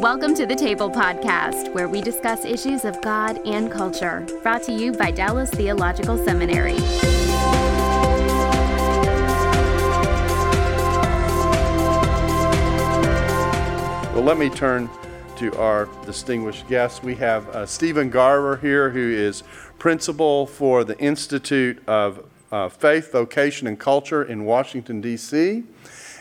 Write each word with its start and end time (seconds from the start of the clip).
Welcome 0.00 0.34
to 0.36 0.46
the 0.46 0.54
Table 0.54 0.90
Podcast, 0.90 1.74
where 1.74 1.86
we 1.86 2.00
discuss 2.00 2.46
issues 2.46 2.86
of 2.86 2.98
God 3.02 3.38
and 3.46 3.70
culture. 3.70 4.26
Brought 4.42 4.62
to 4.62 4.72
you 4.72 4.92
by 4.92 5.10
Dallas 5.10 5.50
Theological 5.50 6.16
Seminary. 6.24 6.78
Well, 14.14 14.22
let 14.24 14.38
me 14.38 14.48
turn 14.48 14.88
to 15.36 15.54
our 15.58 15.86
distinguished 16.06 16.66
guests. 16.66 17.02
We 17.02 17.14
have 17.16 17.46
uh, 17.50 17.66
Stephen 17.66 18.08
Garber 18.08 18.56
here, 18.56 18.88
who 18.88 19.06
is 19.06 19.42
principal 19.78 20.46
for 20.46 20.82
the 20.82 20.98
Institute 20.98 21.86
of 21.86 22.24
uh, 22.50 22.70
Faith, 22.70 23.12
Vocation, 23.12 23.66
and 23.66 23.78
Culture 23.78 24.24
in 24.24 24.46
Washington, 24.46 25.02
D.C 25.02 25.64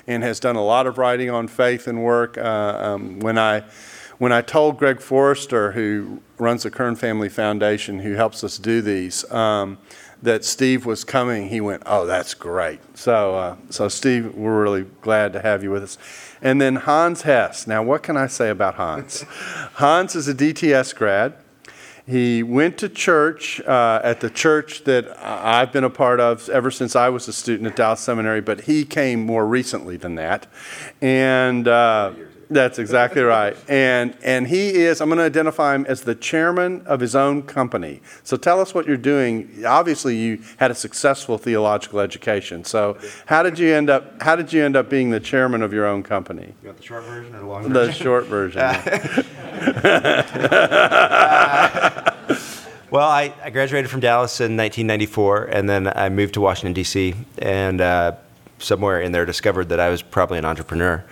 and 0.10 0.24
has 0.24 0.40
done 0.40 0.56
a 0.56 0.64
lot 0.64 0.88
of 0.88 0.98
writing 0.98 1.30
on 1.30 1.48
faith 1.48 1.88
and 1.88 2.04
work. 2.04 2.38
Uh, 2.38 2.78
um, 2.82 3.20
when 3.20 3.38
I 3.38 3.64
when 4.18 4.34
I 4.34 4.42
told 4.42 4.78
Greg 4.78 5.00
Forrester, 5.00 5.72
who 5.72 6.22
runs 6.38 6.64
the 6.64 6.72
Kern 6.72 6.96
Family 6.96 7.30
Foundation, 7.30 8.00
who 8.00 8.16
helps 8.16 8.44
us 8.44 8.58
do 8.58 8.82
these, 8.82 9.30
um, 9.32 9.78
that 10.22 10.44
Steve 10.44 10.86
was 10.86 11.06
coming, 11.06 11.48
he 11.48 11.62
went, 11.62 11.84
"Oh, 11.86 12.06
that's 12.06 12.34
great." 12.34 12.80
So, 12.98 13.36
uh, 13.36 13.56
so 13.70 13.88
Steve, 13.88 14.34
we're 14.34 14.62
really 14.62 14.88
glad 15.02 15.32
to 15.34 15.42
have 15.42 15.64
you 15.64 15.70
with 15.72 15.84
us. 15.84 15.98
And 16.42 16.60
then 16.60 16.76
Hans 16.76 17.22
Hess. 17.22 17.68
Now, 17.68 17.84
what 17.84 18.02
can 18.02 18.18
I 18.18 18.28
say 18.28 18.50
about 18.50 18.76
Hans? 18.76 19.22
Hans 19.76 20.16
is 20.16 20.28
a 20.28 20.34
DTS 20.34 20.96
grad. 20.96 21.36
He 22.10 22.42
went 22.42 22.80
to 22.80 22.90
church 22.90 23.62
uh, 23.62 24.02
at 24.04 24.20
the 24.20 24.32
church 24.32 24.84
that 24.86 25.16
I've 25.24 25.72
been 25.72 25.84
a 25.84 25.92
part 25.92 26.20
of 26.20 26.50
ever 26.50 26.72
since 26.72 26.96
I 26.96 27.10
was 27.10 27.28
a 27.28 27.34
student 27.34 27.68
at 27.68 27.76
Dallas 27.76 28.00
Seminary, 28.00 28.42
but 28.42 28.62
he 28.62 28.84
came 28.84 29.24
more 29.24 29.46
recently 29.46 29.96
than 29.96 30.16
that. 30.16 30.48
And 31.02 31.68
uh, 31.68 32.14
that's 32.50 32.80
exactly 32.80 33.22
right. 33.22 33.56
And, 33.68 34.18
and 34.24 34.48
he 34.48 34.70
is, 34.70 35.02
I'm 35.02 35.10
going 35.10 35.20
to 35.20 35.24
identify 35.24 35.76
him 35.76 35.86
as 35.86 36.02
the 36.02 36.16
chairman 36.16 36.82
of 36.88 37.00
his 37.00 37.16
own 37.16 37.44
company. 37.44 38.02
So 38.24 38.38
tell 38.38 38.60
us 38.60 38.74
what 38.74 38.88
you're 38.88 38.98
doing. 38.98 39.64
Obviously, 39.66 40.18
you 40.18 40.42
had 40.58 40.72
a 40.72 40.76
successful 40.76 41.38
theological 41.38 42.00
education. 42.00 42.64
So 42.64 42.98
how 43.28 43.44
did 43.44 43.60
you 43.60 43.74
end 43.74 43.92
up, 43.92 44.22
how 44.22 44.36
did 44.36 44.52
you 44.52 44.64
end 44.64 44.76
up 44.76 44.90
being 44.90 45.12
the 45.12 45.20
chairman 45.20 45.62
of 45.62 45.72
your 45.72 45.86
own 45.86 46.02
company? 46.02 46.56
You 46.64 46.70
want 46.70 46.78
the 46.78 46.84
short 46.84 47.04
version 47.04 47.36
or 47.36 47.40
the 47.40 47.46
long 47.46 47.64
version? 47.64 47.74
The 47.74 47.92
short 47.92 48.26
version. 48.26 48.60
well, 52.90 53.10
I, 53.10 53.32
I, 53.44 53.52
graduated 53.52 53.92
from 53.92 54.00
Dallas 54.00 54.40
in 54.40 54.58
1994, 54.58 55.46
and 55.46 55.70
then 55.70 55.88
I 55.88 56.10
moved 56.10 56.34
to 56.34 56.42
Washington, 56.42 56.74
D.C., 56.74 57.14
and 57.38 57.80
uh, 57.80 58.16
somewhere 58.58 59.02
in 59.02 59.12
there 59.12 59.26
discovered 59.26 59.70
that 59.70 59.80
I 59.80 59.90
was 59.90 60.02
probably 60.02 60.40
an 60.40 60.46
entrepreneur. 60.46 61.06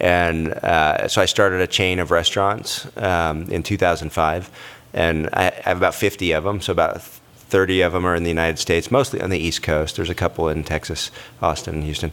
And 0.00 0.52
uh, 0.52 1.08
so 1.08 1.20
I 1.22 1.26
started 1.26 1.60
a 1.60 1.66
chain 1.66 1.98
of 1.98 2.10
restaurants 2.10 2.86
um, 2.96 3.50
in 3.50 3.62
2005, 3.62 4.50
and 4.94 5.28
I 5.32 5.52
have 5.64 5.76
about 5.76 5.94
50 5.94 6.32
of 6.32 6.44
them. 6.44 6.60
So 6.60 6.72
about 6.72 7.02
30 7.02 7.82
of 7.82 7.92
them 7.92 8.06
are 8.06 8.14
in 8.14 8.22
the 8.22 8.30
United 8.30 8.58
States, 8.58 8.90
mostly 8.90 9.20
on 9.20 9.30
the 9.30 9.38
East 9.38 9.62
Coast. 9.62 9.96
There's 9.96 10.10
a 10.10 10.14
couple 10.14 10.48
in 10.48 10.64
Texas, 10.64 11.10
Austin, 11.42 11.82
Houston. 11.82 12.12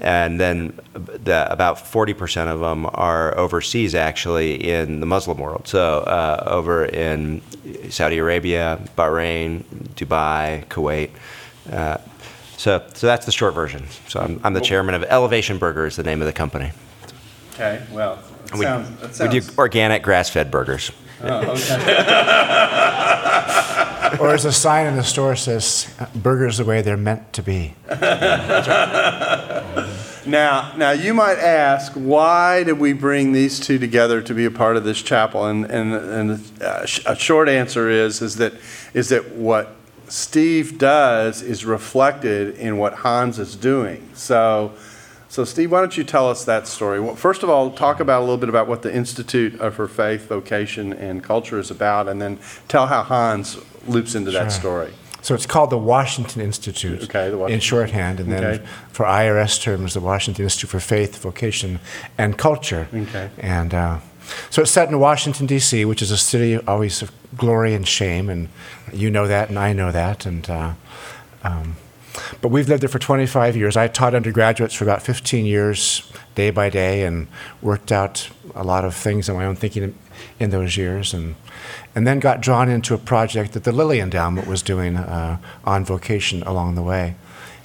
And 0.00 0.40
then 0.40 0.80
the, 0.94 1.46
about 1.50 1.76
40% 1.76 2.48
of 2.48 2.60
them 2.60 2.86
are 2.94 3.36
overseas, 3.36 3.94
actually, 3.94 4.54
in 4.54 5.00
the 5.00 5.06
Muslim 5.06 5.38
world. 5.38 5.68
So 5.68 5.98
uh, 6.00 6.42
over 6.46 6.86
in 6.86 7.42
Saudi 7.90 8.16
Arabia, 8.16 8.80
Bahrain, 8.96 9.62
Dubai, 9.94 10.66
Kuwait. 10.66 11.10
Uh, 11.70 11.98
so, 12.56 12.82
so 12.94 13.06
that's 13.06 13.26
the 13.26 13.32
short 13.32 13.54
version. 13.54 13.86
So 14.08 14.20
I'm, 14.20 14.40
I'm 14.42 14.54
the 14.54 14.60
chairman 14.60 14.94
of 14.94 15.04
Elevation 15.04 15.58
Burger 15.58 15.86
is 15.86 15.96
the 15.96 16.02
name 16.02 16.20
of 16.20 16.26
the 16.26 16.32
company. 16.32 16.72
Okay, 17.60 17.84
well, 17.92 18.18
we, 18.54 18.62
sounds, 18.62 19.16
sounds... 19.16 19.20
we 19.20 19.40
do 19.40 19.46
organic 19.58 20.02
grass-fed 20.02 20.50
burgers. 20.50 20.92
Oh, 21.22 21.50
okay. 21.50 21.96
or 24.18 24.30
as 24.30 24.46
a 24.46 24.52
sign 24.52 24.86
in 24.86 24.96
the 24.96 25.04
store 25.04 25.36
says, 25.36 25.92
burgers 26.14 26.56
the 26.56 26.64
way 26.64 26.80
they're 26.80 26.96
meant 26.96 27.34
to 27.34 27.42
be. 27.42 27.74
now, 30.26 30.72
now 30.78 30.90
you 30.90 31.12
might 31.12 31.36
ask, 31.36 31.92
why 31.92 32.62
did 32.64 32.78
we 32.78 32.94
bring 32.94 33.32
these 33.32 33.60
two 33.60 33.78
together 33.78 34.22
to 34.22 34.32
be 34.32 34.46
a 34.46 34.50
part 34.50 34.78
of 34.78 34.84
this 34.84 35.02
chapel? 35.02 35.44
And, 35.44 35.66
and, 35.66 35.92
and 35.92 36.62
uh, 36.62 36.86
a 37.04 37.14
short 37.14 37.50
answer 37.50 37.90
is, 37.90 38.22
is, 38.22 38.36
that, 38.36 38.54
is 38.94 39.10
that 39.10 39.34
what 39.34 39.76
Steve 40.08 40.78
does 40.78 41.42
is 41.42 41.66
reflected 41.66 42.56
in 42.56 42.78
what 42.78 42.94
Hans 42.94 43.38
is 43.38 43.54
doing. 43.54 44.08
So, 44.14 44.72
so, 45.30 45.44
Steve, 45.44 45.70
why 45.70 45.78
don't 45.78 45.96
you 45.96 46.02
tell 46.02 46.28
us 46.28 46.44
that 46.46 46.66
story? 46.66 46.98
Well, 46.98 47.14
first 47.14 47.44
of 47.44 47.48
all, 47.48 47.70
talk 47.70 48.00
about 48.00 48.18
a 48.18 48.24
little 48.24 48.36
bit 48.36 48.48
about 48.48 48.66
what 48.66 48.82
the 48.82 48.92
Institute 48.92 49.60
of 49.60 49.76
Her 49.76 49.86
Faith, 49.86 50.26
Vocation, 50.26 50.92
and 50.92 51.22
Culture 51.22 51.60
is 51.60 51.70
about, 51.70 52.08
and 52.08 52.20
then 52.20 52.40
tell 52.66 52.88
how 52.88 53.04
Hans 53.04 53.56
loops 53.86 54.16
into 54.16 54.32
sure. 54.32 54.42
that 54.42 54.50
story. 54.50 54.92
So 55.22 55.36
it's 55.36 55.46
called 55.46 55.70
the 55.70 55.78
Washington 55.78 56.42
Institute 56.42 57.04
okay, 57.04 57.30
the 57.30 57.38
Washington. 57.38 57.54
in 57.54 57.60
shorthand, 57.60 58.18
and 58.18 58.32
then 58.32 58.44
okay. 58.44 58.66
for 58.90 59.06
IRS 59.06 59.62
terms, 59.62 59.94
the 59.94 60.00
Washington 60.00 60.42
Institute 60.42 60.68
for 60.68 60.80
Faith, 60.80 61.16
Vocation, 61.18 61.78
and 62.18 62.36
Culture. 62.36 62.88
Okay. 62.92 63.30
And 63.38 63.72
uh, 63.72 64.00
so 64.50 64.62
it's 64.62 64.72
set 64.72 64.88
in 64.88 64.98
Washington 64.98 65.46
D.C., 65.46 65.84
which 65.84 66.02
is 66.02 66.10
a 66.10 66.18
city 66.18 66.56
always 66.66 67.02
of 67.02 67.12
glory 67.36 67.72
and 67.74 67.86
shame, 67.86 68.28
and 68.28 68.48
you 68.92 69.10
know 69.12 69.28
that, 69.28 69.48
and 69.48 69.60
I 69.60 69.74
know 69.74 69.92
that, 69.92 70.26
and. 70.26 70.50
Uh, 70.50 70.72
um, 71.44 71.76
but 72.40 72.48
we've 72.48 72.68
lived 72.68 72.82
there 72.82 72.88
for 72.88 72.98
25 72.98 73.56
years. 73.56 73.76
I 73.76 73.88
taught 73.88 74.14
undergraduates 74.14 74.74
for 74.74 74.84
about 74.84 75.02
15 75.02 75.46
years, 75.46 76.10
day 76.34 76.50
by 76.50 76.68
day, 76.68 77.04
and 77.04 77.28
worked 77.62 77.92
out 77.92 78.28
a 78.54 78.64
lot 78.64 78.84
of 78.84 78.94
things 78.94 79.28
in 79.28 79.36
my 79.36 79.44
own 79.44 79.56
thinking 79.56 79.96
in 80.38 80.50
those 80.50 80.76
years. 80.76 81.14
And, 81.14 81.36
and 81.94 82.06
then 82.06 82.20
got 82.20 82.40
drawn 82.40 82.68
into 82.68 82.94
a 82.94 82.98
project 82.98 83.52
that 83.52 83.64
the 83.64 83.72
Lilly 83.72 84.00
Endowment 84.00 84.46
was 84.46 84.62
doing 84.62 84.96
uh, 84.96 85.38
on 85.64 85.84
vocation 85.84 86.42
along 86.42 86.74
the 86.74 86.82
way. 86.82 87.14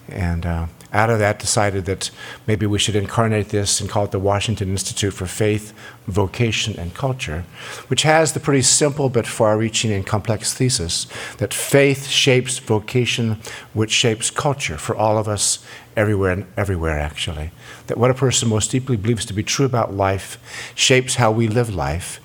And 0.07 0.45
uh, 0.45 0.67
out 0.95 1.09
of 1.09 1.19
that 1.19 1.39
decided 1.39 1.85
that 1.85 2.09
maybe 2.47 2.65
we 2.65 2.79
should 2.79 2.95
incarnate 2.95 3.49
this 3.49 3.81
and 3.81 3.89
call 3.89 4.05
it 4.05 4.11
the 4.11 4.19
Washington 4.19 4.69
Institute 4.69 5.13
for 5.13 5.25
Faith, 5.25 5.73
Vocation, 6.07 6.79
and 6.79 6.93
Culture, 6.93 7.43
which 7.89 8.03
has 8.03 8.31
the 8.31 8.39
pretty 8.39 8.61
simple 8.61 9.09
but 9.09 9.27
far 9.27 9.57
reaching 9.57 9.91
and 9.91 10.07
complex 10.07 10.53
thesis 10.53 11.05
that 11.37 11.53
faith 11.53 12.07
shapes 12.07 12.59
vocation, 12.59 13.37
which 13.73 13.91
shapes 13.91 14.31
culture 14.31 14.77
for 14.77 14.95
all 14.95 15.17
of 15.17 15.27
us 15.27 15.63
everywhere 15.97 16.31
and 16.31 16.47
everywhere, 16.55 16.97
actually. 16.97 17.51
That 17.87 17.97
what 17.97 18.11
a 18.11 18.15
person 18.15 18.47
most 18.47 18.71
deeply 18.71 18.95
believes 18.95 19.25
to 19.25 19.33
be 19.33 19.43
true 19.43 19.65
about 19.65 19.93
life 19.93 20.39
shapes 20.75 21.15
how 21.15 21.29
we 21.31 21.49
live 21.49 21.75
life 21.75 22.21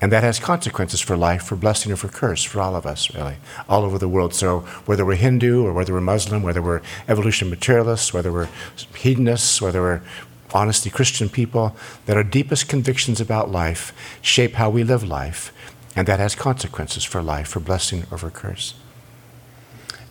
and 0.00 0.10
that 0.12 0.22
has 0.22 0.38
consequences 0.38 1.00
for 1.00 1.16
life, 1.16 1.42
for 1.42 1.56
blessing 1.56 1.92
or 1.92 1.96
for 1.96 2.08
curse, 2.08 2.42
for 2.42 2.60
all 2.60 2.74
of 2.74 2.86
us, 2.86 3.14
really, 3.14 3.36
all 3.68 3.84
over 3.84 3.98
the 3.98 4.08
world. 4.08 4.34
So, 4.34 4.60
whether 4.86 5.04
we're 5.04 5.16
Hindu 5.16 5.64
or 5.64 5.72
whether 5.72 5.92
we're 5.92 6.00
Muslim, 6.00 6.42
whether 6.42 6.62
we're 6.62 6.80
evolution 7.06 7.50
materialists, 7.50 8.14
whether 8.14 8.32
we're 8.32 8.48
hedonists, 8.94 9.60
whether 9.60 9.82
we're 9.82 10.02
honesty 10.52 10.90
Christian 10.90 11.28
people, 11.28 11.76
that 12.06 12.16
our 12.16 12.24
deepest 12.24 12.68
convictions 12.68 13.20
about 13.20 13.50
life 13.50 13.92
shape 14.22 14.54
how 14.54 14.70
we 14.70 14.84
live 14.84 15.04
life, 15.06 15.52
and 15.94 16.08
that 16.08 16.18
has 16.18 16.34
consequences 16.34 17.04
for 17.04 17.22
life, 17.22 17.48
for 17.48 17.60
blessing 17.60 18.04
or 18.10 18.18
for 18.18 18.30
curse. 18.30 18.74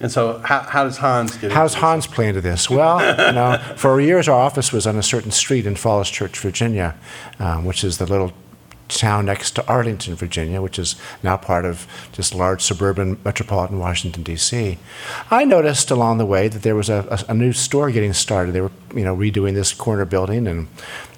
And 0.02 0.12
so, 0.12 0.38
how, 0.40 0.62
how 0.62 0.84
does 0.86 0.98
Hans 0.98 1.36
get? 1.36 1.52
How's 1.52 1.74
Hans 1.74 2.08
play 2.08 2.30
into 2.30 2.42
this? 2.42 2.70
Well, 2.70 3.00
you 3.28 3.34
know, 3.34 3.58
for 3.76 4.00
years 4.00 4.30
our 4.30 4.40
office 4.40 4.72
was 4.72 4.88
on 4.88 4.96
a 4.98 5.04
certain 5.04 5.32
street 5.32 5.66
in 5.66 5.76
Falls 5.76 6.10
Church, 6.10 6.40
Virginia, 6.40 6.96
um, 7.40 7.66
which 7.66 7.84
is 7.84 7.98
the 7.98 8.06
little 8.06 8.32
town 8.90 9.26
next 9.26 9.52
to 9.52 9.68
Arlington, 9.68 10.16
Virginia, 10.16 10.62
which 10.62 10.78
is 10.78 10.96
now 11.24 11.38
part 11.38 11.66
of 11.66 11.88
just 12.12 12.36
large 12.36 12.62
suburban 12.62 13.18
metropolitan 13.24 13.80
Washington, 13.80 14.24
D.C. 14.24 14.78
I 15.32 15.46
noticed 15.46 15.92
along 15.92 16.18
the 16.18 16.26
way 16.26 16.48
that 16.48 16.64
there 16.64 16.76
was 16.76 16.90
a, 16.90 17.08
a, 17.10 17.32
a, 17.32 17.34
new 17.34 17.54
store 17.54 17.92
getting 17.92 18.14
started. 18.14 18.54
They 18.54 18.62
were, 18.62 18.72
you 18.94 19.04
know, 19.04 19.16
redoing 19.16 19.54
this 19.54 19.74
corner 19.74 20.06
building, 20.06 20.48
and 20.48 20.68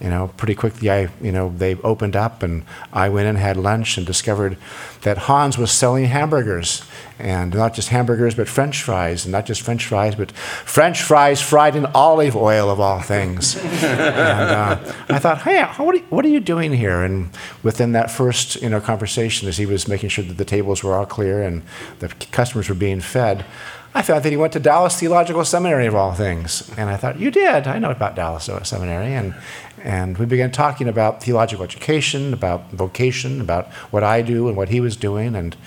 you 0.02 0.10
know, 0.10 0.32
pretty 0.36 0.56
quickly, 0.56 0.90
I, 0.90 1.10
you 1.22 1.32
know, 1.32 1.54
they 1.56 1.76
opened 1.76 2.16
up, 2.16 2.42
and 2.42 2.66
I 2.92 3.10
went 3.10 3.28
in, 3.28 3.36
had 3.36 3.56
lunch, 3.56 3.98
and 3.98 4.06
discovered 4.06 4.58
that 5.02 5.18
Hans 5.20 5.58
was 5.60 5.72
selling 5.72 6.06
hamburgers, 6.06 6.84
and 7.20 7.54
not 7.54 7.76
just 7.76 7.90
hamburgers, 7.90 8.34
but 8.34 8.48
French 8.48 8.82
fries, 8.82 9.26
and 9.26 9.32
not 9.32 9.46
just 9.46 9.62
French 9.62 9.86
fries, 9.86 10.16
but 10.16 10.32
French 10.32 11.04
fries 11.04 11.40
fried 11.40 11.76
in 11.76 11.86
olive 11.88 12.36
oil 12.36 12.72
of 12.72 12.80
all 12.80 13.02
things. 13.02 13.56
and 13.64 14.52
uh, 14.52 14.94
I 15.10 15.20
thought, 15.20 15.44
hey, 15.44 15.64
what 15.78 15.94
are, 15.94 16.00
you, 16.00 16.06
what 16.10 16.26
are 16.26 16.30
you 16.30 16.40
doing 16.40 16.74
here? 16.74 17.04
And 17.04 17.30
within 17.62 17.92
that 17.92 18.10
first, 18.10 18.60
you 18.60 18.70
know, 18.70 18.82
conversation, 18.82 19.48
as 19.48 19.58
he 19.58 19.68
was 19.68 19.88
making 19.88 20.10
sure 20.10 20.26
that 20.26 20.38
the 20.38 20.46
tables 20.46 20.84
were 20.84 20.96
all 20.96 21.06
clear 21.06 21.44
and 21.44 21.62
the 22.00 22.08
customers 22.32 22.70
were 22.70 22.76
being 22.76 23.02
fed. 23.02 23.46
I 23.94 24.02
thought 24.02 24.24
that 24.24 24.32
he 24.32 24.38
went 24.38 24.54
to 24.54 24.60
Dallas 24.60 24.98
Theological 24.98 25.44
Seminary 25.44 25.86
of 25.86 25.96
all 25.96 26.14
things. 26.14 26.72
And 26.78 26.90
I 26.90 26.96
thought, 26.96 27.20
you 27.20 27.30
did. 27.30 27.68
I 27.68 27.78
know 27.78 27.92
about 27.92 28.16
Dallas 28.16 28.50
Seminary. 28.64 29.14
And, 29.14 29.36
and 29.84 30.18
we 30.18 30.26
began 30.26 30.52
talking 30.52 30.88
about 30.88 31.22
theological 31.22 31.66
education, 31.66 32.34
about 32.34 32.72
vocation, 32.72 33.42
about 33.42 33.68
what 33.92 34.04
I 34.04 34.22
do 34.22 34.48
and 34.48 34.56
what 34.56 34.70
he 34.70 34.80
was 34.80 34.96
doing. 34.96 35.36
And, 35.36 35.58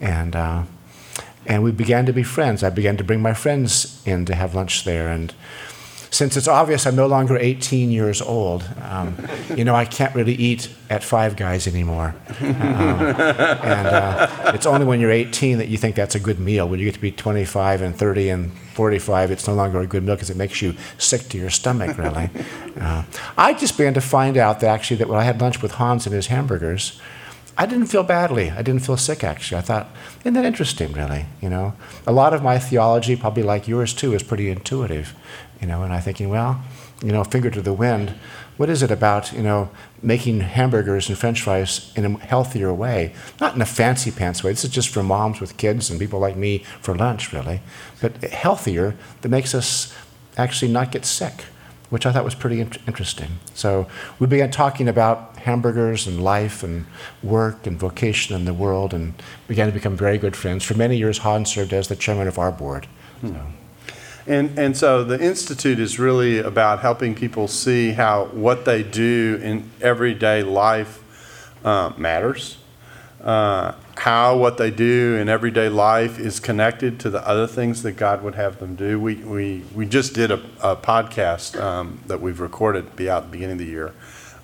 and, 0.00 0.34
uh, 0.34 0.64
and 1.46 1.62
we 1.62 1.70
began 1.70 2.04
to 2.06 2.12
be 2.12 2.24
friends. 2.24 2.64
I 2.64 2.70
began 2.70 2.96
to 2.96 3.04
bring 3.04 3.22
my 3.22 3.32
friends 3.32 4.02
in 4.04 4.24
to 4.24 4.34
have 4.34 4.56
lunch 4.56 4.84
there. 4.84 5.08
And 5.08 5.32
since 6.10 6.36
it's 6.36 6.48
obvious 6.48 6.86
I'm 6.86 6.96
no 6.96 7.06
longer 7.06 7.36
18 7.36 7.90
years 7.90 8.20
old, 8.22 8.64
um, 8.82 9.16
you 9.54 9.64
know, 9.64 9.74
I 9.74 9.84
can't 9.84 10.14
really 10.14 10.34
eat 10.34 10.70
at 10.90 11.04
Five 11.04 11.36
Guys 11.36 11.66
anymore. 11.66 12.14
Um, 12.40 12.46
and 12.48 13.86
uh, 13.86 14.52
it's 14.54 14.66
only 14.66 14.86
when 14.86 15.00
you're 15.00 15.10
18 15.10 15.58
that 15.58 15.68
you 15.68 15.76
think 15.76 15.96
that's 15.96 16.14
a 16.14 16.20
good 16.20 16.38
meal. 16.38 16.68
When 16.68 16.78
you 16.78 16.86
get 16.86 16.94
to 16.94 17.00
be 17.00 17.12
25 17.12 17.82
and 17.82 17.96
30 17.96 18.28
and 18.30 18.52
45, 18.52 19.30
it's 19.30 19.46
no 19.46 19.54
longer 19.54 19.80
a 19.80 19.86
good 19.86 20.02
meal 20.02 20.14
because 20.14 20.30
it 20.30 20.36
makes 20.36 20.62
you 20.62 20.74
sick 20.96 21.28
to 21.28 21.38
your 21.38 21.50
stomach, 21.50 21.98
really. 21.98 22.30
Uh, 22.80 23.04
I 23.36 23.54
just 23.54 23.76
began 23.76 23.94
to 23.94 24.00
find 24.00 24.36
out 24.36 24.60
that 24.60 24.68
actually 24.68 24.98
that 24.98 25.08
when 25.08 25.18
I 25.18 25.24
had 25.24 25.40
lunch 25.40 25.62
with 25.62 25.72
Hans 25.72 26.06
and 26.06 26.14
his 26.14 26.28
hamburgers, 26.28 27.00
I 27.60 27.66
didn't 27.66 27.86
feel 27.86 28.04
badly. 28.04 28.52
I 28.52 28.62
didn't 28.62 28.86
feel 28.86 28.96
sick, 28.96 29.24
actually. 29.24 29.58
I 29.58 29.62
thought, 29.62 29.88
isn't 30.20 30.34
that 30.34 30.44
interesting, 30.44 30.92
really? 30.92 31.26
You 31.42 31.50
know, 31.50 31.74
a 32.06 32.12
lot 32.12 32.32
of 32.32 32.40
my 32.40 32.56
theology, 32.60 33.16
probably 33.16 33.42
like 33.42 33.66
yours 33.66 33.92
too, 33.92 34.14
is 34.14 34.22
pretty 34.22 34.48
intuitive. 34.48 35.12
You 35.60 35.66
know, 35.66 35.82
and 35.82 35.92
I'm 35.92 36.00
thinking, 36.00 36.28
well, 36.28 36.62
you 37.02 37.12
know, 37.12 37.24
finger 37.24 37.50
to 37.50 37.60
the 37.60 37.72
wind. 37.72 38.14
What 38.56 38.68
is 38.68 38.82
it 38.82 38.90
about, 38.90 39.32
you 39.32 39.42
know, 39.42 39.70
making 40.02 40.40
hamburgers 40.40 41.08
and 41.08 41.16
French 41.16 41.42
fries 41.42 41.92
in 41.96 42.04
a 42.04 42.18
healthier 42.18 42.72
way? 42.72 43.14
Not 43.40 43.54
in 43.54 43.62
a 43.62 43.66
fancy 43.66 44.10
pants 44.10 44.42
way. 44.42 44.50
This 44.50 44.64
is 44.64 44.70
just 44.70 44.88
for 44.88 45.02
moms 45.02 45.40
with 45.40 45.56
kids 45.56 45.90
and 45.90 45.98
people 45.98 46.18
like 46.18 46.36
me 46.36 46.64
for 46.80 46.94
lunch, 46.94 47.32
really. 47.32 47.60
But 48.00 48.22
healthier 48.24 48.96
that 49.20 49.28
makes 49.28 49.54
us 49.54 49.94
actually 50.36 50.72
not 50.72 50.92
get 50.92 51.04
sick 51.04 51.44
which 51.90 52.04
I 52.04 52.12
thought 52.12 52.24
was 52.24 52.34
pretty 52.34 52.60
in- 52.60 52.72
interesting. 52.86 53.38
So 53.54 53.86
we 54.18 54.26
began 54.26 54.50
talking 54.50 54.88
about 54.88 55.36
hamburgers 55.38 56.06
and 56.06 56.22
life 56.22 56.62
and 56.62 56.86
work 57.22 57.66
and 57.66 57.78
vocation 57.78 58.36
in 58.36 58.44
the 58.44 58.54
world 58.54 58.92
and 58.92 59.14
began 59.46 59.66
to 59.66 59.72
become 59.72 59.96
very 59.96 60.18
good 60.18 60.36
friends. 60.36 60.64
For 60.64 60.74
many 60.74 60.96
years, 60.96 61.18
Hans 61.18 61.50
served 61.50 61.72
as 61.72 61.88
the 61.88 61.96
chairman 61.96 62.28
of 62.28 62.38
our 62.38 62.52
board. 62.52 62.86
So. 63.22 63.46
And, 64.28 64.58
and 64.58 64.76
so 64.76 65.04
the 65.04 65.18
Institute 65.18 65.80
is 65.80 65.98
really 65.98 66.38
about 66.38 66.80
helping 66.80 67.14
people 67.14 67.48
see 67.48 67.92
how 67.92 68.26
what 68.26 68.66
they 68.66 68.82
do 68.82 69.40
in 69.42 69.70
everyday 69.80 70.42
life 70.42 71.02
uh, 71.64 71.94
matters. 71.96 72.58
Uh, 73.22 73.72
how 73.96 74.36
what 74.36 74.58
they 74.58 74.70
do 74.70 75.16
in 75.16 75.30
everyday 75.30 75.70
life 75.70 76.18
is 76.18 76.40
connected 76.40 77.00
to 77.00 77.10
the 77.10 77.26
other 77.26 77.46
things 77.46 77.82
that 77.82 77.92
God 77.92 78.22
would 78.22 78.34
have 78.34 78.58
them 78.60 78.76
do. 78.76 79.00
We, 79.00 79.14
we, 79.14 79.64
we 79.74 79.86
just 79.86 80.14
did 80.14 80.30
a, 80.30 80.40
a 80.60 80.76
podcast 80.76 81.58
um, 81.58 81.98
that 82.06 82.20
we've 82.20 82.38
recorded, 82.38 82.96
be 82.96 83.08
out 83.08 83.22
at 83.22 83.30
the 83.30 83.32
beginning 83.32 83.54
of 83.54 83.58
the 83.60 83.64
year. 83.64 83.94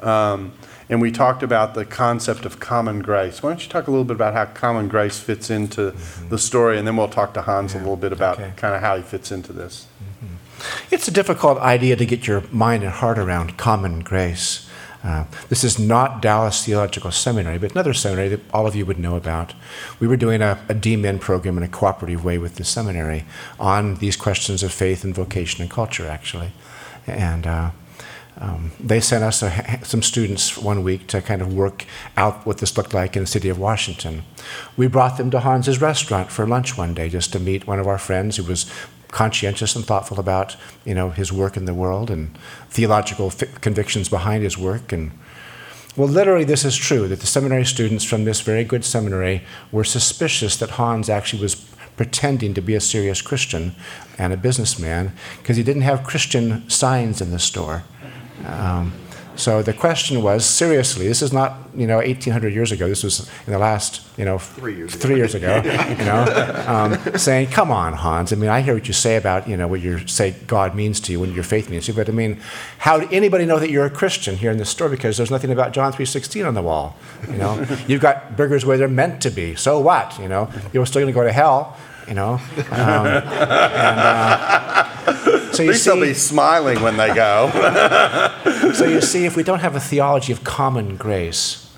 Um, 0.01 0.55
and 0.89 1.01
we 1.01 1.11
talked 1.11 1.43
about 1.43 1.75
the 1.75 1.85
concept 1.85 2.45
of 2.45 2.61
common 2.61 3.01
grace. 3.01 3.43
Why 3.43 3.51
don't 3.51 3.63
you 3.63 3.71
talk 3.71 3.87
a 3.87 3.91
little 3.91 4.05
bit 4.05 4.15
about 4.15 4.35
how 4.35 4.47
common 4.47 4.89
grace 4.89 5.19
fits 5.19 5.51
into 5.51 5.93
mm-hmm. 5.93 6.29
the 6.29 6.39
story, 6.39 6.79
and 6.79 6.87
then 6.87 6.97
we'll 6.97 7.09
talk 7.09 7.35
to 7.35 7.43
Hans 7.43 7.75
yeah. 7.75 7.79
a 7.79 7.81
little 7.81 7.97
bit 7.97 8.13
about 8.13 8.39
okay. 8.39 8.53
kind 8.57 8.75
of 8.75 8.81
how 8.81 8.97
he 8.97 9.03
fits 9.03 9.33
into 9.33 9.53
this. 9.53 9.87
Mm-hmm. 10.03 10.95
It's 10.95 11.09
a 11.09 11.11
difficult 11.11 11.59
idea 11.59 11.97
to 11.97 12.07
get 12.07 12.27
your 12.27 12.43
mind 12.51 12.83
and 12.83 12.93
heart 12.93 13.19
around 13.19 13.57
common 13.57 14.01
grace. 14.01 14.69
Uh, 15.03 15.27
this 15.51 15.63
is 15.63 15.79
not 15.79 16.23
Dallas 16.23 16.65
Theological 16.65 17.11
Seminary, 17.11 17.59
but 17.59 17.73
another 17.73 17.93
seminary 17.93 18.29
that 18.29 18.41
all 18.55 18.67
of 18.67 18.75
you 18.75 18.87
would 18.87 18.99
know 18.99 19.17
about. 19.17 19.53
We 20.01 20.07
were 20.07 20.17
doing 20.17 20.41
a, 20.41 20.59
a 20.71 20.75
DMin 20.75 21.21
program 21.21 21.59
in 21.59 21.63
a 21.63 21.69
cooperative 21.69 22.25
way 22.25 22.39
with 22.39 22.55
the 22.55 22.65
seminary 22.65 23.27
on 23.61 23.97
these 23.97 24.17
questions 24.17 24.63
of 24.63 24.73
faith 24.73 25.05
and 25.05 25.15
vocation 25.15 25.61
and 25.61 25.71
culture, 25.71 26.09
actually. 26.09 26.53
And 27.07 27.47
uh, 27.47 27.71
um, 28.39 28.73
they 28.81 29.01
sent 29.01 29.23
us 29.23 29.43
a, 29.43 29.81
some 29.85 30.03
students 30.03 30.59
one 30.59 30.83
week 30.83 31.07
to 31.09 31.23
kind 31.23 31.41
of 31.41 31.55
work 31.55 31.85
out 32.17 32.45
what 32.45 32.59
this 32.59 32.77
looked 32.77 32.95
like 32.95 33.17
in 33.17 33.23
the 33.23 33.27
city 33.27 33.49
of 33.49 33.59
Washington. 33.59 34.25
We 34.77 34.89
brought 34.89 35.17
them 35.17 35.31
to 35.31 35.41
Hans's 35.41 35.81
restaurant 35.81 36.31
for 36.31 36.47
lunch 36.47 36.77
one 36.77 36.95
day 36.95 37.09
just 37.09 37.33
to 37.33 37.39
meet 37.39 37.67
one 37.67 37.79
of 37.79 37.87
our 37.87 37.99
friends 37.99 38.37
who 38.37 38.45
was 38.45 38.71
conscientious 39.09 39.77
and 39.77 39.85
thoughtful 39.85 40.19
about 40.19 40.57
you 40.85 40.93
know 40.93 41.11
his 41.11 41.33
work 41.33 41.57
in 41.57 41.67
the 41.67 41.75
world 41.75 42.11
and 42.11 42.37
theological 42.69 43.31
convictions 43.61 44.09
behind 44.09 44.43
his 44.43 44.59
work 44.59 44.91
and 44.91 45.13
well 45.97 46.09
literally 46.09 46.43
this 46.43 46.65
is 46.65 46.75
true 46.75 47.07
that 47.07 47.21
the 47.21 47.27
seminary 47.27 47.65
students 47.65 48.03
from 48.03 48.25
this 48.25 48.41
very 48.41 48.65
good 48.65 48.85
seminary 48.85 49.41
were 49.71 49.85
suspicious 49.85 50.57
that 50.57 50.71
Hans 50.71 51.09
actually 51.09 51.41
was 51.41 51.55
pretending 51.97 52.55
to 52.55 52.61
be 52.61 52.75
a 52.75 52.81
serious 52.81 53.23
Christian 53.23 53.77
and 54.19 54.33
a 54.33 54.37
businessman 54.37 55.13
because 55.39 55.57
he 55.57 55.63
didn't 55.63 55.83
have 55.83 56.03
Christian 56.03 56.69
signs 56.69 57.21
in 57.21 57.31
the 57.31 57.39
store. 57.39 57.85
Um, 58.47 58.93
so 59.37 59.63
the 59.63 59.73
question 59.73 60.23
was, 60.23 60.47
seriously, 60.47 61.09
this 61.09 61.21
is 61.21 61.33
not, 61.33 61.57
you 61.75 61.87
know, 61.87 61.97
1,800 61.97 62.55
years 62.55 62.71
ago. 62.71 62.89
This 62.89 63.03
was 63.03 63.29
in 63.47 63.53
the 63.53 63.59
last, 63.59 64.01
you 64.17 64.25
know, 64.25 64.39
three 64.39 64.77
years 64.77 64.95
three 64.95 65.15
ago, 65.15 65.17
years 65.17 65.35
ago 65.35 65.57
you 65.99 66.05
know, 66.05 66.65
um, 66.69 67.19
saying, 67.19 67.49
come 67.49 67.71
on, 67.73 67.95
Hans. 67.95 68.33
I 68.33 68.37
mean, 68.37 68.51
I 68.51 68.61
hear 68.61 68.75
what 68.75 68.87
you 68.87 68.95
say 68.95 69.17
about, 69.17 69.49
you 69.49 69.57
know, 69.57 69.67
what 69.67 69.81
you 69.81 70.07
say 70.07 70.37
God 70.47 70.77
means 70.77 71.01
to 71.01 71.13
you 71.13 71.25
and 71.25 71.35
your 71.35 71.43
faith 71.43 71.69
means 71.69 71.87
to 71.87 71.93
you, 71.93 71.97
but 71.97 72.09
I 72.09 72.13
mean, 72.13 72.41
how 72.79 73.01
did 73.01 73.13
anybody 73.13 73.45
know 73.45 73.59
that 73.59 73.71
you're 73.71 73.87
a 73.87 73.91
Christian 73.91 74.37
here 74.37 74.53
in 74.53 74.59
this 74.59 74.71
store? 74.71 74.89
Because 74.89 75.17
there's 75.17 75.33
nothing 75.33 75.51
about 75.51 75.73
John 75.73 75.93
3.16 75.93 76.47
on 76.47 76.55
the 76.55 76.63
wall, 76.63 76.97
you 77.29 77.37
know. 77.37 77.67
You've 77.89 78.03
got 78.03 78.37
burgers 78.37 78.65
where 78.65 78.79
they're 78.79 78.89
meant 78.89 79.21
to 79.23 79.31
be. 79.31 79.57
So 79.57 79.81
what, 79.81 80.17
you 80.19 80.29
know? 80.29 80.51
You're 80.73 80.87
still 80.87 81.03
going 81.03 81.13
to 81.13 81.19
go 81.19 81.25
to 81.25 81.33
hell, 81.33 81.77
you 82.09 82.15
know. 82.15 82.41
Um, 82.71 83.07
and, 83.07 83.25
uh, 83.25 84.85
so 85.53 85.63
you 85.63 85.69
At 85.69 85.73
least 85.73 85.85
see, 85.85 85.91
they'll 85.91 86.01
be 86.01 86.15
smiling 86.15 86.83
when 86.83 86.97
they 86.97 87.15
go. 87.15 87.51
so 88.75 88.85
you 88.87 89.01
see, 89.01 89.25
if 89.25 89.37
we 89.37 89.43
don't 89.43 89.61
have 89.61 89.77
a 89.77 89.81
theology 89.81 90.33
of 90.33 90.43
common 90.43 90.97
grace, 90.97 91.73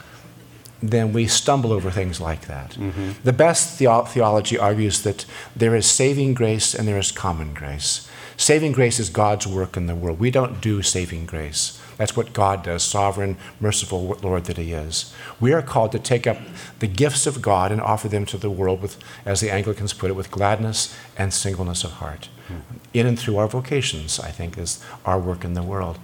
then 0.83 1.13
we 1.13 1.27
stumble 1.27 1.73
over 1.73 1.91
things 1.91 2.21
like 2.21 2.47
that. 2.47 2.73
Mm-hmm. 2.73 3.13
The 3.25 3.33
best 3.33 3.79
the- 3.79 4.05
theology 4.07 4.59
argues 4.59 5.03
that 5.03 5.25
there 5.55 5.75
is 5.75 5.87
saving 5.87 6.35
grace 6.35 6.75
and 6.75 6.87
there 6.87 6.99
is 6.99 7.13
common 7.13 7.55
grace. 7.55 8.09
Saving 8.37 8.73
grace 8.73 8.99
is 8.99 9.09
God's 9.09 9.47
work 9.47 9.77
in 9.77 9.87
the 9.87 9.95
world. 9.95 10.19
We 10.19 10.31
don't 10.31 10.61
do 10.61 10.83
saving 10.83 11.27
grace. 11.27 11.81
That's 11.97 12.17
what 12.17 12.33
God 12.33 12.63
does, 12.63 12.83
sovereign, 12.83 13.37
merciful 13.61 14.19
Lord 14.23 14.45
that 14.45 14.59
He 14.59 14.73
is. 14.73 15.15
We 15.41 15.53
are 15.53 15.63
called 15.63 15.93
to 15.93 15.99
take 15.99 16.27
up 16.27 16.39
the 16.79 16.87
gifts 16.87 17.27
of 17.27 17.43
God 17.43 17.73
and 17.73 17.81
offer 17.81 18.09
them 18.09 18.27
to 18.27 18.39
the 18.39 18.51
world 18.51 18.83
with, 18.83 18.99
as 19.25 19.41
the 19.41 19.51
Anglicans 19.51 19.93
put 19.93 20.11
it, 20.11 20.15
with 20.15 20.31
gladness 20.31 20.97
and 21.17 21.33
singleness 21.33 21.85
of 21.85 21.93
heart. 21.93 22.29
Mm-hmm. 22.49 22.77
In 22.95 23.07
and 23.07 23.19
through 23.19 23.39
our 23.39 23.49
vocations, 23.49 24.21
I 24.21 24.31
think, 24.31 24.59
is 24.59 24.85
our 25.05 25.19
work 25.19 25.45
in 25.45 25.55
the 25.55 25.63
world. 25.63 25.99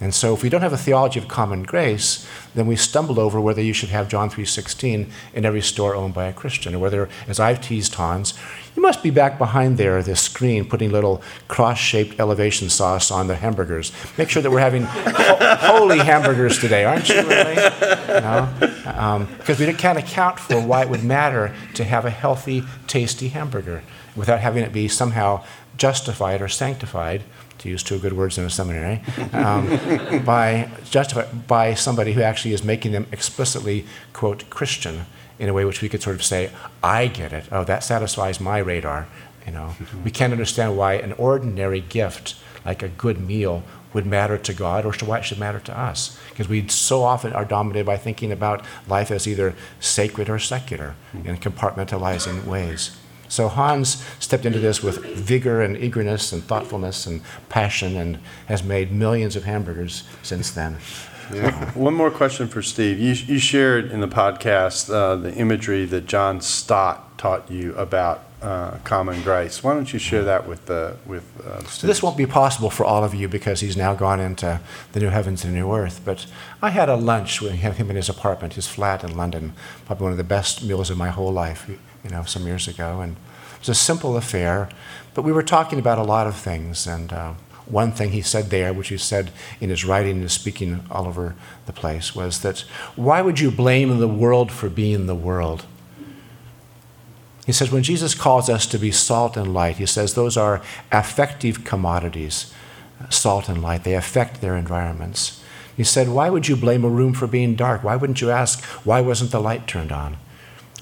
And 0.00 0.14
so 0.14 0.34
if 0.34 0.42
we 0.42 0.48
don't 0.48 0.60
have 0.60 0.72
a 0.72 0.78
theology 0.78 1.20
of 1.20 1.28
common 1.28 1.62
grace, 1.62 2.26
then 2.54 2.66
we 2.66 2.76
stumble 2.76 3.20
over 3.20 3.40
whether 3.40 3.62
you 3.62 3.72
should 3.72 3.90
have 3.90 4.08
John 4.08 4.28
3.16 4.28 5.08
in 5.32 5.44
every 5.44 5.62
store 5.62 5.94
owned 5.94 6.14
by 6.14 6.26
a 6.26 6.32
Christian, 6.32 6.74
or 6.74 6.78
whether, 6.80 7.08
as 7.28 7.38
I've 7.38 7.60
teased 7.60 7.94
Hans, 7.94 8.34
you 8.76 8.82
must 8.82 9.02
be 9.02 9.10
back 9.10 9.38
behind 9.38 9.78
there, 9.78 10.02
this 10.02 10.20
screen, 10.20 10.64
putting 10.64 10.90
little 10.90 11.22
cross-shaped 11.48 12.18
elevation 12.18 12.68
sauce 12.68 13.10
on 13.10 13.28
the 13.28 13.36
hamburgers. 13.36 13.92
Make 14.18 14.30
sure 14.30 14.42
that 14.42 14.50
we're 14.50 14.60
having 14.60 14.82
ho- 14.82 15.56
holy 15.60 15.98
hamburgers 15.98 16.58
today, 16.58 16.84
aren't 16.84 17.08
you, 17.08 17.16
really? 17.16 17.54
Because 17.54 19.60
um, 19.60 19.66
we 19.66 19.72
can't 19.74 19.98
account 19.98 20.40
for 20.40 20.60
why 20.60 20.82
it 20.82 20.88
would 20.88 21.04
matter 21.04 21.54
to 21.74 21.84
have 21.84 22.04
a 22.04 22.10
healthy, 22.10 22.64
tasty 22.86 23.28
hamburger 23.28 23.82
without 24.16 24.40
having 24.40 24.64
it 24.64 24.72
be 24.72 24.88
somehow 24.88 25.44
justified 25.76 26.40
or 26.40 26.48
sanctified 26.48 27.22
to 27.58 27.68
use 27.68 27.82
two 27.82 27.98
good 27.98 28.12
words 28.12 28.38
in 28.38 28.44
a 28.44 28.50
seminary, 28.50 29.02
um, 29.32 30.24
by, 30.24 30.68
justified 30.90 31.46
by 31.46 31.74
somebody 31.74 32.12
who 32.12 32.22
actually 32.22 32.52
is 32.52 32.62
making 32.62 32.92
them 32.92 33.06
explicitly, 33.10 33.84
quote, 34.12 34.48
Christian, 34.50 35.06
in 35.38 35.48
a 35.48 35.52
way 35.52 35.64
which 35.64 35.82
we 35.82 35.88
could 35.88 36.02
sort 36.02 36.16
of 36.16 36.22
say, 36.22 36.50
I 36.82 37.06
get 37.06 37.32
it. 37.32 37.46
Oh, 37.50 37.64
that 37.64 37.84
satisfies 37.84 38.40
my 38.40 38.58
radar. 38.58 39.06
You 39.46 39.52
know, 39.52 39.74
we 40.04 40.10
can't 40.10 40.32
understand 40.32 40.76
why 40.76 40.94
an 40.94 41.12
ordinary 41.12 41.80
gift, 41.80 42.36
like 42.64 42.82
a 42.82 42.88
good 42.88 43.20
meal, 43.20 43.62
would 43.92 44.06
matter 44.06 44.36
to 44.36 44.52
God 44.52 44.84
or 44.84 44.92
why 45.06 45.18
it 45.18 45.24
should 45.24 45.38
matter 45.38 45.60
to 45.60 45.78
us. 45.78 46.18
Because 46.30 46.48
we 46.48 46.66
so 46.68 47.02
often 47.02 47.32
are 47.32 47.44
dominated 47.44 47.86
by 47.86 47.96
thinking 47.96 48.32
about 48.32 48.64
life 48.88 49.10
as 49.10 49.28
either 49.28 49.54
sacred 49.80 50.28
or 50.28 50.38
secular 50.38 50.96
in 51.24 51.36
compartmentalizing 51.36 52.44
ways. 52.44 52.96
So 53.28 53.48
Hans 53.48 54.04
stepped 54.18 54.44
into 54.44 54.58
this 54.58 54.82
with 54.82 55.04
vigor 55.04 55.62
and 55.62 55.76
eagerness 55.76 56.32
and 56.32 56.42
thoughtfulness 56.42 57.06
and 57.06 57.22
passion 57.48 57.96
and 57.96 58.18
has 58.46 58.62
made 58.62 58.92
millions 58.92 59.36
of 59.36 59.44
hamburgers 59.44 60.04
since 60.22 60.50
then. 60.50 60.78
Yeah. 61.32 61.70
One 61.74 61.94
more 61.94 62.10
question 62.10 62.48
for 62.48 62.62
Steve. 62.62 62.98
You, 62.98 63.12
you 63.12 63.38
shared 63.38 63.90
in 63.90 64.00
the 64.00 64.08
podcast 64.08 64.92
uh, 64.92 65.16
the 65.16 65.34
imagery 65.34 65.84
that 65.86 66.06
John 66.06 66.40
Stott 66.40 67.16
taught 67.18 67.50
you 67.50 67.74
about 67.76 68.24
uh, 68.42 68.78
common 68.84 69.22
grace. 69.22 69.62
Why 69.62 69.72
don't 69.72 69.90
you 69.90 69.98
share 69.98 70.22
that 70.24 70.46
with 70.46 70.66
the 70.66 70.96
with 71.06 71.24
uh, 71.46 71.64
so 71.64 71.86
this 71.86 72.02
won't 72.02 72.18
be 72.18 72.26
possible 72.26 72.68
for 72.68 72.84
all 72.84 73.02
of 73.02 73.14
you 73.14 73.26
because 73.26 73.60
he's 73.60 73.76
now 73.76 73.94
gone 73.94 74.20
into 74.20 74.60
the 74.92 75.00
new 75.00 75.08
heavens 75.08 75.44
and 75.44 75.54
new 75.54 75.72
earth. 75.72 76.02
But 76.04 76.26
I 76.60 76.68
had 76.68 76.90
a 76.90 76.96
lunch 76.96 77.40
with 77.40 77.52
him 77.52 77.88
in 77.88 77.96
his 77.96 78.10
apartment, 78.10 78.54
his 78.54 78.68
flat 78.68 79.02
in 79.02 79.16
London, 79.16 79.54
probably 79.86 80.04
one 80.04 80.12
of 80.12 80.18
the 80.18 80.24
best 80.24 80.62
meals 80.62 80.90
of 80.90 80.98
my 80.98 81.08
whole 81.08 81.32
life 81.32 81.70
you 82.04 82.10
know, 82.10 82.22
some 82.24 82.46
years 82.46 82.68
ago. 82.68 83.00
And 83.00 83.16
it 83.54 83.60
was 83.60 83.70
a 83.70 83.74
simple 83.74 84.16
affair, 84.16 84.68
but 85.14 85.22
we 85.22 85.32
were 85.32 85.42
talking 85.42 85.78
about 85.78 85.98
a 85.98 86.02
lot 86.02 86.26
of 86.26 86.36
things. 86.36 86.86
And 86.86 87.12
uh, 87.12 87.34
one 87.66 87.92
thing 87.92 88.10
he 88.10 88.22
said 88.22 88.50
there, 88.50 88.72
which 88.72 88.88
he 88.88 88.98
said 88.98 89.30
in 89.60 89.70
his 89.70 89.84
writing 89.84 90.20
and 90.20 90.30
speaking 90.30 90.84
all 90.90 91.06
over 91.06 91.34
the 91.66 91.72
place, 91.72 92.14
was 92.14 92.42
that 92.42 92.60
why 92.96 93.22
would 93.22 93.40
you 93.40 93.50
blame 93.50 93.98
the 93.98 94.08
world 94.08 94.52
for 94.52 94.68
being 94.68 95.06
the 95.06 95.14
world? 95.14 95.64
He 97.46 97.52
says, 97.52 97.70
when 97.70 97.82
Jesus 97.82 98.14
calls 98.14 98.48
us 98.48 98.66
to 98.66 98.78
be 98.78 98.90
salt 98.90 99.36
and 99.36 99.52
light, 99.52 99.76
he 99.76 99.86
says 99.86 100.14
those 100.14 100.36
are 100.36 100.62
affective 100.90 101.64
commodities. 101.64 102.52
salt 103.10 103.48
and 103.48 103.62
light. 103.62 103.84
They 103.84 103.94
affect 103.94 104.40
their 104.40 104.56
environments. 104.56 105.42
He 105.76 105.84
said, 105.84 106.08
Why 106.08 106.30
would 106.30 106.48
you 106.48 106.56
blame 106.56 106.84
a 106.84 106.88
room 106.88 107.12
for 107.12 107.26
being 107.26 107.54
dark? 107.54 107.82
Why 107.82 107.96
wouldn't 107.96 108.20
you 108.20 108.30
ask, 108.30 108.62
Why 108.84 109.00
wasn't 109.00 109.30
the 109.30 109.40
light 109.40 109.66
turned 109.66 109.92
on? 109.92 110.16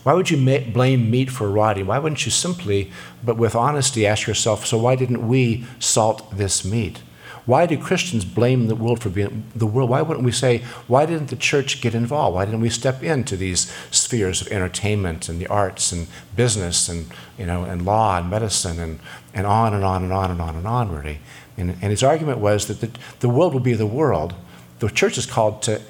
Why 0.03 0.15
would 0.15 0.31
you 0.31 0.37
ma- 0.37 0.71
blame 0.73 1.11
meat 1.11 1.31
for 1.31 1.51
rotting? 1.51 1.87
Why 1.87 1.99
wouldn't 1.99 2.25
you 2.25 2.33
simply, 2.33 2.91
but 3.25 3.37
with 3.37 3.55
honesty, 3.55 4.07
ask 4.07 4.27
yourself, 4.27 4.67
So 4.67 4.79
why 4.79 4.97
didn't 4.97 5.27
we 5.27 5.65
salt 5.79 6.37
this 6.37 6.65
meat? 6.65 7.01
Why 7.45 7.67
do 7.67 7.77
Christians 7.77 8.25
blame 8.25 8.69
the 8.69 8.77
world 8.77 9.03
for 9.03 9.11
being 9.11 9.45
the 9.55 9.67
world? 9.67 9.91
Why 9.91 10.01
wouldn't 10.01 10.25
we 10.25 10.31
say, 10.31 10.59
why 10.87 11.07
didn't 11.07 11.27
the 11.27 11.37
church 11.37 11.81
get 11.81 11.93
involved? 11.93 12.37
Why 12.37 12.45
didn't 12.45 12.61
we 12.61 12.69
step 12.69 13.03
into 13.03 13.37
these 13.37 13.73
spheres 13.91 14.41
of 14.41 14.49
entertainment 14.49 15.29
and 15.29 15.41
the 15.41 15.49
arts 15.49 15.91
and 15.91 16.07
business 16.37 16.89
and 16.89 17.07
you 17.37 17.47
know 17.47 17.65
and 17.65 17.85
law 17.85 18.19
and 18.19 18.31
medicine 18.31 18.79
and, 18.79 19.01
and 19.35 19.45
on 19.45 19.75
and 19.75 19.85
on 19.85 20.05
and 20.05 20.13
on 20.13 20.31
and 20.31 20.41
on 20.41 20.55
and 20.55 20.67
on 20.69 20.93
really? 20.93 21.19
And, 21.57 21.71
and 21.71 21.91
his 21.91 22.05
argument 22.05 22.39
was 22.39 22.67
that 22.69 22.81
the, 22.81 22.91
the 23.19 23.29
world 23.29 23.53
will 23.53 23.61
be 23.61 23.75
the 23.75 23.87
world. 23.87 24.35
The 24.79 24.89
church 24.89 25.19
is 25.19 25.27
called 25.27 25.63
to 25.63 25.81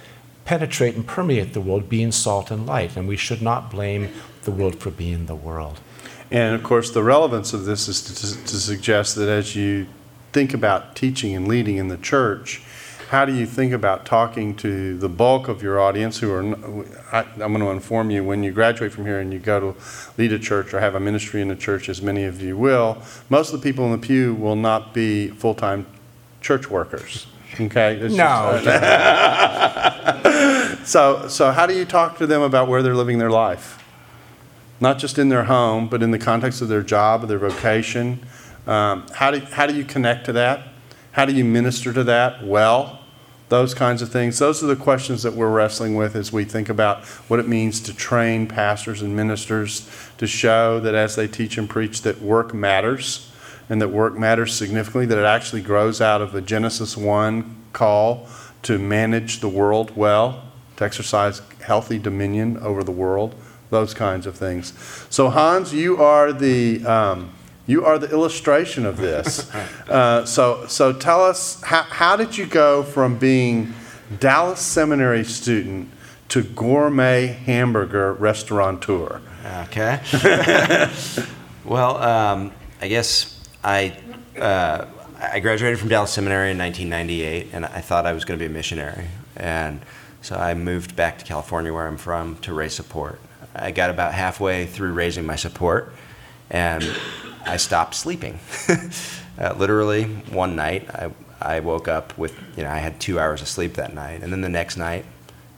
penetrate 0.44 0.94
and 0.94 1.06
permeate 1.06 1.52
the 1.52 1.60
world, 1.60 1.88
being 1.88 2.12
salt 2.12 2.50
and 2.50 2.66
light, 2.66 2.96
and 2.96 3.06
we 3.08 3.16
should 3.16 3.42
not 3.42 3.70
blame 3.70 4.08
the 4.42 4.50
world 4.50 4.76
for 4.76 4.90
being 4.90 5.26
the 5.26 5.34
world. 5.34 5.80
And 6.30 6.54
of 6.54 6.62
course, 6.62 6.90
the 6.90 7.02
relevance 7.02 7.52
of 7.52 7.64
this 7.64 7.88
is 7.88 8.00
to, 8.02 8.44
to 8.44 8.56
suggest 8.56 9.16
that 9.16 9.28
as 9.28 9.54
you 9.54 9.86
think 10.32 10.54
about 10.54 10.96
teaching 10.96 11.36
and 11.36 11.46
leading 11.46 11.76
in 11.76 11.88
the 11.88 11.98
church, 11.98 12.62
how 13.10 13.26
do 13.26 13.34
you 13.34 13.44
think 13.44 13.74
about 13.74 14.06
talking 14.06 14.56
to 14.56 14.96
the 14.96 15.08
bulk 15.10 15.46
of 15.46 15.62
your 15.62 15.78
audience 15.78 16.20
who 16.20 16.32
are, 16.32 16.42
I, 17.12 17.26
am 17.42 17.52
going 17.52 17.58
to 17.58 17.68
inform 17.68 18.10
you 18.10 18.24
when 18.24 18.42
you 18.42 18.52
graduate 18.52 18.90
from 18.90 19.04
here 19.04 19.20
and 19.20 19.30
you 19.30 19.38
go 19.38 19.60
to 19.60 19.80
lead 20.16 20.32
a 20.32 20.38
church 20.38 20.72
or 20.72 20.80
have 20.80 20.94
a 20.94 21.00
ministry 21.00 21.42
in 21.42 21.50
a 21.50 21.56
church, 21.56 21.90
as 21.90 22.00
many 22.00 22.24
of 22.24 22.40
you 22.40 22.56
will, 22.56 23.02
most 23.28 23.52
of 23.52 23.60
the 23.60 23.62
people 23.62 23.84
in 23.84 23.92
the 23.92 23.98
pew 24.06 24.34
will 24.34 24.56
not 24.56 24.94
be 24.94 25.28
full 25.28 25.54
time 25.54 25.84
church 26.40 26.70
workers. 26.70 27.26
Okay? 27.60 27.96
It's 27.96 28.14
no. 28.14 28.60
Just, 28.62 28.66
uh, 28.66 30.22
so, 30.84 31.28
so, 31.28 31.50
how 31.52 31.66
do 31.66 31.74
you 31.74 31.84
talk 31.84 32.18
to 32.18 32.26
them 32.26 32.42
about 32.42 32.68
where 32.68 32.82
they're 32.82 32.94
living 32.94 33.18
their 33.18 33.30
life? 33.30 33.82
Not 34.80 34.98
just 34.98 35.18
in 35.18 35.28
their 35.28 35.44
home, 35.44 35.88
but 35.88 36.02
in 36.02 36.10
the 36.10 36.18
context 36.18 36.60
of 36.62 36.68
their 36.68 36.82
job, 36.82 37.28
their 37.28 37.38
vocation. 37.38 38.24
Um, 38.66 39.06
how, 39.14 39.30
do, 39.30 39.38
how 39.40 39.66
do 39.66 39.74
you 39.74 39.84
connect 39.84 40.26
to 40.26 40.32
that? 40.32 40.68
How 41.12 41.24
do 41.24 41.32
you 41.32 41.44
minister 41.44 41.92
to 41.92 42.04
that 42.04 42.44
well? 42.44 43.00
Those 43.48 43.74
kinds 43.74 44.00
of 44.00 44.10
things. 44.10 44.38
Those 44.38 44.64
are 44.64 44.66
the 44.66 44.76
questions 44.76 45.22
that 45.24 45.34
we're 45.34 45.50
wrestling 45.50 45.94
with 45.94 46.16
as 46.16 46.32
we 46.32 46.44
think 46.44 46.70
about 46.70 47.04
what 47.28 47.38
it 47.38 47.46
means 47.46 47.80
to 47.80 47.94
train 47.94 48.46
pastors 48.46 49.02
and 49.02 49.14
ministers 49.14 49.86
to 50.16 50.26
show 50.26 50.80
that 50.80 50.94
as 50.94 51.16
they 51.16 51.28
teach 51.28 51.58
and 51.58 51.68
preach 51.68 52.00
that 52.02 52.22
work 52.22 52.54
matters 52.54 53.31
and 53.72 53.80
that 53.80 53.88
work 53.88 54.18
matters 54.18 54.54
significantly, 54.54 55.06
that 55.06 55.16
it 55.16 55.24
actually 55.24 55.62
grows 55.62 56.02
out 56.02 56.20
of 56.20 56.34
a 56.34 56.42
Genesis 56.42 56.94
1 56.94 57.56
call 57.72 58.28
to 58.60 58.78
manage 58.78 59.40
the 59.40 59.48
world 59.48 59.96
well, 59.96 60.44
to 60.76 60.84
exercise 60.84 61.40
healthy 61.64 61.98
dominion 61.98 62.58
over 62.58 62.84
the 62.84 62.92
world, 62.92 63.34
those 63.70 63.94
kinds 63.94 64.26
of 64.26 64.36
things. 64.36 64.74
So, 65.08 65.30
Hans, 65.30 65.72
you 65.72 65.96
are 66.02 66.34
the. 66.34 66.84
Um, 66.84 67.32
you 67.66 67.86
are 67.86 67.98
the 67.98 68.10
illustration 68.10 68.84
of 68.84 68.98
this. 68.98 69.50
Uh, 69.88 70.24
so, 70.24 70.66
so 70.68 70.92
tell 70.92 71.22
us, 71.22 71.60
how, 71.62 71.82
how 71.82 72.16
did 72.16 72.36
you 72.36 72.46
go 72.46 72.82
from 72.82 73.18
being 73.18 73.74
Dallas 74.20 74.60
Seminary 74.60 75.22
student 75.22 75.90
to 76.28 76.42
gourmet 76.42 77.26
hamburger 77.26 78.14
restaurateur? 78.14 79.20
Okay. 79.64 80.00
well, 81.64 81.98
um, 81.98 82.52
I 82.80 82.88
guess 82.88 83.31
I, 83.64 83.96
uh, 84.38 84.86
I 85.20 85.40
graduated 85.40 85.78
from 85.78 85.88
Dallas 85.88 86.10
Seminary 86.10 86.50
in 86.50 86.58
1998, 86.58 87.50
and 87.52 87.64
I 87.64 87.80
thought 87.80 88.06
I 88.06 88.12
was 88.12 88.24
going 88.24 88.38
to 88.38 88.42
be 88.42 88.50
a 88.50 88.52
missionary. 88.52 89.06
And 89.36 89.80
so 90.20 90.36
I 90.36 90.54
moved 90.54 90.96
back 90.96 91.18
to 91.18 91.24
California, 91.24 91.72
where 91.72 91.86
I'm 91.86 91.96
from, 91.96 92.36
to 92.38 92.52
raise 92.52 92.74
support. 92.74 93.20
I 93.54 93.70
got 93.70 93.90
about 93.90 94.14
halfway 94.14 94.66
through 94.66 94.92
raising 94.94 95.24
my 95.24 95.36
support, 95.36 95.92
and 96.50 96.84
I 97.46 97.56
stopped 97.56 97.94
sleeping. 97.94 98.40
uh, 99.38 99.54
literally, 99.56 100.04
one 100.04 100.56
night, 100.56 100.88
I, 100.90 101.12
I 101.40 101.60
woke 101.60 101.86
up 101.86 102.16
with, 102.18 102.36
you 102.56 102.64
know, 102.64 102.70
I 102.70 102.78
had 102.78 102.98
two 102.98 103.20
hours 103.20 103.42
of 103.42 103.48
sleep 103.48 103.74
that 103.74 103.94
night. 103.94 104.22
And 104.22 104.32
then 104.32 104.40
the 104.40 104.48
next 104.48 104.76
night, 104.76 105.04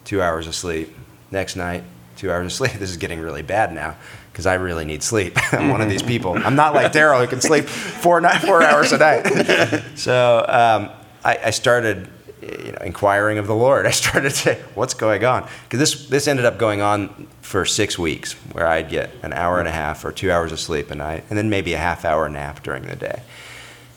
two 0.05 0.21
hours 0.21 0.47
of 0.47 0.55
sleep. 0.55 0.95
Next 1.31 1.57
night, 1.57 1.85
two 2.17 2.31
hours 2.31 2.47
of 2.47 2.53
sleep. 2.53 2.73
This 2.79 2.91
is 2.91 2.97
getting 2.99 3.21
really 3.21 3.43
bad 3.43 3.73
now 3.73 3.97
because 4.35 4.47
I 4.47 4.55
really 4.55 4.85
need 4.85 5.05
sleep. 5.05 5.39
I'm 5.53 5.69
one 5.69 5.81
of 5.81 5.89
these 5.89 6.03
people. 6.03 6.37
I'm 6.37 6.57
not 6.57 6.75
like 6.75 6.91
Darrell 6.91 7.21
who 7.21 7.29
can 7.29 7.41
sleep 7.41 7.67
four, 7.67 8.21
four 8.41 8.63
hours 8.65 8.91
a 8.91 8.99
night. 8.99 9.83
so 9.95 10.45
um, 10.49 10.91
I, 11.25 11.39
I 11.45 11.51
started 11.51 12.09
you 12.43 12.73
know, 12.73 12.79
inquiring 12.79 13.39
of 13.39 13.47
the 13.47 13.55
Lord. 13.55 13.87
I 13.87 13.93
started 13.93 14.31
to 14.31 14.35
say, 14.35 14.61
what's 14.75 14.93
going 14.93 15.25
on? 15.25 15.49
Because 15.63 15.79
this, 15.79 16.09
this 16.09 16.27
ended 16.27 16.47
up 16.47 16.59
going 16.59 16.81
on 16.81 17.29
for 17.43 17.65
six 17.65 17.97
weeks, 17.97 18.33
where 18.51 18.67
I'd 18.67 18.91
get 18.91 19.11
an 19.23 19.33
hour 19.33 19.61
and 19.61 19.69
a 19.69 19.73
half 19.73 20.05
or 20.05 20.11
two 20.11 20.33
hours 20.33 20.51
of 20.51 20.59
sleep 20.59 20.91
a 20.91 20.97
night, 20.97 21.23
and 21.29 21.39
then 21.39 21.49
maybe 21.49 21.73
a 21.75 21.79
half 21.79 22.05
hour 22.05 22.29
nap 22.29 22.65
during 22.65 22.87
the 22.89 22.97
day. 22.97 23.23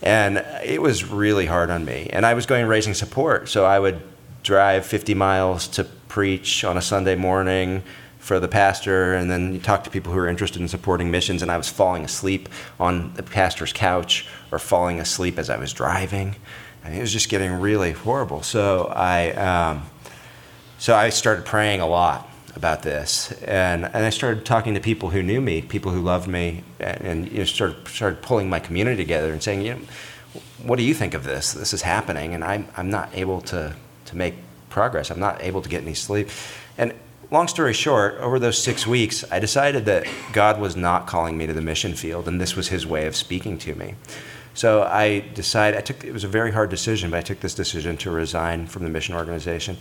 And 0.02 0.44
it 0.64 0.80
was 0.80 1.04
really 1.04 1.46
hard 1.46 1.68
on 1.68 1.84
me. 1.84 2.08
And 2.12 2.24
I 2.24 2.34
was 2.34 2.46
going 2.46 2.66
raising 2.66 2.94
support, 2.94 3.48
so 3.48 3.64
I 3.64 3.80
would 3.80 4.00
drive 4.44 4.86
50 4.86 5.14
miles 5.14 5.66
to 5.66 5.82
preach 5.82 6.62
on 6.62 6.76
a 6.76 6.82
Sunday 6.82 7.16
morning 7.16 7.82
for 8.18 8.40
the 8.40 8.48
pastor, 8.48 9.14
and 9.14 9.30
then 9.30 9.54
you 9.54 9.60
talk 9.60 9.84
to 9.84 9.90
people 9.90 10.12
who 10.12 10.18
are 10.18 10.28
interested 10.28 10.60
in 10.60 10.68
supporting 10.68 11.10
missions, 11.10 11.40
and 11.42 11.50
I 11.50 11.56
was 11.56 11.68
falling 11.68 12.04
asleep 12.04 12.48
on 12.78 13.14
the 13.14 13.22
pastor's 13.22 13.72
couch 13.72 14.26
or 14.52 14.58
falling 14.58 15.00
asleep 15.00 15.38
as 15.38 15.48
I 15.48 15.56
was 15.56 15.72
driving. 15.72 16.36
And 16.84 16.94
it 16.94 17.00
was 17.00 17.12
just 17.12 17.28
getting 17.28 17.52
really 17.52 17.92
horrible. 17.92 18.42
So 18.42 18.92
I, 18.94 19.30
um, 19.32 19.82
so 20.78 20.94
I 20.94 21.10
started 21.10 21.44
praying 21.44 21.80
a 21.80 21.86
lot 21.86 22.28
about 22.54 22.82
this, 22.82 23.32
and, 23.42 23.84
and 23.84 24.04
I 24.04 24.10
started 24.10 24.44
talking 24.44 24.74
to 24.74 24.80
people 24.80 25.10
who 25.10 25.22
knew 25.22 25.40
me, 25.40 25.62
people 25.62 25.92
who 25.92 26.00
loved 26.00 26.28
me, 26.28 26.64
and, 26.80 27.00
and 27.02 27.32
you 27.32 27.38
know, 27.38 27.44
started 27.44 27.86
started 27.88 28.20
pulling 28.20 28.50
my 28.50 28.58
community 28.58 28.96
together 28.96 29.32
and 29.32 29.42
saying, 29.42 29.62
you 29.62 29.74
know, 29.74 29.80
what 30.64 30.76
do 30.76 30.82
you 30.82 30.92
think 30.92 31.14
of 31.14 31.24
this? 31.24 31.52
This 31.52 31.72
is 31.72 31.82
happening, 31.82 32.34
and 32.34 32.42
I'm 32.42 32.66
I'm 32.76 32.90
not 32.90 33.10
able 33.14 33.40
to 33.42 33.76
to 34.06 34.16
make 34.16 34.34
progress. 34.70 35.10
I'm 35.10 35.20
not 35.20 35.42
able 35.42 35.62
to 35.62 35.68
get 35.68 35.82
any 35.82 35.94
sleep, 35.94 36.30
and 36.76 36.92
long 37.30 37.48
story 37.48 37.72
short, 37.72 38.14
over 38.14 38.38
those 38.38 38.62
six 38.62 38.86
weeks, 38.86 39.24
I 39.30 39.38
decided 39.38 39.84
that 39.86 40.06
God 40.32 40.60
was 40.60 40.76
not 40.76 41.06
calling 41.06 41.36
me 41.36 41.46
to 41.46 41.52
the 41.52 41.62
mission 41.62 41.94
field, 41.94 42.28
and 42.28 42.40
this 42.40 42.56
was 42.56 42.68
His 42.68 42.86
way 42.86 43.06
of 43.06 43.14
speaking 43.14 43.58
to 43.58 43.74
me. 43.74 43.94
So 44.54 44.82
I 44.82 45.20
decided, 45.34 45.78
I 45.78 45.82
took, 45.82 46.04
it 46.04 46.12
was 46.12 46.24
a 46.24 46.28
very 46.28 46.50
hard 46.50 46.70
decision, 46.70 47.10
but 47.10 47.18
I 47.18 47.22
took 47.22 47.40
this 47.40 47.54
decision 47.54 47.96
to 47.98 48.10
resign 48.10 48.66
from 48.66 48.82
the 48.82 48.90
mission 48.90 49.14
organization. 49.14 49.76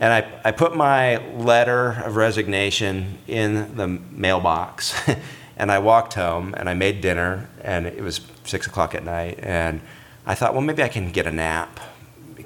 And 0.00 0.12
I, 0.12 0.40
I 0.44 0.52
put 0.52 0.76
my 0.76 1.18
letter 1.34 2.02
of 2.04 2.16
resignation 2.16 3.18
in 3.26 3.76
the 3.76 3.86
mailbox. 3.86 4.94
and 5.56 5.70
I 5.70 5.78
walked 5.80 6.14
home 6.14 6.54
and 6.56 6.68
I 6.68 6.74
made 6.74 7.00
dinner, 7.00 7.48
and 7.62 7.86
it 7.86 8.00
was 8.00 8.20
six 8.44 8.66
o'clock 8.66 8.94
at 8.94 9.04
night. 9.04 9.38
And 9.42 9.80
I 10.26 10.34
thought, 10.34 10.52
well, 10.52 10.62
maybe 10.62 10.82
I 10.82 10.88
can 10.88 11.10
get 11.10 11.26
a 11.26 11.32
nap 11.32 11.78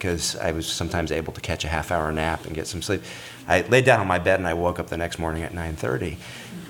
because 0.03 0.35
I 0.35 0.51
was 0.51 0.67
sometimes 0.67 1.13
able 1.13 1.33
to 1.33 1.41
catch 1.41 1.65
a 1.65 1.69
half 1.69 1.93
hour 1.93 2.11
nap 2.11 2.45
and 2.45 2.57
get 2.57 2.67
some 2.67 2.83
sleep. 2.83 3.03
I 3.47 3.63
laid 3.63 3.85
down 3.85 4.01
on 4.01 4.09
my 4.09 4.19
bed 4.19 4.41
and 4.41 4.49
I 4.49 4.55
woke 4.55 4.81
up 4.81 4.89
the 4.89 4.97
next 4.97 5.21
morning 5.21 5.45
at 5.45 5.53
9:30 5.53 6.17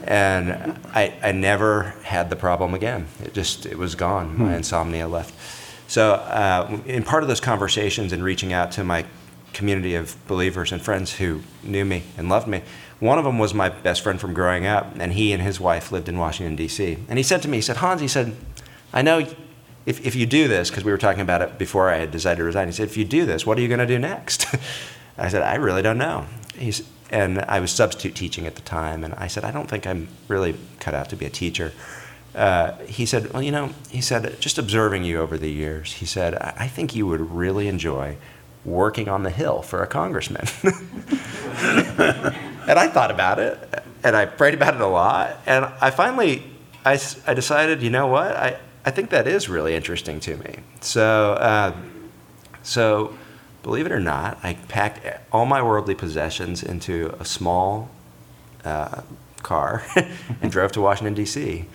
and 0.04 0.78
I, 0.92 1.14
I 1.22 1.32
never 1.32 1.94
had 2.02 2.28
the 2.28 2.36
problem 2.36 2.74
again. 2.74 3.06
It 3.22 3.32
just 3.32 3.64
it 3.64 3.78
was 3.78 3.94
gone. 3.94 4.36
Hmm. 4.36 4.42
My 4.42 4.56
insomnia 4.56 5.08
left. 5.08 5.34
So 5.88 6.12
uh, 6.12 6.78
in 6.84 7.04
part 7.04 7.22
of 7.22 7.28
those 7.30 7.40
conversations 7.40 8.12
and 8.12 8.22
reaching 8.22 8.52
out 8.52 8.70
to 8.72 8.84
my 8.84 9.06
community 9.54 9.94
of 9.94 10.14
believers 10.28 10.70
and 10.70 10.82
friends 10.82 11.14
who 11.14 11.40
knew 11.62 11.86
me 11.86 12.02
and 12.18 12.28
loved 12.28 12.46
me, 12.46 12.60
one 13.00 13.18
of 13.18 13.24
them 13.24 13.38
was 13.38 13.54
my 13.54 13.70
best 13.70 14.02
friend 14.02 14.20
from 14.20 14.34
growing 14.34 14.66
up, 14.66 14.94
and 14.98 15.12
he 15.14 15.32
and 15.32 15.42
his 15.42 15.58
wife 15.58 15.90
lived 15.90 16.08
in 16.08 16.18
Washington 16.18 16.54
D.C. 16.56 16.98
And 17.08 17.18
he 17.18 17.22
said 17.22 17.42
to 17.42 17.48
me, 17.48 17.58
he 17.58 17.62
said, 17.62 17.78
Hans, 17.78 18.00
he 18.00 18.08
said, 18.08 18.36
I 18.92 19.02
know 19.02 19.26
if, 19.86 20.06
if 20.06 20.14
you 20.14 20.26
do 20.26 20.48
this, 20.48 20.70
because 20.70 20.84
we 20.84 20.92
were 20.92 20.98
talking 20.98 21.22
about 21.22 21.42
it 21.42 21.58
before 21.58 21.90
I 21.90 21.98
had 21.98 22.10
decided 22.10 22.38
to 22.38 22.44
resign, 22.44 22.68
he 22.68 22.72
said, 22.72 22.88
if 22.88 22.96
you 22.96 23.04
do 23.04 23.26
this, 23.26 23.44
what 23.44 23.58
are 23.58 23.60
you 23.60 23.68
going 23.68 23.80
to 23.80 23.86
do 23.86 23.98
next? 23.98 24.46
I 25.18 25.28
said, 25.28 25.42
I 25.42 25.56
really 25.56 25.82
don't 25.82 25.98
know. 25.98 26.26
He's, 26.56 26.88
and 27.10 27.40
I 27.40 27.60
was 27.60 27.70
substitute 27.70 28.14
teaching 28.14 28.46
at 28.46 28.54
the 28.54 28.62
time, 28.62 29.04
and 29.04 29.14
I 29.14 29.26
said, 29.26 29.44
I 29.44 29.50
don't 29.50 29.68
think 29.68 29.86
I'm 29.86 30.08
really 30.28 30.56
cut 30.80 30.94
out 30.94 31.10
to 31.10 31.16
be 31.16 31.26
a 31.26 31.30
teacher. 31.30 31.72
Uh, 32.34 32.72
he 32.86 33.04
said, 33.04 33.30
Well, 33.32 33.42
you 33.42 33.50
know, 33.50 33.70
he 33.90 34.00
said, 34.00 34.40
just 34.40 34.56
observing 34.56 35.04
you 35.04 35.20
over 35.20 35.36
the 35.36 35.50
years, 35.50 35.94
he 35.94 36.06
said, 36.06 36.34
I 36.34 36.66
think 36.66 36.94
you 36.94 37.06
would 37.06 37.20
really 37.20 37.68
enjoy 37.68 38.16
working 38.64 39.08
on 39.08 39.22
the 39.22 39.30
Hill 39.30 39.60
for 39.60 39.82
a 39.82 39.86
congressman. 39.86 40.46
and 40.62 40.72
I 42.78 42.88
thought 42.88 43.10
about 43.10 43.38
it, 43.38 43.58
and 44.02 44.16
I 44.16 44.24
prayed 44.24 44.54
about 44.54 44.74
it 44.74 44.80
a 44.80 44.86
lot, 44.86 45.36
and 45.44 45.66
I 45.80 45.90
finally, 45.90 46.42
I, 46.84 46.98
I 47.26 47.34
decided, 47.34 47.82
you 47.82 47.90
know 47.90 48.06
what, 48.06 48.34
I, 48.34 48.58
I 48.84 48.90
think 48.90 49.10
that 49.10 49.26
is 49.26 49.48
really 49.48 49.74
interesting 49.74 50.18
to 50.20 50.36
me. 50.36 50.56
So, 50.80 51.34
uh, 51.34 51.74
so 52.62 53.16
believe 53.62 53.86
it 53.86 53.92
or 53.92 54.00
not, 54.00 54.38
I 54.42 54.54
packed 54.68 55.00
all 55.30 55.46
my 55.46 55.62
worldly 55.62 55.94
possessions 55.94 56.62
into 56.62 57.14
a 57.20 57.24
small 57.24 57.90
uh, 58.64 59.02
car 59.42 59.84
and 60.42 60.50
drove 60.50 60.72
to 60.72 60.80
Washington, 60.80 61.14
D.C. 61.14 61.66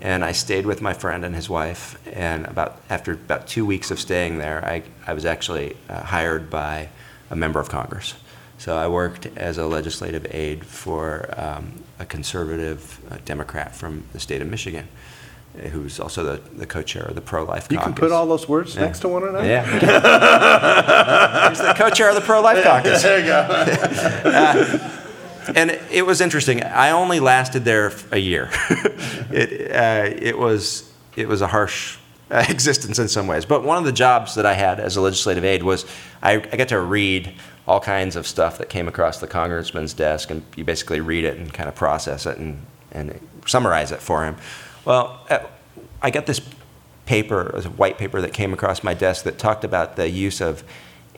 And 0.00 0.24
I 0.24 0.32
stayed 0.32 0.66
with 0.66 0.82
my 0.82 0.92
friend 0.92 1.24
and 1.24 1.34
his 1.34 1.48
wife. 1.48 1.98
And 2.12 2.46
about 2.46 2.80
after 2.90 3.12
about 3.12 3.46
two 3.46 3.64
weeks 3.64 3.90
of 3.90 4.00
staying 4.00 4.38
there, 4.38 4.64
I, 4.64 4.82
I 5.06 5.14
was 5.14 5.24
actually 5.24 5.76
uh, 5.88 6.02
hired 6.02 6.50
by 6.50 6.88
a 7.30 7.36
member 7.36 7.60
of 7.60 7.68
Congress. 7.68 8.14
So 8.58 8.76
I 8.76 8.88
worked 8.88 9.26
as 9.36 9.58
a 9.58 9.66
legislative 9.66 10.26
aide 10.30 10.64
for 10.64 11.28
um, 11.36 11.84
a 11.98 12.06
conservative 12.06 13.00
uh, 13.10 13.18
Democrat 13.24 13.74
from 13.74 14.04
the 14.12 14.20
state 14.20 14.40
of 14.40 14.48
Michigan, 14.48 14.88
who's 15.58 15.98
also 16.00 16.22
the, 16.24 16.40
the 16.56 16.66
co-chair 16.66 17.04
of 17.04 17.14
the 17.14 17.20
pro-life 17.20 17.68
You 17.70 17.78
caucus. 17.78 17.94
can 17.94 18.00
put 18.00 18.12
all 18.12 18.26
those 18.26 18.48
words 18.48 18.76
next 18.76 19.00
to 19.00 19.08
one 19.08 19.22
another? 19.22 19.46
Yeah. 19.46 19.64
He's 21.48 21.58
the 21.58 21.74
co-chair 21.74 22.08
of 22.08 22.14
the 22.14 22.20
pro-life 22.20 22.62
caucus. 22.62 23.02
There 23.02 23.20
you 23.20 23.26
go. 23.26 24.92
and 25.54 25.78
it 25.90 26.04
was 26.04 26.20
interesting. 26.20 26.62
I 26.62 26.90
only 26.90 27.20
lasted 27.20 27.64
there 27.64 27.92
a 28.10 28.18
year. 28.18 28.50
it, 29.30 29.70
uh, 29.70 30.14
it 30.20 30.38
was 30.38 30.92
it 31.16 31.28
was 31.28 31.40
a 31.40 31.46
harsh 31.46 31.98
uh, 32.30 32.44
existence 32.48 32.98
in 32.98 33.08
some 33.08 33.26
ways. 33.26 33.44
But 33.44 33.64
one 33.64 33.78
of 33.78 33.84
the 33.84 33.92
jobs 33.92 34.34
that 34.34 34.46
I 34.46 34.54
had 34.54 34.80
as 34.80 34.96
a 34.96 35.00
legislative 35.00 35.44
aide 35.44 35.62
was 35.62 35.86
I, 36.22 36.34
I 36.34 36.56
got 36.56 36.68
to 36.68 36.80
read 36.80 37.32
all 37.66 37.80
kinds 37.80 38.16
of 38.16 38.26
stuff 38.26 38.58
that 38.58 38.68
came 38.68 38.86
across 38.88 39.18
the 39.18 39.26
congressman's 39.26 39.92
desk, 39.92 40.30
and 40.30 40.42
you 40.56 40.64
basically 40.64 41.00
read 41.00 41.24
it 41.24 41.36
and 41.36 41.52
kind 41.52 41.68
of 41.68 41.74
process 41.74 42.26
it 42.26 42.38
and, 42.38 42.64
and 42.92 43.18
summarize 43.46 43.92
it 43.92 44.00
for 44.00 44.24
him. 44.24 44.36
Well, 44.86 45.20
uh, 45.28 45.40
I 46.00 46.10
got 46.10 46.26
this 46.26 46.40
paper, 47.06 47.48
a 47.48 47.62
white 47.62 47.98
paper 47.98 48.20
that 48.20 48.32
came 48.32 48.52
across 48.52 48.84
my 48.84 48.94
desk 48.94 49.24
that 49.24 49.36
talked 49.36 49.64
about 49.64 49.96
the 49.96 50.08
use 50.08 50.40
of 50.40 50.62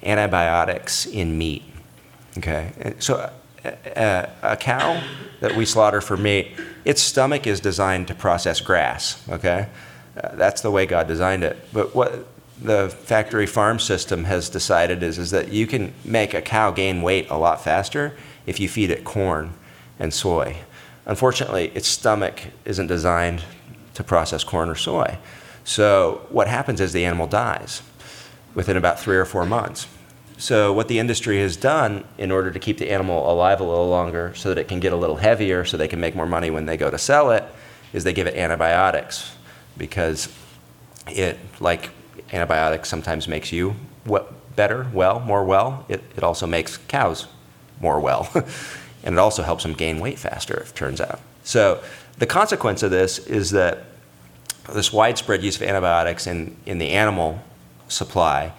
antibiotics 0.02 1.04
in 1.04 1.36
meat. 1.36 1.62
Okay, 2.38 2.94
so 2.98 3.30
uh, 3.64 4.26
a 4.42 4.56
cow 4.56 5.02
that 5.40 5.54
we 5.54 5.66
slaughter 5.66 6.00
for 6.00 6.16
meat, 6.16 6.52
its 6.86 7.02
stomach 7.02 7.46
is 7.46 7.60
designed 7.60 8.08
to 8.08 8.14
process 8.14 8.62
grass. 8.62 9.22
Okay, 9.28 9.68
uh, 10.16 10.34
that's 10.36 10.62
the 10.62 10.70
way 10.70 10.86
God 10.86 11.06
designed 11.06 11.44
it. 11.44 11.58
But 11.70 11.94
what 11.94 12.26
the 12.62 12.88
factory 12.88 13.46
farm 13.46 13.78
system 13.78 14.24
has 14.24 14.48
decided 14.48 15.02
is, 15.02 15.18
is 15.18 15.30
that 15.32 15.52
you 15.52 15.66
can 15.66 15.92
make 16.06 16.32
a 16.32 16.40
cow 16.40 16.70
gain 16.70 17.02
weight 17.02 17.28
a 17.28 17.36
lot 17.36 17.62
faster 17.62 18.16
if 18.46 18.58
you 18.58 18.66
feed 18.66 18.90
it 18.90 19.04
corn 19.04 19.52
and 19.98 20.14
soy. 20.14 20.56
Unfortunately, 21.04 21.70
its 21.74 21.88
stomach 21.88 22.40
isn't 22.64 22.86
designed 22.86 23.42
to 23.98 24.04
process 24.04 24.44
corn 24.44 24.68
or 24.68 24.76
soy. 24.76 25.18
So 25.64 26.26
what 26.30 26.46
happens 26.46 26.80
is 26.80 26.92
the 26.92 27.04
animal 27.04 27.26
dies 27.26 27.82
within 28.54 28.76
about 28.76 29.00
three 29.00 29.16
or 29.16 29.24
four 29.24 29.44
months. 29.44 29.88
So 30.38 30.72
what 30.72 30.86
the 30.86 31.00
industry 31.00 31.40
has 31.40 31.56
done 31.56 32.04
in 32.16 32.30
order 32.30 32.52
to 32.52 32.60
keep 32.60 32.78
the 32.78 32.90
animal 32.92 33.30
alive 33.30 33.60
a 33.60 33.64
little 33.64 33.88
longer 33.88 34.32
so 34.36 34.50
that 34.50 34.58
it 34.58 34.68
can 34.68 34.78
get 34.78 34.92
a 34.92 34.96
little 34.96 35.16
heavier 35.16 35.64
so 35.64 35.76
they 35.76 35.88
can 35.88 35.98
make 36.00 36.14
more 36.14 36.26
money 36.26 36.48
when 36.48 36.66
they 36.66 36.76
go 36.76 36.90
to 36.90 36.96
sell 36.96 37.32
it 37.32 37.44
is 37.92 38.04
they 38.04 38.12
give 38.12 38.28
it 38.28 38.36
antibiotics 38.36 39.34
because 39.76 40.32
it 41.08 41.40
like 41.58 41.90
antibiotics 42.32 42.88
sometimes 42.88 43.26
makes 43.26 43.50
you 43.50 43.74
what 44.04 44.32
better, 44.54 44.86
well, 44.92 45.18
more 45.18 45.44
well. 45.44 45.84
It, 45.88 46.04
it 46.16 46.22
also 46.22 46.46
makes 46.46 46.76
cows 46.76 47.26
more 47.80 47.98
well. 47.98 48.30
and 49.02 49.16
it 49.16 49.18
also 49.18 49.42
helps 49.42 49.64
them 49.64 49.72
gain 49.72 49.98
weight 49.98 50.20
faster, 50.20 50.54
it 50.54 50.72
turns 50.76 51.00
out. 51.00 51.20
So 51.42 51.82
the 52.18 52.26
consequence 52.26 52.82
of 52.82 52.90
this 52.90 53.18
is 53.18 53.52
that 53.52 53.84
this 54.72 54.92
widespread 54.92 55.42
use 55.42 55.56
of 55.56 55.62
antibiotics 55.62 56.26
in, 56.26 56.56
in 56.66 56.78
the 56.78 56.90
animal 56.90 57.40
supply 57.88 58.52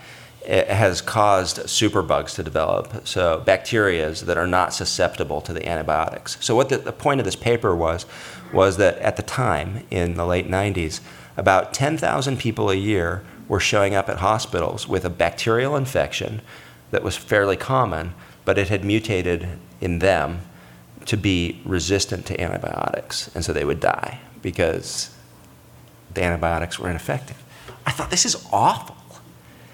has 0.48 1.02
caused 1.02 1.58
superbugs 1.60 2.34
to 2.36 2.44
develop, 2.44 3.08
so 3.08 3.42
bacteria 3.46 4.10
that 4.12 4.38
are 4.38 4.48
not 4.48 4.74
susceptible 4.74 5.42
to 5.42 5.54
the 5.54 5.68
antibiotics. 5.68 6.38
So 6.42 6.56
what 6.56 6.70
the, 6.70 6.78
the 6.78 6.92
point 6.92 7.20
of 7.20 7.26
this 7.26 7.36
paper 7.36 7.76
was, 7.76 8.06
was 8.52 8.78
that 8.78 8.98
at 8.98 9.16
the 9.16 9.22
time, 9.22 9.86
in 9.92 10.16
the 10.16 10.26
late 10.26 10.50
90s, 10.50 11.02
about 11.38 11.74
10,000 11.74 12.40
people 12.40 12.72
a 12.72 12.76
year 12.76 13.24
were 13.48 13.60
showing 13.60 13.94
up 13.94 14.10
at 14.10 14.18
hospitals 14.18 14.88
with 14.88 15.06
a 15.06 15.10
bacterial 15.10 15.76
infection 15.76 16.42
that 16.92 17.04
was 17.04 17.16
fairly 17.16 17.58
common, 17.58 18.14
but 18.44 18.58
it 18.58 18.70
had 18.70 18.84
mutated 18.84 19.48
in 19.82 20.00
them 20.00 20.42
to 21.06 21.16
be 21.16 21.62
resistant 21.66 22.26
to 22.26 22.42
antibiotics. 22.42 23.30
And 23.36 23.46
so 23.46 23.54
they 23.54 23.66
would 23.66 23.80
die 23.80 24.20
because 24.42 25.16
the 26.14 26.24
antibiotics 26.24 26.80
were 26.80 26.90
ineffective. 26.90 27.42
I 27.86 27.92
thought, 27.92 28.10
this 28.10 28.26
is 28.26 28.46
awful. 28.52 28.96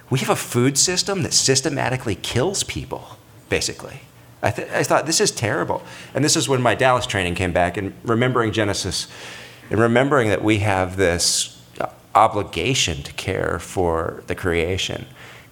We 0.09 0.19
have 0.19 0.29
a 0.29 0.35
food 0.35 0.77
system 0.77 1.23
that 1.23 1.33
systematically 1.33 2.15
kills 2.15 2.63
people, 2.63 3.17
basically. 3.49 4.01
I, 4.43 4.51
th- 4.51 4.69
I 4.69 4.83
thought, 4.83 5.05
this 5.05 5.19
is 5.19 5.31
terrible. 5.31 5.83
And 6.13 6.23
this 6.23 6.35
is 6.35 6.47
when 6.47 6.61
my 6.61 6.75
Dallas 6.75 7.07
training 7.07 7.35
came 7.35 7.51
back 7.51 7.77
and 7.77 7.93
remembering 8.03 8.51
Genesis 8.51 9.07
and 9.71 9.79
remembering 9.79 10.29
that 10.29 10.43
we 10.43 10.59
have 10.59 10.97
this 10.97 11.51
obligation 12.15 13.03
to 13.03 13.13
care 13.13 13.59
for 13.59 14.23
the 14.27 14.35
creation 14.35 15.05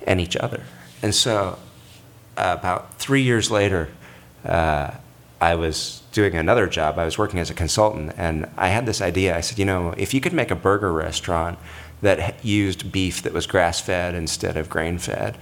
and 0.08 0.22
each 0.22 0.38
other. 0.38 0.64
And 1.02 1.14
so, 1.14 1.60
uh, 2.38 2.56
about 2.58 2.96
three 2.96 3.22
years 3.22 3.52
later, 3.52 3.90
uh, 4.46 4.92
I 5.42 5.56
was 5.56 6.02
doing 6.12 6.36
another 6.36 6.68
job. 6.68 6.98
I 6.98 7.06
was 7.06 7.18
working 7.18 7.40
as 7.40 7.50
a 7.50 7.54
consultant, 7.54 8.14
and 8.18 8.50
I 8.58 8.70
had 8.70 8.86
this 8.86 9.02
idea. 9.02 9.36
I 9.36 9.42
said, 9.42 9.60
you 9.60 9.66
know, 9.66 9.94
if 9.98 10.14
you 10.14 10.22
could 10.22 10.34
make 10.34 10.52
a 10.52 10.56
burger 10.56 10.94
restaurant 10.94 11.60
that 12.02 12.44
used 12.44 12.92
beef 12.92 13.22
that 13.24 13.34
was 13.34 13.46
grass 13.46 13.82
fed 13.82 14.16
instead 14.16 14.58
of 14.58 14.70
grain 14.70 14.98
fed, 14.98 15.38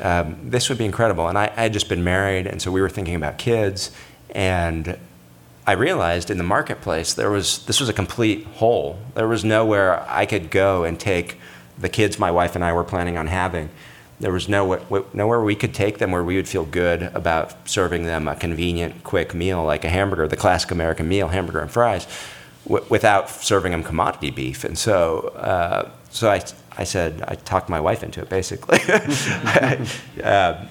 um, 0.00 0.36
this 0.42 0.68
would 0.68 0.78
be 0.78 0.84
incredible. 0.84 1.28
And 1.28 1.38
I, 1.38 1.52
I 1.56 1.62
had 1.62 1.72
just 1.72 1.88
been 1.88 2.02
married, 2.02 2.46
and 2.46 2.60
so 2.60 2.72
we 2.72 2.80
were 2.80 2.88
thinking 2.88 3.14
about 3.14 3.38
kids. 3.38 3.90
And 4.30 4.98
I 5.66 5.72
realized 5.72 6.30
in 6.30 6.38
the 6.38 6.44
marketplace 6.44 7.14
there 7.14 7.30
was 7.30 7.64
this 7.66 7.80
was 7.80 7.88
a 7.88 7.92
complete 7.92 8.44
hole. 8.44 8.98
There 9.14 9.28
was 9.28 9.44
nowhere 9.44 10.04
I 10.08 10.26
could 10.26 10.50
go 10.50 10.84
and 10.84 11.00
take 11.00 11.38
the 11.78 11.88
kids 11.88 12.18
my 12.18 12.30
wife 12.30 12.54
and 12.54 12.64
I 12.64 12.72
were 12.72 12.84
planning 12.84 13.16
on 13.16 13.28
having. 13.28 13.70
There 14.24 14.32
was 14.32 14.48
no, 14.48 14.80
nowhere 15.12 15.42
we 15.42 15.54
could 15.54 15.74
take 15.74 15.98
them 15.98 16.10
where 16.10 16.24
we 16.24 16.36
would 16.36 16.48
feel 16.48 16.64
good 16.64 17.02
about 17.02 17.68
serving 17.68 18.04
them 18.04 18.26
a 18.26 18.34
convenient, 18.34 19.04
quick 19.04 19.34
meal 19.34 19.62
like 19.62 19.84
a 19.84 19.90
hamburger, 19.90 20.26
the 20.26 20.34
classic 20.34 20.70
American 20.70 21.06
meal, 21.06 21.28
hamburger 21.28 21.60
and 21.60 21.70
fries, 21.70 22.06
w- 22.66 22.82
without 22.88 23.28
serving 23.28 23.72
them 23.72 23.84
commodity 23.84 24.30
beef. 24.30 24.64
And 24.64 24.78
so, 24.78 25.28
uh, 25.36 25.90
so 26.08 26.30
I, 26.30 26.42
I 26.78 26.84
said, 26.84 27.22
I 27.28 27.34
talked 27.34 27.68
my 27.68 27.80
wife 27.80 28.02
into 28.02 28.22
it 28.22 28.30
basically. 28.30 28.78
uh, 30.24 30.64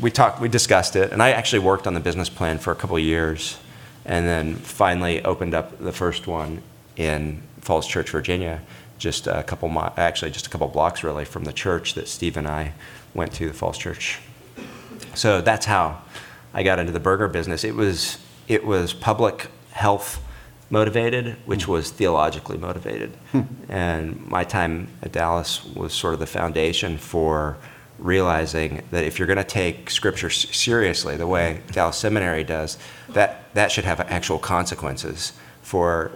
we 0.00 0.10
talked, 0.10 0.40
we 0.40 0.48
discussed 0.48 0.96
it, 0.96 1.12
and 1.12 1.22
I 1.22 1.32
actually 1.32 1.58
worked 1.58 1.86
on 1.86 1.92
the 1.92 2.00
business 2.00 2.30
plan 2.30 2.56
for 2.56 2.70
a 2.70 2.76
couple 2.76 2.98
years 2.98 3.58
and 4.06 4.24
then 4.26 4.54
finally 4.54 5.22
opened 5.22 5.52
up 5.52 5.78
the 5.80 5.92
first 5.92 6.26
one 6.26 6.62
in 6.96 7.42
Falls 7.60 7.86
Church, 7.86 8.08
Virginia, 8.08 8.62
just 9.00 9.26
a 9.26 9.42
couple 9.42 9.68
mi- 9.68 9.90
actually 9.96 10.30
just 10.30 10.46
a 10.46 10.50
couple 10.50 10.68
blocks 10.68 11.02
really 11.02 11.24
from 11.24 11.42
the 11.44 11.52
church 11.52 11.94
that 11.94 12.06
Steve 12.06 12.36
and 12.36 12.46
I 12.46 12.72
went 13.14 13.32
to, 13.32 13.48
the 13.48 13.54
Falls 13.54 13.78
Church. 13.78 14.20
So 15.14 15.40
that's 15.40 15.66
how 15.66 16.02
I 16.54 16.62
got 16.62 16.78
into 16.78 16.92
the 16.92 17.00
burger 17.00 17.26
business. 17.26 17.64
It 17.64 17.74
was 17.74 18.18
it 18.46 18.64
was 18.64 18.92
public 18.92 19.48
health 19.72 20.22
motivated, 20.68 21.36
which 21.46 21.66
was 21.66 21.90
theologically 21.90 22.58
motivated, 22.58 23.10
hmm. 23.32 23.42
and 23.68 24.24
my 24.28 24.44
time 24.44 24.86
at 25.02 25.10
Dallas 25.10 25.64
was 25.64 25.92
sort 25.92 26.14
of 26.14 26.20
the 26.20 26.26
foundation 26.26 26.96
for 26.96 27.56
realizing 27.98 28.82
that 28.90 29.04
if 29.04 29.18
you're 29.18 29.26
going 29.26 29.36
to 29.36 29.44
take 29.44 29.90
scripture 29.90 30.30
seriously 30.30 31.16
the 31.16 31.26
way 31.26 31.60
Dallas 31.72 31.96
Seminary 31.96 32.44
does, 32.44 32.78
that, 33.10 33.52
that 33.54 33.70
should 33.70 33.84
have 33.84 34.00
actual 34.00 34.38
consequences 34.38 35.32
for 35.62 36.10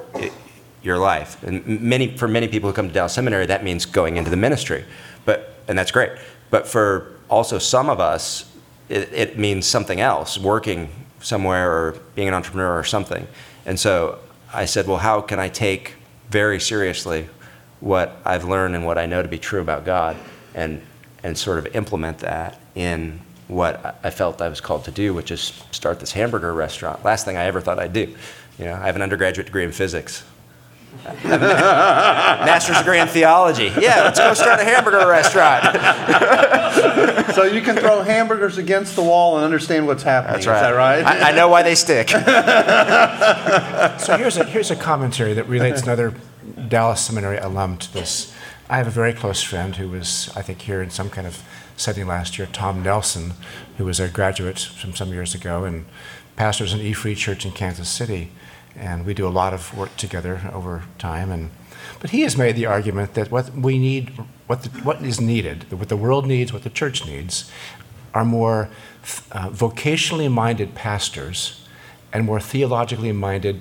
your 0.85 0.99
life. 0.99 1.42
And 1.42 1.81
many, 1.81 2.16
for 2.16 2.29
many 2.29 2.47
people 2.47 2.68
who 2.68 2.75
come 2.75 2.88
to 2.88 2.94
Dallas 2.94 3.14
Seminary, 3.14 3.47
that 3.47 3.64
means 3.64 3.87
going 3.87 4.16
into 4.16 4.31
the 4.31 4.37
ministry, 4.37 4.85
but, 5.25 5.55
and 5.66 5.79
that's 5.79 5.90
great. 5.90 6.12
But 6.51 6.66
for 6.68 7.12
also 7.29 7.59
some 7.59 7.90
of 7.90 8.01
us, 8.01 8.51
it, 8.88 9.12
it 9.12 9.38
means 9.38 9.66
something 9.66 10.01
else, 10.01 10.38
working 10.38 10.90
somewhere 11.20 11.73
or 11.73 11.92
being 12.14 12.29
an 12.29 12.35
entrepreneur 12.35 12.79
or 12.79 12.85
something. 12.85 13.27
And 13.66 13.81
so 13.81 14.18
I 14.53 14.66
said, 14.66 14.87
well, 14.87 14.99
how 14.99 15.20
can 15.23 15.40
I 15.40 15.49
take 15.49 15.94
very 16.31 16.61
seriously 16.61 17.29
what 17.81 18.16
I've 18.25 18.44
learned 18.44 18.75
and 18.75 18.85
what 18.85 18.99
I 18.99 19.07
know 19.07 19.23
to 19.23 19.29
be 19.29 19.38
true 19.38 19.61
about 19.61 19.85
God 19.85 20.16
and 20.55 20.81
and 21.25 21.37
sort 21.37 21.59
of 21.59 21.75
implement 21.75 22.18
that 22.18 22.61
in 22.75 23.18
what 23.49 23.99
I 24.05 24.11
felt 24.11 24.42
I 24.42 24.49
was 24.49 24.61
called 24.61 24.85
to 24.85 24.90
do, 24.90 25.14
which 25.14 25.31
is 25.31 25.40
start 25.70 25.99
this 25.99 26.12
hamburger 26.12 26.53
restaurant. 26.53 27.03
Last 27.03 27.25
thing 27.25 27.37
I 27.37 27.44
ever 27.44 27.61
thought 27.61 27.79
I'd 27.79 27.94
do. 27.94 28.14
You 28.59 28.66
know, 28.66 28.75
I 28.75 28.87
have 28.87 28.94
an 28.94 29.03
undergraduate 29.03 29.47
degree 29.47 29.64
in 29.64 29.73
physics. 29.73 30.23
master's 31.25 32.79
degree 32.79 32.99
in 32.99 33.09
theology. 33.09 33.73
Yeah, 33.79 34.05
let's 34.05 34.19
go 34.19 34.33
start 34.35 34.61
a 34.61 34.65
hamburger 34.65 35.07
restaurant. 35.07 35.65
so 37.35 37.45
you 37.45 37.61
can 37.61 37.77
throw 37.77 38.03
hamburgers 38.03 38.59
against 38.59 38.97
the 38.97 39.03
wall 39.03 39.37
and 39.37 39.45
understand 39.45 39.87
what's 39.87 40.03
happening. 40.03 40.35
That's 40.35 40.47
right. 40.47 40.57
Is 40.57 40.63
that 40.63 40.71
right? 40.71 41.05
I, 41.05 41.31
I 41.31 41.33
know 41.33 41.49
why 41.49 41.63
they 41.63 41.75
stick. 41.75 42.09
so 44.01 44.17
here's 44.17 44.37
a, 44.37 44.45
here's 44.45 44.71
a 44.71 44.77
commentary 44.77 45.35
that 45.35 45.49
relates 45.49 45.83
another 45.83 46.15
Dallas 46.69 47.01
Seminary 47.01 47.39
alum 47.39 47.77
to 47.79 47.93
this. 47.93 48.35
I 48.69 48.79
have 48.79 48.87
a 48.87 48.91
very 48.91 49.13
close 49.13 49.43
friend 49.43 49.77
who 49.77 49.89
was, 49.91 50.33
I 50.35 50.43
think, 50.43 50.63
here 50.63 50.81
in 50.81 50.91
some 50.91 51.11
kind 51.11 51.27
of 51.27 51.43
setting 51.77 52.07
last 52.07 52.39
year, 52.39 52.49
Tom 52.51 52.83
Nelson, 52.83 53.35
who 53.77 53.85
was 53.85 54.01
a 54.01 54.09
graduate 54.09 54.59
from 54.59 54.95
some 54.95 55.11
years 55.11 55.35
ago 55.35 55.65
and 55.65 55.85
pastors 56.37 56.73
an 56.73 56.81
E 56.81 56.93
Free 56.93 57.15
Church 57.15 57.45
in 57.45 57.53
Kansas 57.53 57.89
City. 57.89 58.31
And 58.77 59.07
we 59.07 59.15
do 59.15 59.27
a 59.27 59.31
lot 59.31 59.53
of 59.53 59.77
work 59.77 59.97
together 59.97 60.51
over 60.53 60.85
time. 60.99 61.31
And 61.31 61.51
but 62.01 62.11
he 62.11 62.23
has 62.23 62.37
made 62.37 62.57
the 62.57 62.67
argument 62.67 63.15
that 63.15 63.31
what 63.31 63.55
we 63.55 63.79
need, 63.79 64.11
what 64.47 64.63
the, 64.63 64.69
what 64.81 65.03
is 65.03 65.21
needed, 65.21 65.73
what 65.73 65.89
the 65.89 65.97
world 65.97 66.27
needs, 66.27 66.53
what 66.53 66.63
the 66.63 66.71
church 66.71 67.07
needs, 67.07 67.51
are 68.13 68.25
more 68.25 68.69
uh, 69.33 69.51
vocationally 69.51 70.31
minded 70.31 70.75
pastors 70.75 71.67
and 72.13 72.25
more 72.25 72.41
theologically 72.41 73.13
minded 73.13 73.61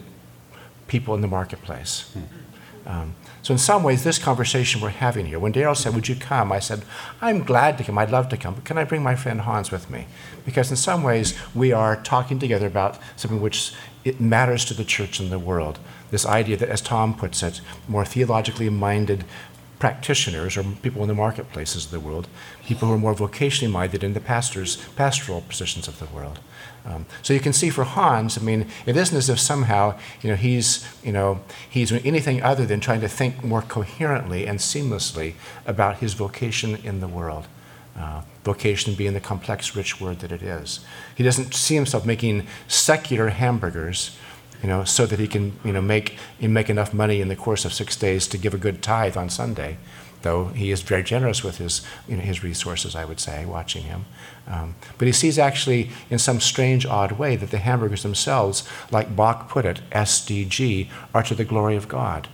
people 0.88 1.16
in 1.16 1.22
the 1.22 1.28
marketplace. 1.28 2.12
Hmm. 2.14 2.90
Um, 2.90 3.16
so, 3.42 3.54
in 3.54 3.58
some 3.58 3.84
ways, 3.84 4.04
this 4.04 4.20
conversation 4.20 4.80
we're 4.80 4.90
having 4.90 5.26
here, 5.26 5.40
when 5.40 5.52
Darrell 5.52 5.76
said, 5.76 5.96
Would 5.96 6.08
you 6.08 6.16
come? 6.16 6.52
I 6.52 6.60
said, 6.60 6.84
I'm 7.22 7.44
glad 7.44 7.78
to 7.78 7.84
come. 7.84 7.98
I'd 7.98 8.12
love 8.12 8.30
to 8.30 8.38
come. 8.38 8.56
But 8.56 8.64
can 8.64 8.78
I 8.78 8.84
bring 8.84 9.04
my 9.04 9.16
friend 9.16 9.42
Hans 9.42 9.72
with 9.72 9.90
me? 9.90 10.08
Because, 10.46 10.70
in 10.70 10.78
some 10.78 11.04
ways, 11.04 11.34
we 11.54 11.72
are 11.72 11.96
talking 11.96 12.40
together 12.40 12.68
about 12.68 13.00
something 13.16 13.42
which 13.42 13.74
it 14.04 14.20
matters 14.20 14.66
to 14.66 14.74
the 14.74 14.84
church 14.84 15.20
and 15.20 15.32
the 15.32 15.40
world. 15.40 15.80
This 16.12 16.26
idea 16.26 16.58
that, 16.58 16.70
as 16.70 16.82
Tom 16.82 17.16
puts 17.16 17.42
it, 17.44 17.62
more 17.88 18.06
theologically 18.06 18.70
minded 18.70 19.24
practitioners 19.80 20.56
or 20.56 20.64
people 20.82 21.02
in 21.02 21.10
the 21.10 21.14
marketplaces 21.14 21.84
of 21.86 21.92
the 21.92 22.00
world, 22.00 22.28
people 22.66 22.88
who 22.88 22.94
are 22.94 22.98
more 22.98 23.14
vocationally 23.14 23.70
minded 23.70 24.02
in 24.02 24.14
the 24.14 24.20
pastors, 24.22 24.78
pastoral 24.96 25.42
positions 25.42 25.90
of 25.90 26.00
the 26.00 26.06
world. 26.06 26.40
Um, 26.86 27.06
so 27.22 27.34
you 27.34 27.42
can 27.42 27.52
see 27.54 27.70
for 27.70 27.84
Hans, 27.84 28.38
I 28.38 28.42
mean, 28.42 28.68
it 28.86 28.96
isn't 28.96 29.18
as 29.18 29.30
if 29.30 29.40
somehow 29.40 29.98
you 30.22 30.30
know 30.30 30.36
he's 30.36 30.86
you 31.04 31.12
know 31.12 31.42
he's 31.70 31.90
doing 31.90 32.06
anything 32.06 32.42
other 32.42 32.66
than 32.66 32.80
trying 32.80 33.02
to 33.02 33.10
think 33.10 33.44
more 33.44 33.62
coherently 33.62 34.46
and 34.48 34.60
seamlessly 34.60 35.34
about 35.66 35.98
his 35.98 36.14
vocation 36.14 36.76
in 36.78 37.00
the 37.00 37.08
world. 37.08 37.48
Uh, 37.98 38.24
vocation 38.44 38.96
being 38.96 39.14
the 39.14 39.20
complex, 39.20 39.76
rich 39.76 40.02
word 40.02 40.20
that 40.20 40.32
it 40.32 40.42
is. 40.42 40.80
He 41.16 41.24
doesn't 41.24 41.54
see 41.54 41.76
himself 41.76 42.06
making 42.06 42.48
secular 42.68 43.30
hamburgers, 43.30 44.18
you 44.64 44.68
know, 44.68 44.84
so 44.84 45.06
that 45.06 45.20
he 45.20 45.28
can 45.28 45.60
you 45.64 45.72
know 45.72 45.82
make 45.82 46.18
make 46.40 46.70
enough 46.70 46.94
money 46.94 47.22
in 47.22 47.28
the 47.28 47.36
course 47.36 47.66
of 47.66 47.74
six 47.74 47.96
days 47.96 48.28
to 48.28 48.38
give 48.38 48.54
a 48.54 48.58
good 48.58 48.82
tithe 48.82 49.16
on 49.16 49.30
Sunday 49.30 49.78
though 50.24 50.48
he 50.48 50.72
is 50.72 50.82
very 50.82 51.04
generous 51.04 51.44
with 51.44 51.60
his, 51.60 51.82
you 52.08 52.18
know, 52.18 52.24
his 52.24 52.44
resources, 52.44 52.96
I 52.96 53.06
would 53.06 53.20
say, 53.20 53.46
watching 53.46 53.84
him. 53.84 54.06
Um, 54.48 54.76
but 54.98 55.06
he 55.06 55.12
sees 55.12 55.38
actually, 55.38 55.92
in 56.10 56.18
some 56.18 56.40
strange, 56.40 56.86
odd 56.86 57.14
way, 57.14 57.36
that 57.36 57.52
the 57.52 57.60
hamburgers 57.60 58.04
themselves, 58.04 58.68
like 58.90 59.16
Bach 59.16 59.48
put 59.48 59.66
it, 59.66 59.82
SDG, 59.92 60.90
are 61.14 61.24
to 61.24 61.36
the 61.36 61.46
glory 61.46 61.76
of 61.76 61.88
God. 61.88 62.28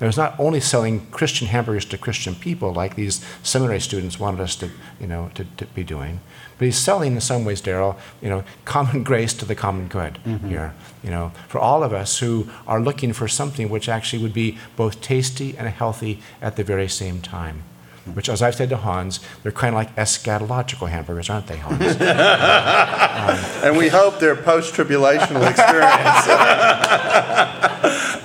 Mm-hmm. 0.00 0.06
There's 0.06 0.16
not 0.16 0.40
only 0.40 0.60
selling 0.60 1.06
Christian 1.10 1.48
hamburgers 1.48 1.84
to 1.86 1.98
Christian 1.98 2.34
people, 2.34 2.72
like 2.72 2.96
these 2.96 3.22
seminary 3.42 3.80
students 3.80 4.18
wanted 4.18 4.40
us 4.40 4.56
to, 4.56 4.70
you 4.98 5.06
know, 5.06 5.30
to, 5.34 5.44
to 5.58 5.66
be 5.66 5.84
doing, 5.84 6.20
but 6.56 6.64
he's 6.64 6.78
selling, 6.78 7.14
in 7.14 7.20
some 7.20 7.44
ways, 7.44 7.60
Darrell, 7.60 7.98
you 8.20 8.28
know, 8.28 8.44
common 8.64 9.02
grace 9.10 9.34
to 9.34 9.44
the 9.44 9.54
common 9.54 9.88
good 9.88 10.18
mm-hmm. 10.24 10.48
here. 10.48 10.74
You 11.02 11.10
know, 11.10 11.32
for 11.48 11.58
all 11.58 11.82
of 11.82 11.92
us 11.92 12.18
who 12.18 12.48
are 12.66 12.80
looking 12.80 13.12
for 13.12 13.28
something 13.28 13.68
which 13.68 13.88
actually 13.88 14.22
would 14.22 14.34
be 14.34 14.58
both 14.76 15.00
tasty 15.00 15.56
and 15.56 15.68
healthy 15.68 16.22
at 16.40 16.56
the 16.56 16.64
very 16.64 16.88
same 16.88 17.20
time. 17.20 17.62
Mm-hmm. 18.00 18.14
Which, 18.14 18.28
as 18.28 18.40
I've 18.42 18.54
said 18.54 18.70
to 18.70 18.76
Hans, 18.76 19.20
they're 19.42 19.52
kind 19.52 19.74
of 19.74 19.78
like 19.78 19.94
eschatological 19.96 20.88
hamburgers, 20.88 21.28
aren't 21.28 21.46
they, 21.46 21.56
Hans? 21.56 21.80
um, 22.00 23.64
and 23.64 23.76
we 23.76 23.88
hope 23.88 24.18
they're 24.18 24.36
post-tribulational 24.36 25.46
experience. 25.48 26.28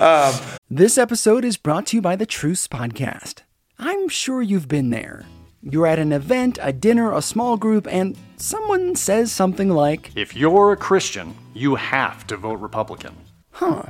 um, 0.00 0.55
this 0.70 0.98
episode 0.98 1.44
is 1.44 1.56
brought 1.56 1.86
to 1.86 1.96
you 1.96 2.02
by 2.02 2.16
the 2.16 2.26
Truce 2.26 2.66
Podcast. 2.68 3.42
I'm 3.78 4.08
sure 4.08 4.42
you've 4.42 4.68
been 4.68 4.90
there 4.90 5.26
you're 5.68 5.86
at 5.86 5.98
an 5.98 6.12
event, 6.12 6.58
a 6.62 6.72
dinner, 6.72 7.12
a 7.12 7.20
small 7.20 7.56
group, 7.56 7.86
and 7.90 8.16
someone 8.36 8.94
says 8.94 9.32
something 9.32 9.70
like, 9.70 10.12
If 10.14 10.36
you're 10.36 10.72
a 10.72 10.76
Christian, 10.76 11.34
you 11.54 11.74
have 11.74 12.26
to 12.28 12.36
vote 12.36 12.60
Republican. 12.60 13.16
Huh. 13.50 13.82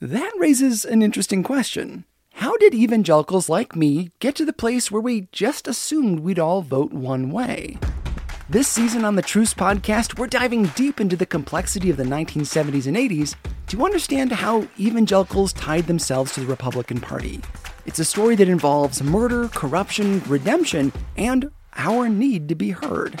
That 0.00 0.32
raises 0.38 0.84
an 0.84 1.02
interesting 1.02 1.42
question. 1.42 2.04
How 2.34 2.56
did 2.58 2.74
evangelicals 2.74 3.48
like 3.48 3.74
me 3.74 4.10
get 4.20 4.36
to 4.36 4.44
the 4.44 4.52
place 4.52 4.90
where 4.90 5.00
we 5.00 5.28
just 5.32 5.66
assumed 5.66 6.20
we'd 6.20 6.38
all 6.38 6.62
vote 6.62 6.92
one 6.92 7.30
way? 7.30 7.78
This 8.48 8.68
season 8.68 9.04
on 9.04 9.16
the 9.16 9.22
Truce 9.22 9.52
podcast, 9.52 10.20
we're 10.20 10.28
diving 10.28 10.66
deep 10.76 11.00
into 11.00 11.16
the 11.16 11.26
complexity 11.26 11.90
of 11.90 11.96
the 11.96 12.04
1970s 12.04 12.86
and 12.86 12.96
80s 12.96 13.34
to 13.66 13.84
understand 13.84 14.30
how 14.30 14.68
evangelicals 14.78 15.52
tied 15.52 15.88
themselves 15.88 16.32
to 16.34 16.40
the 16.40 16.46
Republican 16.46 17.00
Party. 17.00 17.40
It's 17.86 17.98
a 17.98 18.04
story 18.04 18.36
that 18.36 18.48
involves 18.48 19.02
murder, 19.02 19.48
corruption, 19.48 20.22
redemption, 20.28 20.92
and 21.16 21.50
our 21.74 22.08
need 22.08 22.48
to 22.48 22.54
be 22.54 22.70
heard. 22.70 23.20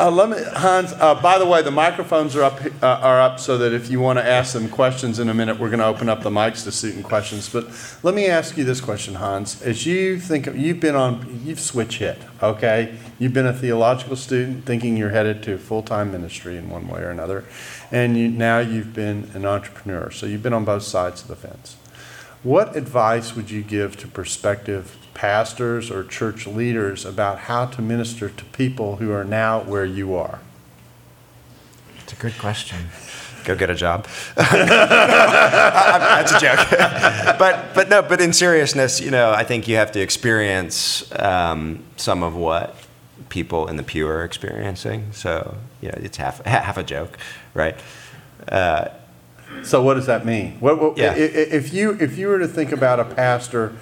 Uh, 0.00 0.10
let 0.10 0.28
me, 0.28 0.36
Hans. 0.56 0.92
Uh, 0.92 1.14
by 1.22 1.38
the 1.38 1.46
way, 1.46 1.62
the 1.62 1.70
microphones 1.70 2.34
are 2.34 2.42
up 2.42 2.60
uh, 2.82 2.86
are 2.86 3.20
up 3.20 3.38
so 3.38 3.56
that 3.58 3.72
if 3.72 3.88
you 3.88 4.00
want 4.00 4.18
to 4.18 4.24
ask 4.24 4.52
them 4.52 4.68
questions 4.68 5.20
in 5.20 5.28
a 5.28 5.34
minute, 5.34 5.60
we're 5.60 5.68
going 5.68 5.78
to 5.78 5.86
open 5.86 6.08
up 6.08 6.22
the 6.22 6.30
mics 6.30 6.64
to 6.64 6.72
student 6.72 7.04
questions. 7.04 7.48
But 7.48 7.66
let 8.02 8.12
me 8.12 8.26
ask 8.26 8.56
you 8.56 8.64
this 8.64 8.80
question, 8.80 9.14
Hans. 9.14 9.62
As 9.62 9.86
you 9.86 10.18
think 10.18 10.46
you've 10.46 10.80
been 10.80 10.96
on, 10.96 11.42
you've 11.44 11.60
switch 11.60 11.98
hit. 11.98 12.18
Okay, 12.42 12.98
you've 13.20 13.32
been 13.32 13.46
a 13.46 13.52
theological 13.52 14.16
student, 14.16 14.64
thinking 14.64 14.96
you're 14.96 15.10
headed 15.10 15.44
to 15.44 15.58
full 15.58 15.82
time 15.82 16.10
ministry 16.10 16.56
in 16.56 16.70
one 16.70 16.88
way 16.88 17.00
or 17.00 17.10
another, 17.10 17.44
and 17.92 18.16
you, 18.16 18.28
now 18.28 18.58
you've 18.58 18.92
been 18.92 19.30
an 19.34 19.46
entrepreneur. 19.46 20.10
So 20.10 20.26
you've 20.26 20.42
been 20.42 20.54
on 20.54 20.64
both 20.64 20.82
sides 20.82 21.22
of 21.22 21.28
the 21.28 21.36
fence. 21.36 21.76
What 22.42 22.76
advice 22.76 23.34
would 23.34 23.50
you 23.50 23.62
give 23.62 23.96
to 23.98 24.06
prospective 24.06 24.96
pastors 25.12 25.90
or 25.90 26.04
church 26.04 26.46
leaders 26.46 27.04
about 27.04 27.40
how 27.40 27.66
to 27.66 27.82
minister 27.82 28.28
to 28.28 28.44
people 28.46 28.96
who 28.96 29.10
are 29.10 29.24
now 29.24 29.60
where 29.60 29.84
you 29.84 30.14
are? 30.14 30.38
It's 31.98 32.12
a 32.12 32.16
good 32.16 32.38
question. 32.38 32.78
Go 33.44 33.56
get 33.56 33.70
a 33.70 33.74
job. 33.74 34.06
That's 34.36 36.32
a 36.32 36.38
joke. 36.38 36.58
but 37.38 37.74
but 37.74 37.88
no. 37.88 38.02
But 38.02 38.20
in 38.20 38.32
seriousness, 38.32 39.00
you 39.00 39.10
know, 39.10 39.32
I 39.32 39.42
think 39.42 39.66
you 39.66 39.76
have 39.76 39.90
to 39.92 40.00
experience 40.00 41.10
um, 41.18 41.82
some 41.96 42.22
of 42.22 42.36
what 42.36 42.76
people 43.30 43.66
in 43.66 43.76
the 43.76 43.82
pew 43.82 44.06
are 44.06 44.22
experiencing. 44.24 45.12
So 45.12 45.56
you 45.80 45.88
know, 45.88 45.98
it's 45.98 46.18
half 46.18 46.44
half 46.46 46.76
a 46.76 46.82
joke, 46.82 47.18
right? 47.54 47.76
Uh, 48.46 48.88
so 49.64 49.82
what 49.82 49.94
does 49.94 50.06
that 50.06 50.24
mean? 50.24 50.58
What, 50.60 50.80
what, 50.80 50.98
yeah. 50.98 51.14
If 51.14 51.72
you 51.72 51.96
if 52.00 52.18
you 52.18 52.28
were 52.28 52.38
to 52.38 52.48
think 52.48 52.72
about 52.72 53.00
a 53.00 53.04
pastor 53.04 53.76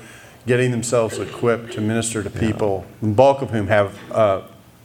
getting 0.46 0.70
themselves 0.70 1.18
equipped 1.18 1.72
to 1.72 1.80
minister 1.80 2.22
to 2.22 2.30
people, 2.30 2.86
the 3.02 3.08
bulk 3.08 3.42
of 3.42 3.50
whom 3.50 3.66
have 3.66 3.98
uh, 4.12 4.42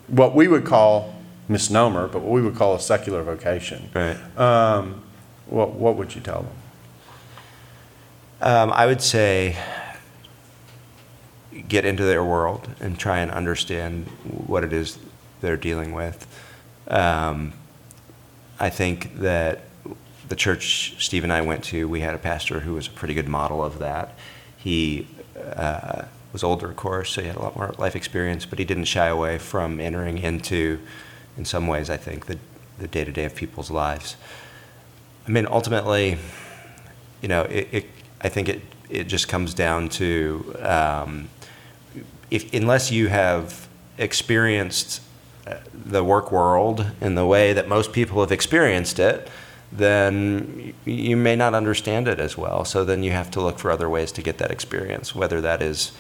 what 0.08 0.36
we 0.36 0.48
would 0.48 0.66
call 0.66 1.16
misnomer, 1.48 2.08
but 2.08 2.22
what 2.22 2.32
we 2.32 2.42
would 2.42 2.56
call 2.56 2.76
a 2.76 2.80
secular 2.80 3.24
vocation. 3.24 3.90
Right. 3.94 4.18
Um, 4.38 5.04
what, 5.48 5.74
what 5.74 5.98
would 5.98 6.16
you 6.16 6.22
tell 6.22 6.44
them? 6.44 6.56
Um, 8.42 8.72
I 8.74 8.86
would 8.86 9.02
say 9.02 9.58
get 11.68 11.86
into 11.86 12.04
their 12.04 12.24
world 12.24 12.70
and 12.80 12.98
try 12.98 13.20
and 13.20 13.30
understand 13.30 14.08
what 14.48 14.64
it 14.64 14.74
is 14.74 14.98
they're 15.42 15.58
dealing 15.58 15.94
with. 15.94 16.26
Um, 16.88 17.54
I 18.60 18.70
think 18.70 19.18
that 19.20 19.62
the 20.32 20.36
church 20.38 20.96
Steve 20.98 21.26
and 21.26 21.34
I 21.34 21.42
went 21.42 21.62
to, 21.66 21.90
we 21.90 22.00
had 22.00 22.16
a 22.16 22.18
pastor 22.18 22.62
who 22.62 22.76
was 22.76 22.88
a 22.88 22.90
pretty 22.90 23.14
good 23.14 23.28
model 23.28 23.62
of 23.62 23.80
that. 23.80 24.16
He 24.58 25.06
uh, 25.38 26.04
was 26.32 26.42
older, 26.42 26.70
of 26.70 26.78
course, 26.78 27.12
so 27.12 27.22
he 27.22 27.28
had 27.28 27.36
a 27.36 27.42
lot 27.42 27.58
more 27.58 27.76
life 27.78 27.98
experience, 27.98 28.46
but 28.46 28.58
he 28.58 28.64
didn't 28.64 28.86
shy 28.86 29.08
away 29.08 29.38
from 29.38 29.82
entering 29.82 30.20
into, 30.20 30.80
in 31.38 31.44
some 31.44 31.68
ways, 31.68 31.90
I 31.90 31.98
think, 31.98 32.28
the, 32.28 32.40
day-to-day 32.88 33.26
of 33.26 33.36
people's 33.36 33.70
lives. 33.70 34.16
I 35.28 35.30
mean, 35.30 35.46
ultimately, 35.46 36.18
you 37.22 37.28
know, 37.28 37.44
it, 37.44 37.68
it 37.72 37.86
I 38.22 38.30
think 38.30 38.50
it, 38.50 38.62
it 38.90 39.04
just 39.04 39.28
comes 39.28 39.54
down 39.54 39.90
to 39.90 40.56
um, 40.62 41.30
if, 42.32 42.52
unless 42.56 42.90
you 42.90 43.08
have 43.10 43.68
experienced 44.00 45.02
uh, 45.46 45.58
the 45.74 46.04
work 46.04 46.32
world 46.32 46.88
in 47.02 47.14
the 47.14 47.26
way 47.28 47.54
that 47.54 47.68
most 47.68 47.94
people 47.94 48.20
have 48.22 48.32
experienced 48.32 48.98
it, 48.98 49.30
then 49.72 50.74
you 50.86 51.16
may 51.16 51.36
not 51.36 51.54
understand 51.54 52.08
it 52.08 52.20
as 52.20 52.38
well. 52.38 52.66
So 52.66 52.84
then 52.84 53.04
you 53.04 53.12
have 53.12 53.32
to 53.32 53.42
look 53.42 53.58
for 53.58 53.72
other 53.72 53.90
ways 53.90 54.12
to 54.14 54.22
get 54.22 54.38
that 54.40 54.52
experience, 54.52 55.16
whether 55.16 55.40
that 55.42 55.62
is 55.62 55.94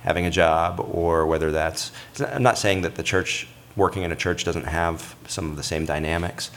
having 0.00 0.26
a 0.26 0.30
job 0.30 0.80
or 0.80 1.26
whether 1.26 1.52
that's. 1.52 1.92
I'm 2.20 2.42
not 2.42 2.58
saying 2.58 2.82
that 2.82 2.96
the 2.96 3.02
church, 3.02 3.46
working 3.76 4.02
in 4.02 4.10
a 4.10 4.16
church, 4.16 4.44
doesn't 4.44 4.66
have 4.66 5.14
some 5.28 5.50
of 5.50 5.56
the 5.56 5.62
same 5.62 5.84
dynamics. 5.84 6.50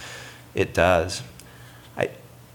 It 0.56 0.74
does. 0.74 1.22
I, 1.96 2.10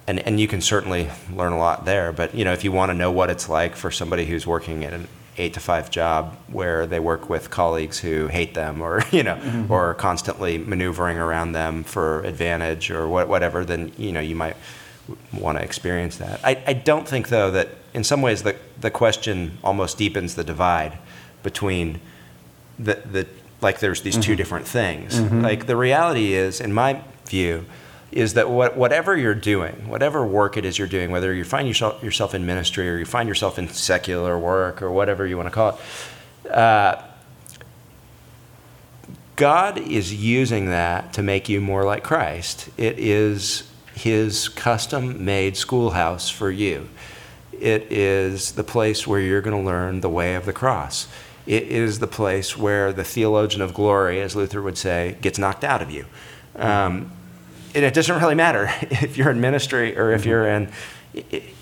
and, 0.07 0.19
and 0.21 0.41
you 0.41 0.49
can 0.49 0.61
certainly 0.61 1.09
learn 1.33 1.53
a 1.53 1.59
lot 1.59 1.85
there. 1.85 2.13
But 2.13 2.35
you 2.35 2.45
know, 2.45 2.53
if 2.53 2.65
you 2.65 2.73
want 2.73 2.91
to 2.91 2.95
know 2.95 3.13
what 3.13 3.31
it's 3.31 3.49
like 3.49 3.77
for 3.77 3.91
somebody 3.91 4.25
who's 4.25 4.47
working 4.47 4.83
in, 4.83 5.07
eight 5.37 5.55
to 5.55 5.61
five 5.61 5.91
job 5.91 6.37
where 6.49 6.87
they 6.87 7.01
work 7.01 7.29
with 7.29 7.51
colleagues 7.51 7.99
who 7.99 8.29
hate 8.29 8.55
them 8.55 8.81
or 8.81 9.03
you 9.11 9.23
know 9.23 9.37
mm-hmm. 9.37 9.73
or 9.73 9.95
constantly 9.95 10.59
maneuvering 10.59 11.19
around 11.19 11.53
them 11.53 11.85
for 11.85 12.23
advantage 12.23 12.91
or 12.91 13.09
what, 13.09 13.29
whatever 13.29 13.65
then 13.65 13.93
you 13.97 14.13
know 14.13 14.21
you 14.21 14.35
might 14.35 14.57
want 15.33 15.59
to 15.59 15.65
experience 15.65 16.17
that 16.17 16.41
I, 16.45 16.63
I 16.67 16.73
don't 16.73 17.07
think 17.07 17.29
though 17.29 17.51
that 17.51 17.69
in 17.93 18.05
some 18.05 18.23
ways 18.23 18.43
the, 18.43 18.57
the 18.81 18.91
question 18.91 19.59
almost 19.63 19.99
deepens 19.99 20.35
the 20.35 20.45
divide 20.45 20.99
between 21.43 22.01
the, 22.79 22.95
the 22.95 23.27
like 23.61 23.81
there's 23.81 24.03
these 24.03 24.15
mm-hmm. 24.15 24.23
two 24.23 24.37
different 24.37 24.67
things 24.67 25.17
mm-hmm. 25.17 25.43
like 25.43 25.67
the 25.67 25.77
reality 25.77 26.33
is 26.33 26.61
in 26.61 26.73
my 26.73 27.03
view 27.27 27.65
is 28.15 28.35
that 28.35 28.49
what, 28.49 28.77
whatever 28.77 29.17
you're 29.17 29.35
doing, 29.35 29.89
whatever 29.89 30.25
work 30.25 30.57
it 30.57 30.65
is 30.65 30.79
you're 30.79 30.87
doing, 30.87 31.11
whether 31.11 31.35
you 31.35 31.43
find 31.43 31.67
yourself, 31.67 32.01
yourself 32.01 32.33
in 32.33 32.47
ministry 32.47 32.89
or 32.89 32.97
you 32.97 33.05
find 33.05 33.29
yourself 33.29 33.59
in 33.59 33.69
secular 33.69 34.39
work 34.39 34.81
or 34.81 34.91
whatever 34.93 35.27
you 35.27 35.37
want 35.37 35.49
to 35.49 35.51
call 35.51 35.71
it, 36.45 36.51
uh, 36.53 37.03
God 39.35 39.79
is 39.79 40.15
using 40.15 40.67
that 40.67 41.13
to 41.15 41.23
make 41.23 41.49
you 41.49 41.61
more 41.61 41.85
like 41.85 42.05
Christ. 42.05 42.71
It 42.77 43.01
is 43.01 43.69
His 43.95 44.49
custom 44.49 45.25
made 45.25 45.57
schoolhouse 45.57 46.31
for 46.31 46.53
you. 46.53 46.89
It 47.53 47.91
is 47.91 48.53
the 48.53 48.63
place 48.63 49.09
where 49.09 49.19
you're 49.19 49.41
going 49.41 49.61
to 49.61 49.67
learn 49.67 50.03
the 50.03 50.09
way 50.09 50.37
of 50.37 50.47
the 50.47 50.53
cross. 50.53 51.09
It 51.49 51.65
is 51.65 51.99
the 51.99 52.07
place 52.07 52.57
where 52.57 52.93
the 52.93 53.03
theologian 53.03 53.61
of 53.61 53.75
glory, 53.75 54.21
as 54.21 54.37
Luther 54.37 54.63
would 54.63 54.79
say, 54.79 55.19
gets 55.21 55.37
knocked 55.37 55.65
out 55.65 55.83
of 55.83 55.91
you. 55.91 56.07
Um, 56.55 57.11
it 57.83 57.95
doesn't 57.95 58.21
really 58.21 58.35
matter 58.35 58.71
if 58.83 59.17
you're 59.17 59.31
in 59.31 59.41
ministry 59.41 59.97
or 59.97 60.13
if 60.13 60.23
mm-hmm. 60.23 60.31
you're 60.31 60.49
in 60.49 60.73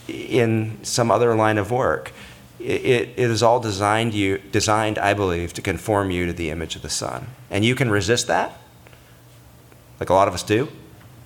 in 0.08 0.78
some 0.82 1.10
other 1.10 1.34
line 1.34 1.58
of 1.58 1.70
work. 1.70 2.12
It, 2.58 3.10
it 3.16 3.30
is 3.30 3.42
all 3.42 3.58
designed 3.58 4.14
you 4.14 4.38
designed, 4.38 4.98
I 4.98 5.14
believe, 5.14 5.52
to 5.54 5.62
conform 5.62 6.10
you 6.10 6.26
to 6.26 6.32
the 6.32 6.50
image 6.50 6.76
of 6.76 6.82
the 6.82 6.90
Son, 6.90 7.26
and 7.50 7.64
you 7.64 7.74
can 7.74 7.90
resist 7.90 8.28
that, 8.28 8.56
like 9.98 10.10
a 10.10 10.14
lot 10.14 10.28
of 10.28 10.34
us 10.34 10.44
do, 10.44 10.68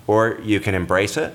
or 0.07 0.39
you 0.43 0.59
can 0.59 0.73
embrace 0.73 1.15
it, 1.15 1.33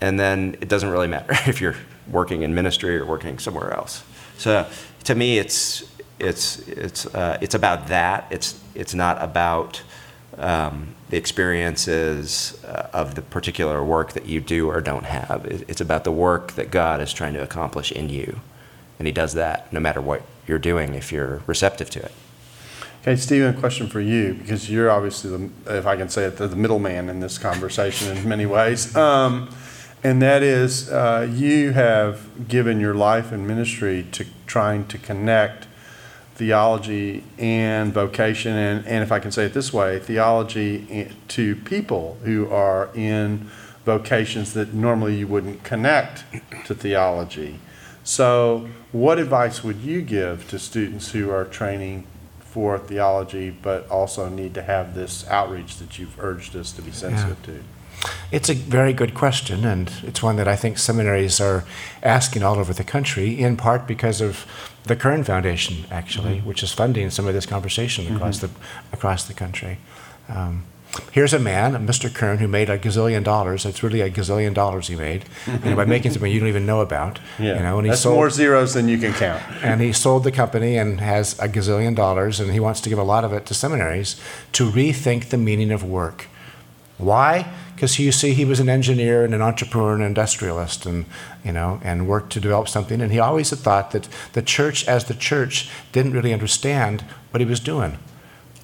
and 0.00 0.18
then 0.18 0.56
it 0.62 0.68
doesn't 0.68 0.88
really 0.88 1.08
matter 1.08 1.32
if 1.46 1.60
you're 1.60 1.76
working 2.10 2.42
in 2.42 2.54
ministry 2.54 2.96
or 2.96 3.04
working 3.04 3.38
somewhere 3.38 3.74
else. 3.74 4.02
So, 4.38 4.66
to 5.04 5.14
me, 5.14 5.38
it's 5.38 5.84
it's 6.18 6.60
it's 6.68 7.06
uh, 7.06 7.38
it's 7.40 7.54
about 7.54 7.88
that. 7.88 8.26
It's 8.30 8.58
it's 8.74 8.94
not 8.94 9.22
about 9.22 9.82
um, 10.38 10.94
the 11.10 11.16
experiences 11.16 12.62
uh, 12.64 12.88
of 12.92 13.14
the 13.14 13.22
particular 13.22 13.82
work 13.82 14.12
that 14.12 14.26
you 14.26 14.40
do 14.40 14.68
or 14.68 14.80
don't 14.80 15.04
have. 15.04 15.44
It's 15.46 15.80
about 15.80 16.04
the 16.04 16.12
work 16.12 16.52
that 16.52 16.70
God 16.70 17.00
is 17.00 17.12
trying 17.12 17.34
to 17.34 17.42
accomplish 17.42 17.92
in 17.92 18.08
you. 18.08 18.40
And 18.98 19.06
He 19.06 19.12
does 19.12 19.34
that 19.34 19.72
no 19.72 19.80
matter 19.80 20.00
what 20.00 20.22
you're 20.46 20.58
doing 20.58 20.94
if 20.94 21.12
you're 21.12 21.42
receptive 21.46 21.90
to 21.90 22.00
it. 22.00 22.12
Okay, 23.02 23.16
Stephen, 23.16 23.54
a 23.54 23.58
question 23.58 23.86
for 23.86 24.00
you 24.00 24.34
because 24.34 24.68
you're 24.68 24.90
obviously, 24.90 25.30
the, 25.30 25.78
if 25.78 25.86
I 25.86 25.96
can 25.96 26.08
say 26.08 26.24
it, 26.24 26.36
the 26.36 26.48
middleman 26.48 27.08
in 27.08 27.20
this 27.20 27.38
conversation 27.38 28.16
in 28.16 28.28
many 28.28 28.44
ways. 28.44 28.94
Um, 28.96 29.50
and 30.02 30.20
that 30.20 30.42
is, 30.42 30.90
uh, 30.90 31.28
you 31.32 31.72
have 31.72 32.48
given 32.48 32.80
your 32.80 32.94
life 32.94 33.32
and 33.32 33.46
ministry 33.46 34.06
to 34.12 34.26
trying 34.46 34.86
to 34.88 34.98
connect 34.98 35.67
theology 36.38 37.24
and 37.36 37.92
vocation, 37.92 38.54
and, 38.54 38.86
and 38.86 39.02
if 39.02 39.10
I 39.10 39.18
can 39.18 39.32
say 39.32 39.44
it 39.46 39.54
this 39.54 39.72
way, 39.72 39.98
theology 39.98 41.10
to 41.26 41.56
people 41.56 42.16
who 42.22 42.48
are 42.48 42.90
in 42.94 43.50
vocations 43.84 44.54
that 44.54 44.72
normally 44.72 45.16
you 45.16 45.26
wouldn't 45.26 45.64
connect 45.64 46.24
to 46.66 46.76
theology. 46.76 47.58
So, 48.04 48.68
what 48.92 49.18
advice 49.18 49.64
would 49.64 49.78
you 49.78 50.00
give 50.00 50.48
to 50.48 50.60
students 50.60 51.10
who 51.10 51.28
are 51.30 51.44
training 51.44 52.06
for 52.38 52.78
theology 52.78 53.50
but 53.50 53.90
also 53.90 54.28
need 54.28 54.54
to 54.54 54.62
have 54.62 54.94
this 54.94 55.26
outreach 55.28 55.76
that 55.78 55.98
you've 55.98 56.18
urged 56.20 56.54
us 56.54 56.70
to 56.72 56.82
be 56.82 56.92
sensitive 56.92 57.36
yeah. 57.40 57.54
to? 57.54 57.62
It's 58.30 58.48
a 58.48 58.54
very 58.54 58.92
good 58.92 59.14
question, 59.14 59.64
and 59.64 59.90
it's 60.02 60.22
one 60.22 60.36
that 60.36 60.46
I 60.46 60.56
think 60.56 60.78
seminaries 60.78 61.40
are 61.40 61.64
asking 62.02 62.42
all 62.42 62.58
over 62.58 62.72
the 62.72 62.84
country, 62.84 63.40
in 63.40 63.56
part 63.56 63.86
because 63.86 64.20
of 64.20 64.46
the 64.84 64.96
Kern 64.96 65.24
Foundation, 65.24 65.84
actually, 65.90 66.36
mm-hmm. 66.36 66.48
which 66.48 66.62
is 66.62 66.72
funding 66.72 67.10
some 67.10 67.26
of 67.26 67.34
this 67.34 67.46
conversation 67.46 68.04
mm-hmm. 68.04 68.16
across 68.16 68.38
the 68.38 68.50
across 68.92 69.24
the 69.24 69.34
country. 69.34 69.78
Um, 70.28 70.64
here's 71.12 71.32
a 71.32 71.38
man, 71.38 71.86
Mr. 71.86 72.12
Kern, 72.12 72.38
who 72.38 72.48
made 72.48 72.70
a 72.70 72.78
gazillion 72.78 73.24
dollars. 73.24 73.64
It's 73.64 73.82
really 73.82 74.00
a 74.00 74.10
gazillion 74.10 74.54
dollars 74.54 74.88
he 74.88 74.96
made 74.96 75.24
you 75.46 75.70
know, 75.70 75.76
by 75.76 75.84
making 75.84 76.12
something 76.12 76.30
you 76.30 76.40
don't 76.40 76.48
even 76.48 76.66
know 76.66 76.80
about. 76.80 77.18
Yeah, 77.38 77.56
you 77.56 77.62
know, 77.62 77.78
and 77.78 77.86
he 77.86 77.90
that's 77.90 78.02
sold, 78.02 78.16
more 78.16 78.30
zeros 78.30 78.74
than 78.74 78.88
you 78.88 78.98
can 78.98 79.12
count. 79.14 79.42
And 79.62 79.80
he 79.80 79.92
sold 79.92 80.24
the 80.24 80.32
company 80.32 80.76
and 80.76 81.00
has 81.00 81.38
a 81.38 81.48
gazillion 81.48 81.94
dollars, 81.94 82.40
and 82.40 82.52
he 82.52 82.60
wants 82.60 82.80
to 82.82 82.88
give 82.88 82.98
a 82.98 83.04
lot 83.04 83.24
of 83.24 83.32
it 83.32 83.46
to 83.46 83.54
seminaries 83.54 84.20
to 84.52 84.70
rethink 84.70 85.30
the 85.30 85.38
meaning 85.38 85.70
of 85.70 85.82
work. 85.82 86.26
Why? 86.98 87.46
Because 87.78 87.96
you 88.00 88.10
see 88.10 88.34
he 88.34 88.44
was 88.44 88.58
an 88.58 88.68
engineer 88.68 89.24
and 89.24 89.32
an 89.32 89.40
entrepreneur 89.40 89.92
and 89.92 90.02
an 90.02 90.08
industrialist 90.08 90.84
and 90.84 91.06
you 91.44 91.52
know 91.52 91.80
and 91.84 92.08
worked 92.08 92.32
to 92.32 92.40
develop 92.40 92.68
something. 92.68 93.00
And 93.00 93.12
he 93.12 93.20
always 93.20 93.50
had 93.50 93.60
thought 93.60 93.92
that 93.92 94.08
the 94.32 94.42
church 94.42 94.84
as 94.88 95.04
the 95.04 95.14
church 95.14 95.70
didn't 95.92 96.12
really 96.12 96.32
understand 96.32 97.02
what 97.30 97.40
he 97.40 97.46
was 97.46 97.60
doing 97.60 97.96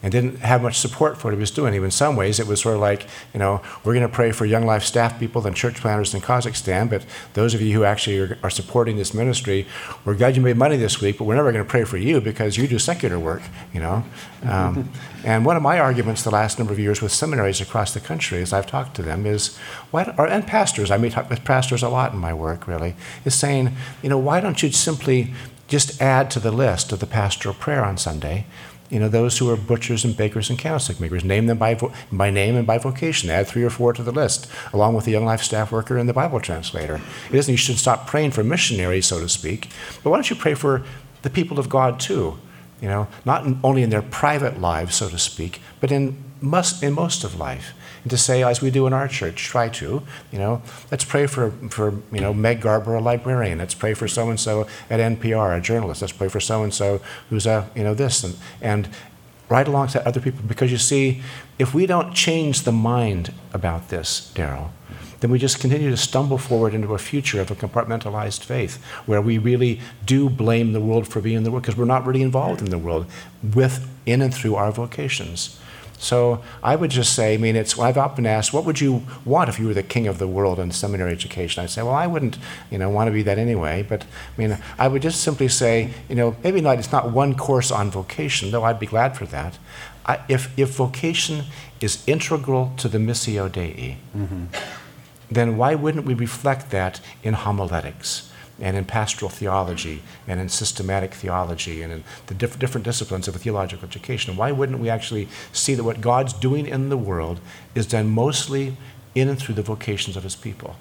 and 0.05 0.13
didn't 0.13 0.41
have 0.41 0.61
much 0.61 0.79
support 0.79 1.17
for 1.17 1.29
what 1.29 1.35
he 1.35 1.41
was 1.41 1.51
doing. 1.51 1.73
Even 1.73 1.87
in 1.87 1.91
some 1.91 2.15
ways, 2.15 2.39
it 2.39 2.47
was 2.47 2.61
sort 2.61 2.75
of 2.75 2.83
like, 2.83 3.07
you 3.33 3.41
know, 3.41 3.63
we're 3.83 3.95
going 3.95 4.07
to 4.07 4.15
pray 4.15 4.33
for 4.33 4.45
Young 4.45 4.67
Life 4.67 4.85
staff 4.85 5.19
people 5.19 5.47
and 5.47 5.57
church 5.57 5.77
planters 5.77 6.13
in 6.13 6.21
Kazakhstan, 6.21 6.91
but 6.91 7.07
those 7.33 7.55
of 7.55 7.63
you 7.63 7.73
who 7.73 7.85
actually 7.85 8.19
are, 8.19 8.39
are 8.43 8.51
supporting 8.51 8.99
this 8.99 9.15
ministry, 9.15 9.67
we're 10.05 10.15
glad 10.15 10.37
you 10.37 10.43
made 10.43 10.59
money 10.59 10.77
this 10.77 11.01
week, 11.01 11.17
but 11.17 11.25
we're 11.25 11.37
never 11.37 11.51
going 11.53 11.65
to 11.65 11.71
pray 11.71 11.85
for 11.85 11.97
you 11.97 12.21
because 12.21 12.59
you 12.59 12.69
do 12.69 12.79
secular 12.79 13.19
work, 13.19 13.41
you 13.73 13.81
know. 13.81 14.05
Um, 14.43 14.91
and 15.25 15.47
one 15.47 15.57
of 15.57 15.63
my 15.63 15.81
arguments 15.81 16.23
the 16.23 16.31
last 16.31 16.59
number 16.59 16.75
of 16.75 16.79
years 16.79 17.01
with 17.01 17.11
seminaries 17.11 17.63
across 17.63 17.95
the 17.95 18.01
country, 18.01 18.43
as 18.43 18.53
I've 18.53 18.67
talked 18.67 18.95
to 18.97 19.03
them, 19.03 19.25
is 19.25 19.57
why, 19.91 20.15
or, 20.19 20.27
and 20.27 20.47
pastors, 20.47 20.91
I 20.91 20.99
meet 20.99 21.17
with 21.31 21.45
pastors 21.45 21.83
a 21.83 21.89
lot 21.89 22.13
in 22.13 22.19
my 22.19 22.35
work, 22.35 22.69
really, 22.69 22.95
is 23.25 23.35
saying, 23.35 23.75
you 24.03 24.11
know, 24.11 24.19
why 24.19 24.41
don't 24.41 24.63
you 24.63 24.71
simply 24.71 25.33
just 25.67 26.03
add 26.03 26.31
to 26.33 26.41
the 26.41 26.53
list 26.53 26.93
of 26.93 27.01
the 27.01 27.07
pastoral 27.07 27.55
prayer 27.55 27.83
on 27.83 27.97
Sunday 27.97 28.45
you 28.91 28.99
know, 28.99 29.09
those 29.09 29.39
who 29.39 29.51
are 29.51 29.57
butchers 29.57 30.05
and 30.05 30.17
bakers 30.17 30.51
and 30.51 30.59
candlestick 30.59 31.01
makers. 31.01 31.25
Name 31.25 31.47
them 31.47 31.59
by, 31.59 31.75
vo- 31.75 31.93
by 32.13 32.31
name 32.31 32.57
and 32.57 32.67
by 32.67 32.79
vocation. 32.79 33.31
Add 33.31 33.47
three 33.47 33.63
or 33.63 33.71
four 33.71 33.93
to 33.93 34.03
the 34.03 34.13
list, 34.13 34.47
along 34.73 34.95
with 34.95 35.05
the 35.05 35.13
Young 35.13 35.25
Life 35.25 35.43
staff 35.43 35.73
worker 35.73 35.97
and 35.97 36.09
the 36.09 36.13
Bible 36.13 36.41
translator. 36.41 37.01
It 37.31 37.37
isn't 37.37 37.53
you 37.53 37.59
should 37.59 37.79
stop 37.79 38.07
praying 38.07 38.33
for 38.33 38.45
missionaries, 38.45 39.07
so 39.07 39.21
to 39.21 39.29
speak, 39.29 39.69
but 40.03 40.11
why 40.11 40.17
don't 40.17 40.31
you 40.31 40.37
pray 40.37 40.55
for 40.55 40.83
the 41.23 41.31
people 41.31 41.59
of 41.59 41.69
God 41.69 41.99
too? 41.99 42.39
You 42.81 42.89
know, 42.89 43.09
not 43.25 43.47
in, 43.47 43.59
only 43.65 43.83
in 43.83 43.91
their 43.91 44.03
private 44.03 44.61
lives, 44.61 44.97
so 44.97 45.09
to 45.09 45.19
speak, 45.19 45.61
but 45.81 45.91
in, 45.91 46.23
must, 46.41 46.83
in 46.83 46.93
most 46.93 47.25
of 47.25 47.39
life 47.39 47.73
and 48.05 48.11
to 48.11 48.19
say, 48.19 48.45
as 48.45 48.61
we 48.61 48.71
do 48.71 48.87
in 48.87 48.93
our 48.93 49.09
church, 49.09 49.45
try 49.45 49.71
to, 49.71 50.03
you 50.31 50.39
know, 50.39 50.63
let's 50.91 51.05
pray 51.05 51.27
for, 51.27 51.51
for 51.71 51.95
you 52.13 52.21
know, 52.21 52.35
Meg 52.35 52.61
Garber, 52.61 52.95
a 52.95 53.01
librarian. 53.01 53.59
Let's 53.59 53.75
pray 53.75 53.95
for 53.95 54.07
so 54.07 54.29
and 54.29 54.39
so 54.39 54.67
at 54.91 55.01
NPR, 55.01 55.57
a 55.57 55.61
journalist. 55.61 56.03
Let's 56.03 56.13
pray 56.13 56.29
for 56.29 56.39
so 56.39 56.63
and 56.63 56.73
so 56.73 57.01
who's 57.31 57.47
a, 57.47 57.71
you 57.75 57.83
know, 57.83 57.95
this. 57.95 58.23
And, 58.23 58.37
and 58.61 58.89
right 59.49 59.67
alongside 59.67 60.03
other 60.07 60.21
people, 60.21 60.43
because 60.47 60.71
you 60.71 60.77
see, 60.77 61.23
if 61.59 61.73
we 61.73 61.87
don't 61.87 62.13
change 62.13 62.63
the 62.63 62.73
mind 62.73 63.33
about 63.55 63.89
this, 63.89 64.31
Darrell, 64.35 64.71
then 65.21 65.31
we 65.31 65.39
just 65.39 65.59
continue 65.59 65.89
to 65.89 65.97
stumble 65.97 66.37
forward 66.37 66.75
into 66.75 66.93
a 66.93 66.99
future 66.99 67.41
of 67.41 67.51
a 67.51 67.55
compartmentalized 67.55 68.45
faith 68.45 68.77
where 69.07 69.23
we 69.23 69.39
really 69.39 69.81
do 70.05 70.29
blame 70.29 70.75
the 70.75 70.81
world 70.81 71.09
for 71.09 71.23
being 71.23 71.39
in 71.39 71.45
the 71.45 71.51
world 71.51 71.63
because 71.63 71.79
we're 71.79 71.87
not 71.87 72.07
really 72.07 72.21
involved 72.21 72.61
in 72.61 72.69
the 72.69 72.77
world 72.77 73.07
with, 73.55 73.89
in 74.05 74.21
and 74.21 74.35
through 74.35 74.57
our 74.57 74.71
vocations. 74.71 75.59
So 75.99 76.43
I 76.63 76.77
would 76.77 76.91
just 76.91 77.15
say, 77.15 77.35
I 77.35 77.37
mean, 77.37 77.57
it's, 77.57 77.79
I've 77.79 77.97
often 77.97 78.27
asked, 78.27 78.53
what 78.53 78.65
would 78.65 78.81
you 78.81 79.03
want 79.25 79.49
if 79.49 79.59
you 79.59 79.67
were 79.67 79.75
the 79.75 79.83
king 79.83 80.07
of 80.07 80.19
the 80.19 80.29
world 80.29 80.59
in 80.59 80.71
seminary 80.71 81.13
education? 81.13 81.63
I'd 81.63 81.71
say, 81.71 81.83
well, 81.83 81.95
I 81.95 82.07
wouldn't, 82.07 82.37
you 82.71 82.79
know, 82.79 82.91
want 82.91 83.09
to 83.09 83.13
be 83.13 83.23
that 83.23 83.39
anyway. 83.39 83.85
But 83.89 84.03
I 84.03 84.41
mean, 84.41 84.59
I 84.79 84.89
would 84.89 85.03
just 85.03 85.23
simply 85.23 85.49
say, 85.49 85.91
you 86.09 86.15
know, 86.15 86.37
maybe 86.45 86.61
not, 86.61 86.79
it's 86.79 86.93
not 86.93 87.11
one 87.11 87.35
course 87.35 87.71
on 87.71 87.91
vocation, 87.91 88.51
though 88.51 88.65
I'd 88.65 88.81
be 88.81 88.87
glad 88.87 89.17
for 89.17 89.27
that. 89.27 89.59
I, 90.07 90.21
if, 90.29 90.57
if 90.59 90.71
vocation 90.71 91.45
is 91.81 92.03
integral 92.07 92.73
to 92.77 92.89
the 92.89 92.99
Missio 92.99 93.51
Dei, 93.51 93.99
mm-hmm. 94.15 94.45
then 95.31 95.57
why 95.57 95.75
wouldn't 95.75 96.05
we 96.05 96.15
reflect 96.15 96.71
that 96.71 97.01
in 97.23 97.35
homiletics? 97.35 98.31
And 98.61 98.77
in 98.77 98.85
pastoral 98.85 99.29
theology 99.29 100.03
and 100.27 100.41
in 100.41 100.49
systematic 100.49 101.15
theology 101.15 101.83
and 101.83 101.93
in 101.93 102.05
the 102.27 102.35
diff- 102.35 102.59
different 102.59 102.85
disciplines 102.85 103.27
of 103.27 103.35
theological 103.37 103.87
education. 103.87 104.37
Why 104.37 104.53
wouldn't 104.53 104.79
we 104.79 104.89
actually 104.89 105.29
see 105.53 105.75
that 105.75 105.85
what 105.85 106.01
God's 106.01 106.33
doing 106.33 106.67
in 106.67 106.89
the 106.89 106.97
world 106.97 107.41
is 107.75 107.87
done 107.87 108.09
mostly 108.09 108.77
in 109.15 109.29
and 109.29 109.39
through 109.39 109.57
the 109.57 109.63
vocations 109.63 110.17
of 110.17 110.23
his 110.23 110.37
people? 110.37 110.77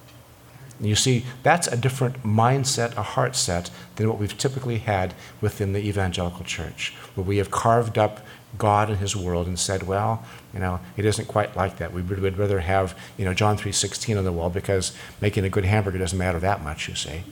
And 0.80 0.88
you 0.88 0.96
see, 0.96 1.26
that's 1.44 1.68
a 1.68 1.78
different 1.78 2.24
mindset, 2.24 2.96
a 2.98 3.04
heart 3.04 3.36
set, 3.36 3.70
than 3.96 4.10
what 4.10 4.18
we've 4.18 4.38
typically 4.38 4.80
had 4.80 5.14
within 5.40 5.74
the 5.74 5.80
evangelical 5.80 6.44
church, 6.44 6.94
where 7.16 7.24
we 7.24 7.38
have 7.38 7.52
carved 7.52 7.98
up 7.98 8.20
God 8.58 8.90
and 8.90 9.00
His 9.00 9.16
world 9.16 9.48
and 9.48 9.58
said, 9.58 9.84
well, 9.84 10.24
you 10.54 10.60
know, 10.60 10.80
it 10.98 11.06
isn't 11.06 11.28
quite 11.28 11.56
like 11.56 11.78
that. 11.78 11.94
We 11.94 12.02
would 12.02 12.38
rather 12.38 12.60
have, 12.60 12.98
you 13.18 13.26
know, 13.26 13.34
John 13.34 13.58
3.16 13.58 14.18
on 14.18 14.24
the 14.24 14.32
wall 14.32 14.50
because 14.50 14.96
making 15.22 15.44
a 15.44 15.50
good 15.50 15.66
hamburger 15.66 15.98
doesn't 15.98 16.18
matter 16.18 16.40
that 16.40 16.64
much, 16.64 16.88
you 16.88 16.96
see. 16.96 17.24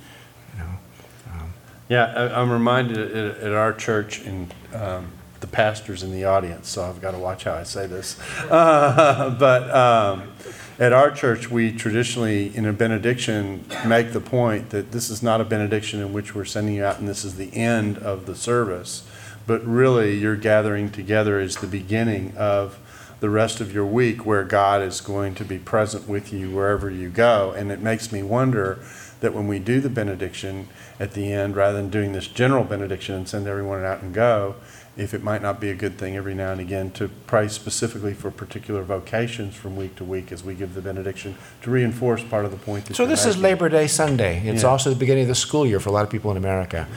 Yeah, 1.92 2.06
I, 2.16 2.42
I'm 2.42 2.50
reminded 2.50 2.98
at, 2.98 3.38
at 3.40 3.52
our 3.52 3.74
church, 3.74 4.22
and 4.22 4.54
um, 4.74 5.12
the 5.42 5.48
pastor's 5.48 6.04
in 6.04 6.14
the 6.14 6.24
audience, 6.24 6.70
so 6.70 6.86
I've 6.86 7.02
got 7.02 7.12
to 7.12 7.18
watch 7.18 7.44
how 7.44 7.54
I 7.54 7.64
say 7.64 7.86
this. 7.86 8.18
Uh, 8.50 9.30
but 9.32 9.70
um, 9.76 10.32
at 10.80 10.94
our 10.94 11.12
church, 11.12 11.52
we 11.52 11.74
traditionally, 11.74 12.56
in 12.56 12.66
a 12.66 12.72
benediction, 12.72 13.66
make 13.86 14.14
the 14.14 14.22
point 14.22 14.70
that 14.70 14.94
this 14.94 15.10
is 15.10 15.22
not 15.22 15.42
a 15.42 15.44
benediction 15.44 16.00
in 16.00 16.14
which 16.14 16.34
we're 16.34 16.46
sending 16.46 16.76
you 16.76 16.86
out 16.86 17.00
and 17.00 17.10
this 17.10 17.26
is 17.26 17.36
the 17.36 17.54
end 17.54 17.98
of 17.98 18.26
the 18.26 18.36
service, 18.36 19.06
but 19.46 19.66
really 19.66 20.18
your 20.18 20.38
gathering 20.38 20.90
together 20.90 21.42
is 21.42 21.58
the 21.58 21.68
beginning 21.68 22.34
of 22.38 22.80
the 23.20 23.30
rest 23.30 23.60
of 23.60 23.74
your 23.74 23.86
week 23.86 24.26
where 24.26 24.46
God 24.46 24.82
is 24.82 25.02
going 25.02 25.36
to 25.36 25.44
be 25.44 25.60
present 25.60 26.08
with 26.08 26.32
you 26.32 26.52
wherever 26.52 26.90
you 26.90 27.10
go. 27.10 27.52
And 27.52 27.70
it 27.70 27.82
makes 27.82 28.14
me 28.14 28.24
wonder 28.24 28.80
that 29.22 29.34
when 29.34 29.48
we 29.48 29.60
do 29.60 29.80
the 29.80 29.90
benediction 29.90 30.68
at 31.00 31.14
the 31.14 31.32
end, 31.32 31.56
rather 31.56 31.78
than 31.78 31.90
doing 31.90 32.12
this 32.12 32.28
general 32.28 32.64
benediction 32.64 33.16
and 33.16 33.28
send 33.28 33.48
everyone 33.48 33.84
out 33.84 34.02
and 34.02 34.14
go, 34.14 34.56
if 34.98 35.14
it 35.14 35.24
might 35.24 35.42
not 35.42 35.62
be 35.62 35.70
a 35.70 35.76
good 35.76 35.98
thing 35.98 36.18
every 36.18 36.34
now 36.36 36.52
and 36.52 36.60
again 36.60 36.92
to 36.92 37.08
pray 37.26 37.48
specifically 37.48 38.14
for 38.14 38.30
particular 38.30 38.84
vocations 38.84 39.56
from 39.56 39.78
week 39.78 39.96
to 39.96 40.04
week 40.04 40.32
as 40.34 40.44
we 40.44 40.54
give 40.54 40.74
the 40.74 40.82
benediction 40.82 41.34
to 41.62 41.72
reinforce 41.72 42.22
part 42.24 42.44
of 42.44 42.52
the 42.52 42.58
point 42.58 42.86
that 42.86 42.96
So 42.96 43.06
this 43.06 43.26
is. 43.26 43.38
Labor 43.38 43.70
Day 43.70 43.88
Sunday. 43.88 44.42
It's 44.46 44.64
Yeah. 44.64 44.70
also 44.70 44.90
the 44.90 44.98
beginning 44.98 45.24
of 45.24 45.28
the 45.30 45.36
school 45.36 45.66
year 45.66 45.80
for 45.80 45.90
a 45.90 45.92
lot 45.94 46.04
of 46.04 46.10
people 46.10 46.30
in 46.30 46.36
America. 46.38 46.88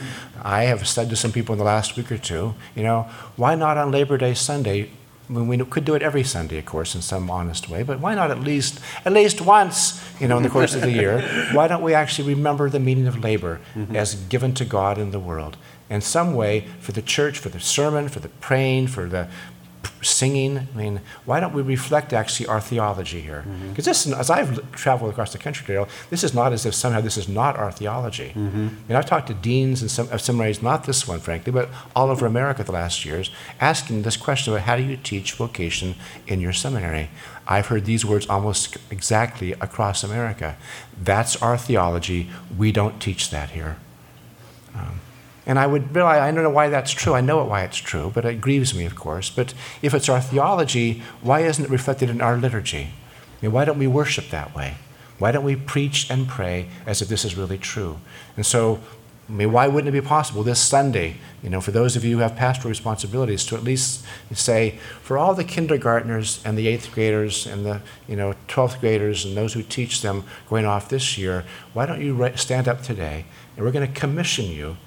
I 0.43 0.63
have 0.65 0.85
said 0.87 1.09
to 1.11 1.15
some 1.15 1.31
people 1.31 1.53
in 1.53 1.59
the 1.59 1.63
last 1.65 1.95
week 1.95 2.11
or 2.11 2.17
two, 2.17 2.53
you 2.75 2.83
know, 2.83 3.07
why 3.37 3.55
not 3.55 3.77
on 3.77 3.91
Labor 3.91 4.17
Day 4.17 4.33
Sunday? 4.33 4.89
I 5.29 5.33
mean, 5.33 5.47
we 5.47 5.57
could 5.57 5.85
do 5.85 5.95
it 5.95 6.01
every 6.01 6.23
Sunday, 6.23 6.57
of 6.59 6.65
course, 6.65 6.93
in 6.93 7.01
some 7.01 7.31
honest 7.31 7.69
way, 7.69 7.83
but 7.83 7.99
why 7.99 8.13
not 8.13 8.31
at 8.31 8.39
least 8.39 8.79
at 9.05 9.13
least 9.13 9.41
once, 9.41 10.03
you 10.19 10.27
know, 10.27 10.37
in 10.37 10.43
the 10.43 10.49
course 10.49 10.75
of 10.75 10.81
the 10.81 10.91
year? 10.91 11.21
Why 11.53 11.67
don't 11.67 11.81
we 11.81 11.93
actually 11.93 12.33
remember 12.35 12.69
the 12.69 12.79
meaning 12.79 13.07
of 13.07 13.23
labor 13.23 13.59
mm-hmm. 13.73 13.95
as 13.95 14.15
given 14.15 14.53
to 14.55 14.65
God 14.65 14.97
in 14.97 15.11
the 15.11 15.19
world? 15.19 15.57
In 15.89 16.01
some 16.01 16.33
way, 16.33 16.67
for 16.79 16.91
the 16.91 17.01
church, 17.01 17.37
for 17.37 17.49
the 17.49 17.59
sermon, 17.59 18.09
for 18.09 18.19
the 18.19 18.29
praying, 18.29 18.87
for 18.87 19.07
the 19.07 19.27
singing. 20.01 20.67
I 20.73 20.77
mean, 20.77 21.01
why 21.25 21.39
don't 21.39 21.53
we 21.53 21.61
reflect 21.61 22.13
actually 22.13 22.47
our 22.47 22.61
theology 22.61 23.21
here? 23.21 23.43
Mm-hmm. 23.47 23.69
Because 23.69 23.85
this, 23.85 24.05
is- 24.05 24.13
as 24.13 24.29
I've 24.29 24.71
traveled 24.71 25.11
across 25.11 25.31
the 25.31 25.37
country, 25.37 25.65
Darrell, 25.67 25.87
this 26.09 26.23
is 26.23 26.33
not 26.33 26.53
as 26.53 26.65
if 26.65 26.73
somehow 26.73 27.01
this 27.01 27.17
is 27.17 27.27
not 27.27 27.57
our 27.57 27.71
theology. 27.71 28.29
Mm-hmm. 28.29 28.67
I 28.67 28.87
mean, 28.87 28.95
I've 28.97 29.05
talked 29.05 29.27
to 29.27 29.33
deans 29.33 29.81
and 29.81 29.89
some, 29.91 30.09
of 30.09 30.21
seminaries, 30.21 30.61
not 30.61 30.85
this 30.85 31.07
one, 31.07 31.19
frankly, 31.19 31.51
but 31.51 31.69
all 31.95 32.09
over 32.09 32.25
America 32.25 32.63
the 32.63 32.71
last 32.71 33.05
years, 33.05 33.31
asking 33.59 34.03
this 34.03 34.17
question 34.17 34.53
about 34.53 34.65
how 34.65 34.75
do 34.75 34.83
you 34.83 34.97
teach 34.97 35.33
vocation 35.33 35.95
in 36.27 36.39
your 36.41 36.53
seminary? 36.53 37.09
I've 37.47 37.67
heard 37.67 37.85
these 37.85 38.05
words 38.05 38.27
almost 38.27 38.77
exactly 38.89 39.53
across 39.53 40.03
America. 40.03 40.57
That's 41.01 41.41
our 41.41 41.57
theology. 41.57 42.29
We 42.57 42.71
don't 42.71 42.99
teach 42.99 43.29
that 43.29 43.51
here. 43.51 43.77
Um, 44.73 44.99
And 45.45 45.59
I 45.59 45.67
would 45.67 45.95
realize, 45.95 46.21
I 46.21 46.31
don't 46.31 46.43
know 46.43 46.49
why 46.49 46.69
that's 46.69 46.91
true. 46.91 47.13
I 47.13 47.21
know 47.21 47.43
why 47.43 47.63
it's 47.63 47.77
true, 47.77 48.11
but 48.13 48.25
it 48.25 48.41
grieves 48.41 48.73
me, 48.73 48.85
of 48.85 48.95
course. 48.95 49.29
But 49.29 49.53
if 49.81 49.93
it's 49.93 50.09
our 50.09 50.19
theology, 50.19 51.03
why 51.21 51.41
isn't 51.41 51.63
it 51.63 51.69
reflected 51.69 52.09
in 52.09 52.19
our 52.19 52.35
liturgy? 52.37 52.89
I 52.89 53.45
mean, 53.45 53.51
why 53.51 53.65
don't 53.65 53.77
we 53.77 53.87
worship 53.87 54.29
that 54.29 54.55
way? 54.55 54.75
Why 55.19 55.31
don't 55.31 55.43
we 55.43 55.55
preach 55.55 56.09
and 56.09 56.27
pray 56.27 56.67
as 56.85 57.01
if 57.01 57.07
this 57.07 57.23
is 57.23 57.37
really 57.37 57.57
true? 57.57 57.99
And 58.35 58.45
so, 58.45 58.81
I 59.29 59.31
mean, 59.31 59.51
why 59.51 59.67
wouldn't 59.67 59.87
it 59.87 59.99
be 59.99 60.05
possible 60.05 60.43
this 60.43 60.59
Sunday, 60.59 61.17
you 61.41 61.49
know, 61.49 61.61
for 61.61 61.71
those 61.71 61.95
of 61.95 62.03
you 62.03 62.17
who 62.17 62.21
have 62.21 62.35
pastoral 62.35 62.69
responsibilities, 62.69 63.45
to 63.45 63.55
at 63.55 63.63
least 63.63 64.05
say, 64.33 64.77
for 65.01 65.17
all 65.17 65.33
the 65.33 65.43
kindergartners 65.43 66.41
and 66.45 66.57
the 66.57 66.67
eighth 66.67 66.91
graders 66.93 67.47
and 67.47 67.65
the, 67.65 67.81
you 68.07 68.15
know, 68.15 68.35
12th 68.47 68.79
graders 68.79 69.25
and 69.25 69.35
those 69.37 69.53
who 69.53 69.63
teach 69.63 70.01
them 70.01 70.25
going 70.47 70.65
off 70.65 70.89
this 70.89 71.17
year, 71.17 71.43
why 71.73 71.85
don't 71.85 72.01
you 72.01 72.31
stand 72.35 72.67
up 72.67 72.81
today 72.83 73.25
and 73.55 73.65
we're 73.65 73.71
going 73.71 73.87
to 73.87 73.99
commission 73.99 74.45
you 74.45 74.77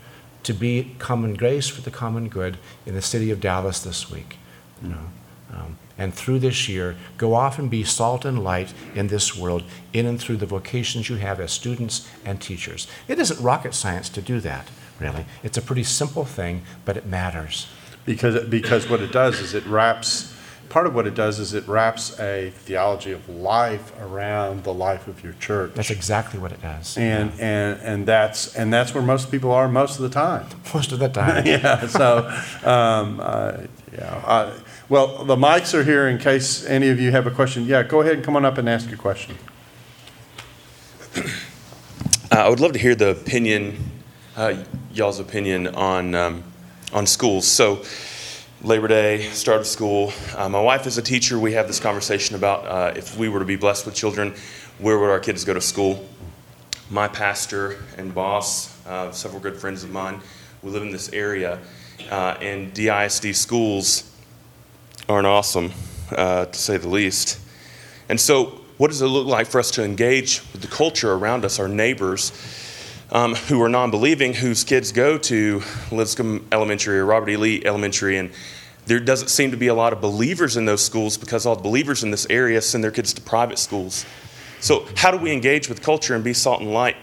to 0.42 0.52
be 0.52 0.94
common 0.98 1.34
grace 1.34 1.68
for 1.68 1.82
the 1.82 1.90
common 1.90 2.28
good 2.28 2.58
in 2.86 2.94
the 2.94 3.02
city 3.02 3.30
of 3.30 3.40
Dallas 3.40 3.80
this 3.80 4.10
week. 4.10 4.38
You 4.82 4.90
know, 4.90 5.10
um, 5.52 5.78
and 5.96 6.14
through 6.14 6.38
this 6.38 6.68
year, 6.68 6.96
go 7.16 7.34
off 7.34 7.58
and 7.58 7.68
be 7.68 7.82
salt 7.82 8.24
and 8.24 8.42
light 8.44 8.72
in 8.94 9.08
this 9.08 9.36
world, 9.36 9.64
in 9.92 10.06
and 10.06 10.20
through 10.20 10.36
the 10.36 10.46
vocations 10.46 11.08
you 11.08 11.16
have 11.16 11.40
as 11.40 11.50
students 11.50 12.08
and 12.24 12.40
teachers. 12.40 12.86
It 13.08 13.18
isn't 13.18 13.42
rocket 13.42 13.74
science 13.74 14.08
to 14.10 14.22
do 14.22 14.38
that, 14.40 14.68
really. 15.00 15.26
It's 15.42 15.58
a 15.58 15.62
pretty 15.62 15.82
simple 15.82 16.24
thing, 16.24 16.62
but 16.84 16.96
it 16.96 17.06
matters. 17.06 17.66
Because, 18.04 18.46
because 18.48 18.88
what 18.88 19.00
it 19.00 19.12
does 19.12 19.40
is 19.40 19.54
it 19.54 19.66
wraps, 19.66 20.34
part 20.68 20.86
of 20.86 20.94
what 20.94 21.06
it 21.06 21.14
does 21.14 21.38
is 21.38 21.54
it 21.54 21.66
wraps 21.66 22.18
a 22.20 22.50
theology 22.50 23.12
of 23.12 23.28
life 23.28 23.92
around 24.00 24.64
the 24.64 24.72
life 24.72 25.08
of 25.08 25.22
your 25.24 25.32
church. 25.34 25.72
That's 25.74 25.90
exactly 25.90 26.38
what 26.38 26.52
it 26.52 26.60
does. 26.60 26.96
And, 26.96 27.32
and, 27.40 27.80
and 27.80 28.06
that's, 28.06 28.54
and 28.54 28.72
that's 28.72 28.94
where 28.94 29.02
most 29.02 29.30
people 29.30 29.52
are 29.52 29.68
most 29.68 29.96
of 29.96 30.02
the 30.02 30.08
time. 30.08 30.46
Most 30.74 30.92
of 30.92 30.98
the 30.98 31.08
time. 31.08 31.46
Yeah, 31.46 31.86
so, 31.86 32.28
um, 32.62 33.20
uh, 33.20 33.58
yeah, 33.92 34.22
uh, 34.24 34.58
well, 34.88 35.24
the 35.24 35.36
mics 35.36 35.72
are 35.72 35.82
here 35.82 36.06
in 36.08 36.18
case 36.18 36.64
any 36.66 36.88
of 36.88 37.00
you 37.00 37.10
have 37.10 37.26
a 37.26 37.30
question. 37.30 37.64
Yeah, 37.64 37.82
go 37.82 38.02
ahead 38.02 38.14
and 38.14 38.24
come 38.24 38.36
on 38.36 38.44
up 38.44 38.58
and 38.58 38.68
ask 38.68 38.88
your 38.88 38.98
question. 38.98 39.36
Uh, 42.30 42.40
I 42.40 42.48
would 42.50 42.60
love 42.60 42.74
to 42.74 42.78
hear 42.78 42.94
the 42.94 43.08
opinion, 43.08 43.90
uh, 44.36 44.62
y'all's 44.92 45.18
opinion 45.18 45.66
on 45.68 46.14
um, 46.14 46.44
on 46.92 47.06
schools. 47.06 47.46
So, 47.46 47.82
Labor 48.64 48.88
Day, 48.88 49.20
start 49.30 49.60
of 49.60 49.68
school. 49.68 50.12
Uh, 50.36 50.48
my 50.48 50.60
wife 50.60 50.88
is 50.88 50.98
a 50.98 51.02
teacher. 51.02 51.38
We 51.38 51.52
have 51.52 51.68
this 51.68 51.78
conversation 51.78 52.34
about 52.34 52.66
uh, 52.66 52.92
if 52.98 53.16
we 53.16 53.28
were 53.28 53.38
to 53.38 53.44
be 53.44 53.54
blessed 53.54 53.86
with 53.86 53.94
children, 53.94 54.34
where 54.80 54.98
would 54.98 55.10
our 55.10 55.20
kids 55.20 55.44
go 55.44 55.54
to 55.54 55.60
school? 55.60 56.04
My 56.90 57.06
pastor 57.06 57.78
and 57.96 58.12
boss, 58.12 58.84
uh, 58.84 59.12
several 59.12 59.40
good 59.40 59.56
friends 59.56 59.84
of 59.84 59.90
mine, 59.90 60.20
we 60.60 60.72
live 60.72 60.82
in 60.82 60.90
this 60.90 61.12
area, 61.12 61.60
uh, 62.10 62.36
and 62.40 62.74
DISD 62.74 63.32
schools 63.36 64.12
aren't 65.08 65.28
awesome, 65.28 65.70
uh, 66.10 66.46
to 66.46 66.58
say 66.58 66.78
the 66.78 66.88
least. 66.88 67.38
And 68.08 68.20
so, 68.20 68.60
what 68.76 68.88
does 68.88 69.02
it 69.02 69.06
look 69.06 69.28
like 69.28 69.46
for 69.46 69.60
us 69.60 69.70
to 69.72 69.84
engage 69.84 70.42
with 70.52 70.62
the 70.62 70.68
culture 70.68 71.12
around 71.12 71.44
us, 71.44 71.60
our 71.60 71.68
neighbors 71.68 72.32
um, 73.10 73.34
who 73.34 73.62
are 73.62 73.68
non 73.68 73.90
believing, 73.90 74.34
whose 74.34 74.64
kids 74.64 74.92
go 74.92 75.18
to 75.18 75.62
Lipscomb 75.90 76.46
Elementary 76.52 76.98
or 76.98 77.06
Robert 77.06 77.30
E. 77.30 77.36
Lee 77.36 77.64
Elementary? 77.64 78.18
And 78.18 78.30
there 78.86 79.00
doesn't 79.00 79.28
seem 79.28 79.50
to 79.50 79.56
be 79.56 79.68
a 79.68 79.74
lot 79.74 79.92
of 79.92 80.00
believers 80.00 80.56
in 80.56 80.64
those 80.64 80.84
schools 80.84 81.16
because 81.16 81.46
all 81.46 81.56
the 81.56 81.62
believers 81.62 82.02
in 82.02 82.10
this 82.10 82.26
area 82.30 82.60
send 82.60 82.82
their 82.82 82.90
kids 82.90 83.12
to 83.14 83.20
private 83.20 83.58
schools. 83.58 84.04
So, 84.60 84.86
how 84.96 85.10
do 85.10 85.18
we 85.18 85.32
engage 85.32 85.68
with 85.68 85.82
culture 85.82 86.14
and 86.14 86.24
be 86.24 86.32
salt 86.32 86.60
and 86.60 86.72
light 86.72 86.96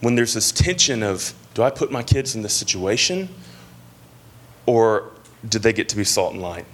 when 0.00 0.14
there's 0.14 0.34
this 0.34 0.52
tension 0.52 1.02
of 1.02 1.32
do 1.54 1.62
I 1.62 1.70
put 1.70 1.90
my 1.90 2.02
kids 2.02 2.34
in 2.34 2.42
this 2.42 2.54
situation 2.54 3.28
or 4.66 5.10
do 5.48 5.58
they 5.58 5.72
get 5.72 5.88
to 5.90 5.96
be 5.96 6.04
salt 6.04 6.34
and 6.34 6.42
light? 6.42 6.66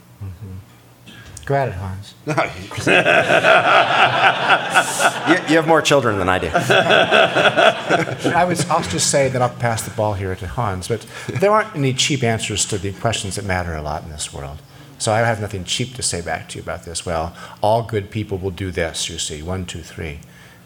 Go 1.45 1.55
at 1.55 1.69
it, 1.69 1.75
Hans. 1.75 2.15
You, 5.25 5.37
you 5.49 5.57
have 5.57 5.67
more 5.67 5.81
children 5.81 6.19
than 6.19 6.29
I 6.29 6.39
do. 6.39 6.51
I 6.53 8.45
was, 8.47 8.69
I'll 8.69 8.83
just 8.83 9.11
say 9.11 9.31
that 9.31 9.41
I'll 9.41 9.49
pass 9.49 9.83
the 9.83 9.91
ball 9.91 10.15
here 10.15 10.35
to 10.35 10.47
Hans, 10.47 10.89
but 10.89 11.07
there 11.29 11.51
aren't 11.51 11.75
any 11.75 11.95
cheap 11.95 12.23
answers 12.23 12.67
to 12.67 12.77
the 12.77 12.93
questions 12.93 13.37
that 13.37 13.47
matter 13.47 13.75
a 13.75 13.81
lot 13.81 14.03
in 14.03 14.11
this 14.11 14.35
world. 14.35 14.59
So 14.99 15.13
I 15.13 15.21
have 15.21 15.41
nothing 15.41 15.65
cheap 15.65 15.95
to 15.95 16.03
say 16.03 16.21
back 16.21 16.49
to 16.51 16.59
you 16.59 16.63
about 16.63 16.85
this. 16.85 17.07
Well, 17.07 17.35
all 17.63 17.83
good 17.83 18.11
people 18.11 18.37
will 18.39 18.51
do 18.51 18.71
this, 18.71 19.09
you 19.09 19.19
see, 19.19 19.43
one, 19.43 19.65
two, 19.65 19.81
three. 19.81 20.21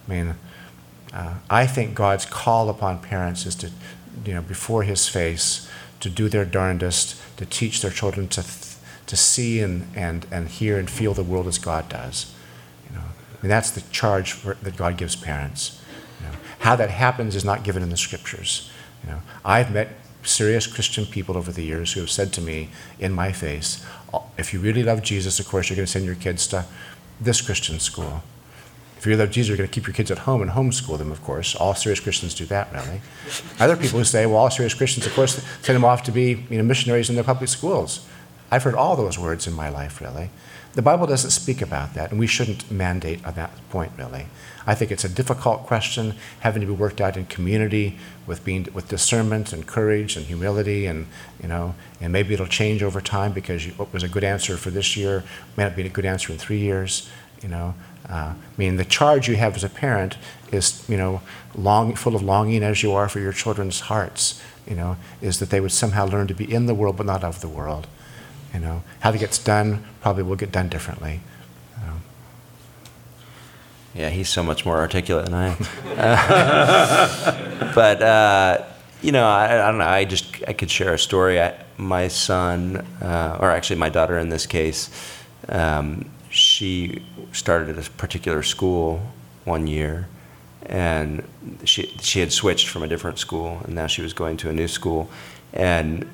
I 0.06 0.10
mean, 0.10 0.34
uh, 1.12 1.34
I 1.48 1.66
think 1.66 1.94
God's 1.94 2.26
call 2.26 2.68
upon 2.68 2.98
parents 3.00 3.46
is 3.46 3.54
to, 3.56 3.70
you 4.24 4.34
know, 4.34 4.42
before 4.42 4.82
His 4.82 5.08
face, 5.08 5.68
to 6.00 6.10
do 6.10 6.28
their 6.28 6.44
darndest 6.44 7.16
to 7.36 7.46
teach 7.46 7.80
their 7.80 7.90
children 7.90 8.28
to, 8.28 8.42
th- 8.42 8.67
to 9.08 9.16
see 9.16 9.60
and, 9.60 9.90
and, 9.96 10.26
and 10.30 10.48
hear 10.48 10.78
and 10.78 10.88
feel 10.88 11.14
the 11.14 11.24
world 11.24 11.46
as 11.46 11.58
God 11.58 11.88
does. 11.88 12.32
You 12.88 12.96
know, 12.96 13.04
and 13.42 13.50
that's 13.50 13.70
the 13.70 13.80
charge 13.90 14.32
for, 14.32 14.54
that 14.62 14.76
God 14.76 14.96
gives 14.96 15.16
parents. 15.16 15.82
You 16.20 16.26
know, 16.26 16.32
how 16.60 16.76
that 16.76 16.90
happens 16.90 17.34
is 17.34 17.44
not 17.44 17.64
given 17.64 17.82
in 17.82 17.90
the 17.90 17.96
scriptures. 17.96 18.70
You 19.02 19.10
know, 19.10 19.22
I've 19.44 19.72
met 19.72 19.88
serious 20.22 20.66
Christian 20.66 21.06
people 21.06 21.36
over 21.36 21.50
the 21.50 21.64
years 21.64 21.92
who 21.92 22.00
have 22.00 22.10
said 22.10 22.32
to 22.34 22.40
me 22.40 22.68
in 22.98 23.12
my 23.12 23.32
face, 23.32 23.84
"Oh, 24.12 24.24
if 24.36 24.52
you 24.52 24.60
really 24.60 24.82
love 24.82 25.02
Jesus, 25.02 25.40
of 25.40 25.48
course, 25.48 25.68
you're 25.68 25.76
going 25.76 25.86
to 25.86 25.92
send 25.92 26.04
your 26.04 26.14
kids 26.14 26.46
to 26.48 26.66
this 27.20 27.40
Christian 27.40 27.80
school. 27.80 28.22
If 28.96 29.06
you 29.06 29.10
really 29.10 29.24
love 29.24 29.30
Jesus, 29.30 29.48
you're 29.48 29.56
going 29.56 29.68
to 29.68 29.72
keep 29.72 29.86
your 29.86 29.94
kids 29.94 30.10
at 30.10 30.18
home 30.18 30.42
and 30.42 30.50
homeschool 30.50 30.98
them, 30.98 31.12
of 31.12 31.22
course. 31.22 31.54
All 31.54 31.74
serious 31.74 32.00
Christians 32.00 32.34
do 32.34 32.44
that, 32.46 32.72
really. 32.72 33.00
Other 33.60 33.76
people 33.76 33.98
who 34.00 34.04
say, 34.04 34.26
well, 34.26 34.36
all 34.36 34.50
serious 34.50 34.74
Christians, 34.74 35.06
of 35.06 35.14
course, 35.14 35.40
send 35.62 35.76
them 35.76 35.84
off 35.84 36.02
to 36.04 36.12
be 36.12 36.44
you 36.50 36.58
know, 36.58 36.64
missionaries 36.64 37.08
in 37.08 37.14
their 37.14 37.24
public 37.24 37.48
schools. 37.48 38.07
I've 38.50 38.62
heard 38.62 38.74
all 38.74 38.96
those 38.96 39.18
words 39.18 39.46
in 39.46 39.52
my 39.52 39.68
life, 39.68 40.00
really. 40.00 40.30
The 40.74 40.82
Bible 40.82 41.06
doesn't 41.06 41.30
speak 41.30 41.60
about 41.62 41.94
that, 41.94 42.10
and 42.10 42.20
we 42.20 42.26
shouldn't 42.26 42.70
mandate 42.70 43.24
on 43.24 43.34
that 43.34 43.50
point, 43.70 43.92
really. 43.98 44.26
I 44.66 44.74
think 44.74 44.90
it's 44.90 45.04
a 45.04 45.08
difficult 45.08 45.66
question 45.66 46.14
having 46.40 46.60
to 46.60 46.66
be 46.66 46.72
worked 46.72 47.00
out 47.00 47.16
in 47.16 47.26
community 47.26 47.98
with 48.26 48.44
being 48.44 48.68
with 48.74 48.88
discernment 48.88 49.52
and 49.52 49.66
courage 49.66 50.16
and 50.16 50.26
humility, 50.26 50.86
and 50.86 51.06
you 51.42 51.48
know, 51.48 51.74
and 52.00 52.12
maybe 52.12 52.34
it'll 52.34 52.46
change 52.46 52.82
over 52.82 53.00
time 53.00 53.32
because 53.32 53.66
you, 53.66 53.72
what 53.72 53.92
was 53.92 54.02
a 54.02 54.08
good 54.08 54.24
answer 54.24 54.56
for 54.56 54.70
this 54.70 54.96
year 54.96 55.24
may 55.56 55.64
not 55.64 55.74
be 55.74 55.86
a 55.86 55.88
good 55.88 56.04
answer 56.04 56.32
in 56.32 56.38
three 56.38 56.58
years. 56.58 57.08
You 57.42 57.48
know, 57.48 57.74
Uh, 58.08 58.32
I 58.32 58.56
mean, 58.56 58.76
the 58.76 58.84
charge 58.84 59.28
you 59.28 59.36
have 59.36 59.54
as 59.54 59.64
a 59.64 59.68
parent 59.68 60.16
is, 60.50 60.82
you 60.88 60.96
know, 60.96 61.20
long, 61.54 61.94
full 61.94 62.16
of 62.16 62.22
longing 62.22 62.62
as 62.62 62.82
you 62.82 62.92
are 62.92 63.08
for 63.08 63.20
your 63.20 63.34
children's 63.34 63.80
hearts, 63.80 64.40
you 64.66 64.74
know, 64.74 64.96
is 65.20 65.38
that 65.38 65.50
they 65.50 65.60
would 65.60 65.72
somehow 65.72 66.06
learn 66.06 66.26
to 66.26 66.34
be 66.34 66.44
in 66.44 66.66
the 66.66 66.74
world 66.74 66.96
but 66.96 67.06
not 67.06 67.22
of 67.22 67.40
the 67.40 67.48
world. 67.48 67.86
You 68.58 68.64
know, 68.64 68.82
how 68.98 69.12
it 69.12 69.20
gets 69.20 69.38
done 69.38 69.84
probably 70.00 70.24
will 70.24 70.34
get 70.34 70.50
done 70.50 70.68
differently. 70.68 71.20
Yeah, 73.94 74.10
he's 74.10 74.28
so 74.28 74.42
much 74.42 74.66
more 74.66 74.76
articulate 74.78 75.26
than 75.26 75.34
I 75.34 75.48
am. 75.48 75.66
Uh, 75.96 77.72
but 77.74 78.02
uh, 78.02 78.64
you 79.00 79.12
know, 79.12 79.24
I, 79.24 79.62
I, 79.62 79.70
don't 79.70 79.78
know. 79.78 79.86
I 79.86 80.04
just 80.04 80.42
I 80.46 80.52
could 80.52 80.70
share 80.70 80.94
a 80.94 80.98
story. 80.98 81.40
I, 81.40 81.54
my 81.76 82.08
son, 82.08 82.76
uh, 83.00 83.38
or 83.40 83.50
actually 83.50 83.76
my 83.76 83.88
daughter 83.88 84.18
in 84.18 84.28
this 84.28 84.46
case, 84.46 84.90
um, 85.48 86.08
she 86.30 87.02
started 87.32 87.76
at 87.76 87.86
a 87.86 87.90
particular 87.92 88.42
school 88.42 89.00
one 89.44 89.66
year, 89.66 90.08
and 90.66 91.22
she 91.64 91.86
she 92.00 92.20
had 92.20 92.32
switched 92.32 92.68
from 92.68 92.82
a 92.82 92.88
different 92.88 93.18
school, 93.18 93.60
and 93.64 93.74
now 93.74 93.86
she 93.86 94.02
was 94.02 94.12
going 94.12 94.36
to 94.38 94.50
a 94.50 94.52
new 94.52 94.68
school, 94.68 95.08
and 95.52 96.08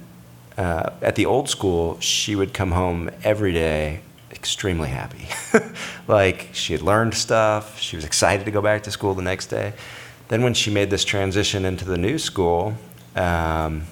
uh, 0.57 0.91
at 1.03 1.17
the 1.17 1.27
old 1.27 1.49
school, 1.49 1.99
she 2.01 2.37
would 2.37 2.55
come 2.55 2.73
home 2.73 3.11
every 3.23 3.53
day 3.53 4.01
extremely 4.31 4.91
happy. 4.91 5.27
like 6.09 6.51
she 6.53 6.75
had 6.75 6.83
learned 6.83 7.15
stuff, 7.15 7.81
she 7.81 7.97
was 7.97 8.05
excited 8.05 8.45
to 8.45 8.51
go 8.51 8.61
back 8.61 8.83
to 8.83 8.91
school 8.91 9.15
the 9.15 9.23
next 9.23 9.47
day. 9.47 9.73
Then 10.29 10.43
when 10.43 10.55
she 10.55 10.71
made 10.71 10.91
this 10.91 11.05
transition 11.05 11.65
into 11.65 11.85
the 11.85 11.97
new 11.97 12.19
school, 12.19 12.75
because 13.15 13.67
um, 13.67 13.87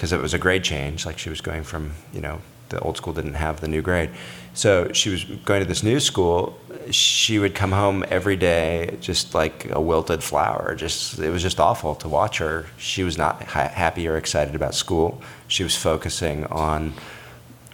it 0.00 0.20
was 0.20 0.34
a 0.34 0.38
grade 0.38 0.64
change, 0.64 1.06
like 1.06 1.18
she 1.18 1.30
was 1.30 1.40
going 1.40 1.62
from, 1.62 1.92
you 2.12 2.20
know, 2.20 2.40
the 2.68 2.80
old 2.80 2.96
school 2.96 3.12
didn't 3.12 3.34
have 3.34 3.60
the 3.60 3.68
new 3.68 3.82
grade. 3.82 4.10
So 4.54 4.92
she 4.92 5.10
was 5.10 5.24
going 5.24 5.62
to 5.62 5.68
this 5.68 5.82
new 5.82 6.00
school. 6.00 6.58
She 6.90 7.38
would 7.38 7.54
come 7.54 7.72
home 7.72 8.04
every 8.08 8.36
day 8.36 8.96
just 9.00 9.34
like 9.34 9.70
a 9.70 9.80
wilted 9.80 10.22
flower. 10.22 10.74
Just 10.74 11.18
it 11.18 11.30
was 11.30 11.42
just 11.42 11.60
awful 11.60 11.94
to 11.96 12.08
watch 12.08 12.38
her. 12.38 12.66
She 12.76 13.02
was 13.02 13.16
not 13.16 13.42
ha- 13.42 13.68
happy 13.68 14.08
or 14.08 14.16
excited 14.16 14.54
about 14.54 14.74
school. 14.74 15.22
She 15.48 15.62
was 15.62 15.76
focusing 15.76 16.44
on 16.46 16.94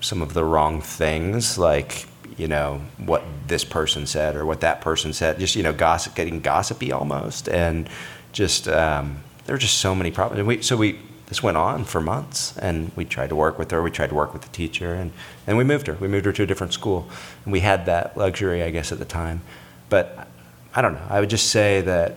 some 0.01 0.23
of 0.23 0.35
the 0.35 0.45
wrong 0.45 0.81
things, 0.81 1.59
like 1.59 2.07
you 2.37 2.49
know 2.49 2.81
what 2.99 3.25
this 3.47 3.65
person 3.65 4.07
said 4.07 4.37
or 4.37 4.47
what 4.47 4.61
that 4.61 4.81
person 4.81 5.13
said. 5.13 5.39
Just 5.39 5.57
you 5.57 5.63
know, 5.63 5.73
gossip, 5.73 6.15
getting 6.15 6.41
gossipy 6.41 6.93
almost, 6.93 7.49
and 7.49 7.89
just 8.33 8.69
um, 8.69 9.23
there 9.45 9.55
were 9.55 9.59
just 9.59 9.79
so 9.79 9.95
many 9.95 10.11
problems. 10.11 10.39
And 10.39 10.49
we, 10.49 10.63
so 10.63 10.77
we 10.77 10.99
this 11.29 11.43
went 11.43 11.57
on 11.57 11.85
for 11.85 12.01
months, 12.01 12.57
and 12.59 12.91
we 12.97 13.05
tried 13.05 13.29
to 13.29 13.37
work 13.37 13.59
with 13.59 13.71
her. 13.71 13.83
We 13.83 13.91
tried 13.91 14.09
to 14.09 14.15
work 14.15 14.33
with 14.33 14.43
the 14.43 14.49
teacher, 14.49 14.95
and 14.95 15.13
and 15.47 15.57
we 15.59 15.65
moved 15.65 15.87
her. 15.87 15.95
We 15.95 16.09
moved 16.09 16.27
her 16.27 16.33
to 16.33 16.43
a 16.43 16.47
different 16.47 16.73
school, 16.73 17.09
and 17.45 17.53
we 17.53 17.61
had 17.61 17.87
that 17.87 18.17
luxury, 18.17 18.63
I 18.63 18.71
guess, 18.71 18.93
at 18.93 18.99
the 18.99 19.05
time. 19.05 19.43
But 19.89 20.29
I 20.75 20.83
don't 20.83 20.95
know. 20.95 21.07
I 21.09 21.21
would 21.21 21.31
just 21.31 21.49
say 21.49 21.83
that 21.83 22.17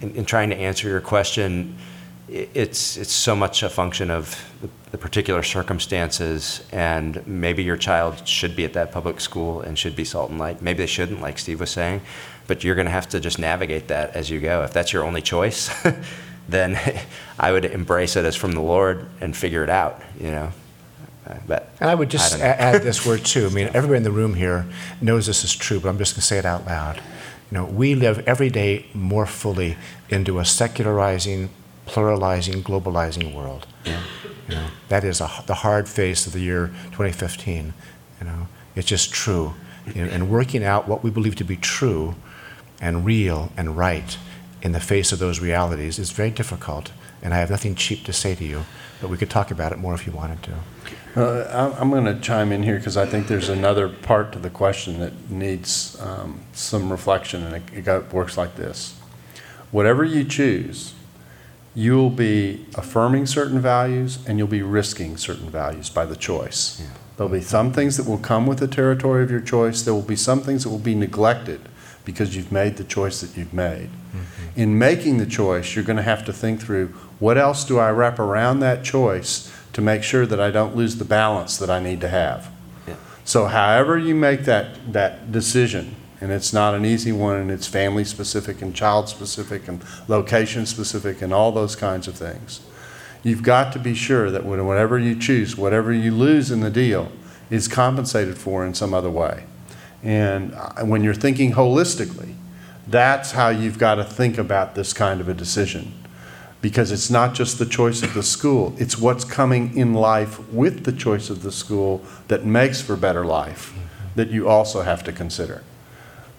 in, 0.00 0.14
in 0.16 0.24
trying 0.24 0.50
to 0.50 0.56
answer 0.56 0.88
your 0.88 1.00
question 1.00 1.76
it's 2.30 2.96
it's 2.96 3.12
so 3.12 3.34
much 3.34 3.62
a 3.62 3.68
function 3.68 4.10
of 4.10 4.52
the, 4.60 4.68
the, 4.92 4.98
particular 4.98 5.42
circumstances, 5.42 6.64
and 6.70 7.26
maybe 7.26 7.62
your 7.62 7.76
child 7.76 8.26
should 8.26 8.54
be 8.54 8.64
at 8.64 8.72
that 8.74 8.92
public 8.92 9.20
school 9.20 9.60
and 9.62 9.76
should 9.78 9.96
be 9.96 10.04
salt 10.04 10.30
and 10.30 10.38
light. 10.38 10.62
Maybe 10.62 10.78
they 10.78 10.86
shouldn't, 10.86 11.20
like 11.20 11.38
Steve 11.38 11.58
was 11.58 11.70
saying, 11.70 12.02
but 12.46 12.62
you're 12.62 12.76
going 12.76 12.86
to 12.86 12.92
have 12.92 13.08
to 13.10 13.20
just 13.20 13.38
navigate 13.38 13.88
that 13.88 14.14
as 14.14 14.30
you 14.30 14.40
go. 14.40 14.62
If 14.62 14.72
that's 14.72 14.92
your 14.92 15.04
only 15.04 15.22
choice, 15.22 15.70
then 16.48 16.78
I 17.38 17.52
would 17.52 17.64
embrace 17.64 18.16
it 18.16 18.24
as 18.24 18.36
from 18.36 18.52
the 18.52 18.60
Lord 18.60 19.06
and 19.20 19.36
figure 19.36 19.62
it 19.62 19.70
out. 19.70 20.00
You 20.18 20.30
know. 20.30 20.52
Uh, 21.26 21.36
but 21.46 21.70
and 21.80 21.90
I 21.90 21.94
would 21.94 22.10
just 22.10 22.40
I 22.40 22.46
add 22.46 22.82
this 22.82 23.06
word 23.06 23.24
too. 23.24 23.46
I 23.46 23.50
mean, 23.50 23.70
everybody 23.74 23.98
in 23.98 24.02
the 24.02 24.10
room 24.10 24.34
here 24.34 24.66
knows 25.00 25.26
this 25.26 25.44
is 25.44 25.54
true, 25.54 25.80
but 25.80 25.88
I'm 25.88 25.98
just 25.98 26.14
going 26.14 26.20
to 26.20 26.26
say 26.26 26.38
it 26.38 26.44
out 26.44 26.66
loud. 26.66 26.96
You 27.50 27.58
know, 27.58 27.64
we 27.64 27.94
live 27.94 28.20
every 28.26 28.48
day 28.48 28.86
more 28.94 29.26
fully 29.26 29.76
into 30.08 30.38
a 30.38 30.44
secularizing, 30.44 31.50
pluralizing, 31.86 32.62
globalizing 32.62 33.34
world. 33.34 33.66
Yeah. 33.84 34.02
You 34.48 34.54
know, 34.54 34.66
that 34.88 35.04
is 35.04 35.20
a, 35.20 35.30
the 35.46 35.54
hard 35.54 35.88
face 35.88 36.26
of 36.26 36.32
the 36.32 36.40
year 36.40 36.68
2015. 36.86 37.74
You 38.20 38.26
know, 38.26 38.48
it's 38.74 38.88
just 38.88 39.12
true. 39.12 39.54
You 39.94 40.04
know, 40.04 40.10
and 40.10 40.30
working 40.30 40.64
out 40.64 40.88
what 40.88 41.02
we 41.02 41.10
believe 41.10 41.36
to 41.36 41.44
be 41.44 41.56
true 41.56 42.14
and 42.80 43.04
real 43.04 43.52
and 43.56 43.76
right 43.76 44.16
in 44.62 44.72
the 44.72 44.80
face 44.80 45.12
of 45.12 45.18
those 45.18 45.40
realities 45.40 45.98
is 45.98 46.10
very 46.10 46.30
difficult. 46.30 46.92
And 47.22 47.34
I 47.34 47.38
have 47.38 47.50
nothing 47.50 47.74
cheap 47.74 48.04
to 48.04 48.12
say 48.12 48.34
to 48.34 48.44
you, 48.44 48.64
but 49.00 49.10
we 49.10 49.16
could 49.16 49.30
talk 49.30 49.50
about 49.50 49.72
it 49.72 49.78
more 49.78 49.94
if 49.94 50.06
you 50.06 50.12
wanted 50.12 50.42
to. 50.44 50.52
Uh, 51.16 51.74
I'm 51.78 51.90
going 51.90 52.04
to 52.04 52.20
chime 52.20 52.52
in 52.52 52.62
here 52.62 52.76
because 52.76 52.96
I 52.96 53.04
think 53.04 53.26
there's 53.26 53.48
another 53.48 53.88
part 53.88 54.32
to 54.32 54.38
the 54.38 54.50
question 54.50 55.00
that 55.00 55.30
needs 55.30 56.00
um, 56.00 56.40
some 56.52 56.90
reflection, 56.90 57.42
and 57.42 57.56
it, 57.56 57.88
it 57.88 58.12
works 58.12 58.36
like 58.36 58.54
this. 58.54 58.94
Whatever 59.72 60.04
you 60.04 60.24
choose, 60.24 60.94
you'll 61.74 62.10
be 62.10 62.66
affirming 62.74 63.26
certain 63.26 63.60
values 63.60 64.18
and 64.26 64.38
you'll 64.38 64.48
be 64.48 64.62
risking 64.62 65.16
certain 65.16 65.48
values 65.48 65.88
by 65.88 66.04
the 66.04 66.16
choice. 66.16 66.80
Yeah. 66.80 66.86
There'll 67.16 67.32
be 67.32 67.42
some 67.42 67.72
things 67.72 67.96
that 67.96 68.06
will 68.06 68.18
come 68.18 68.46
with 68.46 68.58
the 68.58 68.66
territory 68.66 69.22
of 69.22 69.30
your 69.30 69.40
choice. 69.40 69.82
There 69.82 69.94
will 69.94 70.02
be 70.02 70.16
some 70.16 70.40
things 70.40 70.64
that 70.64 70.70
will 70.70 70.78
be 70.78 70.94
neglected 70.94 71.60
because 72.10 72.34
you've 72.34 72.50
made 72.50 72.76
the 72.76 72.82
choice 72.82 73.20
that 73.20 73.36
you've 73.36 73.54
made. 73.54 73.88
Mm-hmm. 73.88 74.60
In 74.60 74.78
making 74.78 75.18
the 75.18 75.26
choice, 75.26 75.76
you're 75.76 75.84
going 75.84 75.96
to 75.96 76.02
have 76.02 76.24
to 76.24 76.32
think 76.32 76.60
through 76.60 76.88
what 77.20 77.38
else 77.38 77.64
do 77.64 77.78
I 77.78 77.90
wrap 77.90 78.18
around 78.18 78.58
that 78.60 78.82
choice 78.82 79.52
to 79.72 79.80
make 79.80 80.02
sure 80.02 80.26
that 80.26 80.40
I 80.40 80.50
don't 80.50 80.74
lose 80.74 80.96
the 80.96 81.04
balance 81.04 81.56
that 81.58 81.70
I 81.70 81.78
need 81.78 82.00
to 82.00 82.08
have. 82.08 82.50
Yeah. 82.88 82.96
So, 83.24 83.46
however 83.46 83.96
you 83.96 84.16
make 84.16 84.44
that, 84.46 84.92
that 84.92 85.30
decision, 85.30 85.94
and 86.20 86.32
it's 86.32 86.52
not 86.52 86.74
an 86.74 86.84
easy 86.84 87.12
one, 87.12 87.36
and 87.36 87.50
it's 87.50 87.68
family 87.68 88.04
specific 88.04 88.60
and 88.60 88.74
child 88.74 89.08
specific 89.08 89.68
and 89.68 89.84
location 90.08 90.66
specific 90.66 91.22
and 91.22 91.32
all 91.32 91.52
those 91.52 91.76
kinds 91.76 92.08
of 92.08 92.16
things. 92.16 92.60
You've 93.22 93.44
got 93.44 93.72
to 93.74 93.78
be 93.78 93.94
sure 93.94 94.30
that 94.32 94.44
whatever 94.44 94.98
you 94.98 95.14
choose, 95.14 95.56
whatever 95.56 95.92
you 95.92 96.12
lose 96.12 96.50
in 96.50 96.60
the 96.60 96.70
deal, 96.70 97.12
is 97.50 97.68
compensated 97.68 98.36
for 98.36 98.66
in 98.66 98.74
some 98.74 98.94
other 98.94 99.10
way. 99.10 99.44
And 100.02 100.54
uh, 100.54 100.84
when 100.84 101.02
you're 101.02 101.14
thinking 101.14 101.52
holistically, 101.52 102.34
that's 102.86 103.32
how 103.32 103.48
you've 103.50 103.78
got 103.78 103.96
to 103.96 104.04
think 104.04 104.38
about 104.38 104.74
this 104.74 104.92
kind 104.92 105.20
of 105.20 105.28
a 105.28 105.34
decision. 105.34 105.94
Because 106.60 106.92
it's 106.92 107.10
not 107.10 107.34
just 107.34 107.58
the 107.58 107.66
choice 107.66 108.02
of 108.02 108.12
the 108.12 108.22
school, 108.22 108.74
it's 108.78 108.98
what's 108.98 109.24
coming 109.24 109.76
in 109.76 109.94
life 109.94 110.46
with 110.52 110.84
the 110.84 110.92
choice 110.92 111.30
of 111.30 111.42
the 111.42 111.52
school 111.52 112.04
that 112.28 112.44
makes 112.44 112.82
for 112.82 112.96
better 112.96 113.24
life 113.24 113.72
that 114.14 114.28
you 114.28 114.48
also 114.48 114.82
have 114.82 115.02
to 115.04 115.12
consider. 115.12 115.62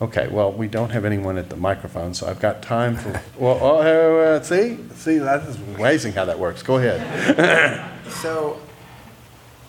Okay, 0.02 0.28
well, 0.28 0.52
we 0.52 0.68
don't 0.68 0.90
have 0.90 1.06
anyone 1.06 1.38
at 1.38 1.50
the 1.50 1.56
microphone, 1.56 2.14
so 2.14 2.28
I've 2.28 2.40
got 2.40 2.62
time 2.62 2.96
for, 2.96 3.22
well, 3.38 3.60
oh, 3.62 4.20
uh, 4.20 4.42
see, 4.42 4.78
see, 4.96 5.20
that 5.20 5.48
is 5.48 5.56
amazing 5.76 6.14
how 6.14 6.26
that 6.26 6.38
works. 6.38 6.64
Go 6.64 6.78
ahead. 6.78 8.02
so, 8.10 8.60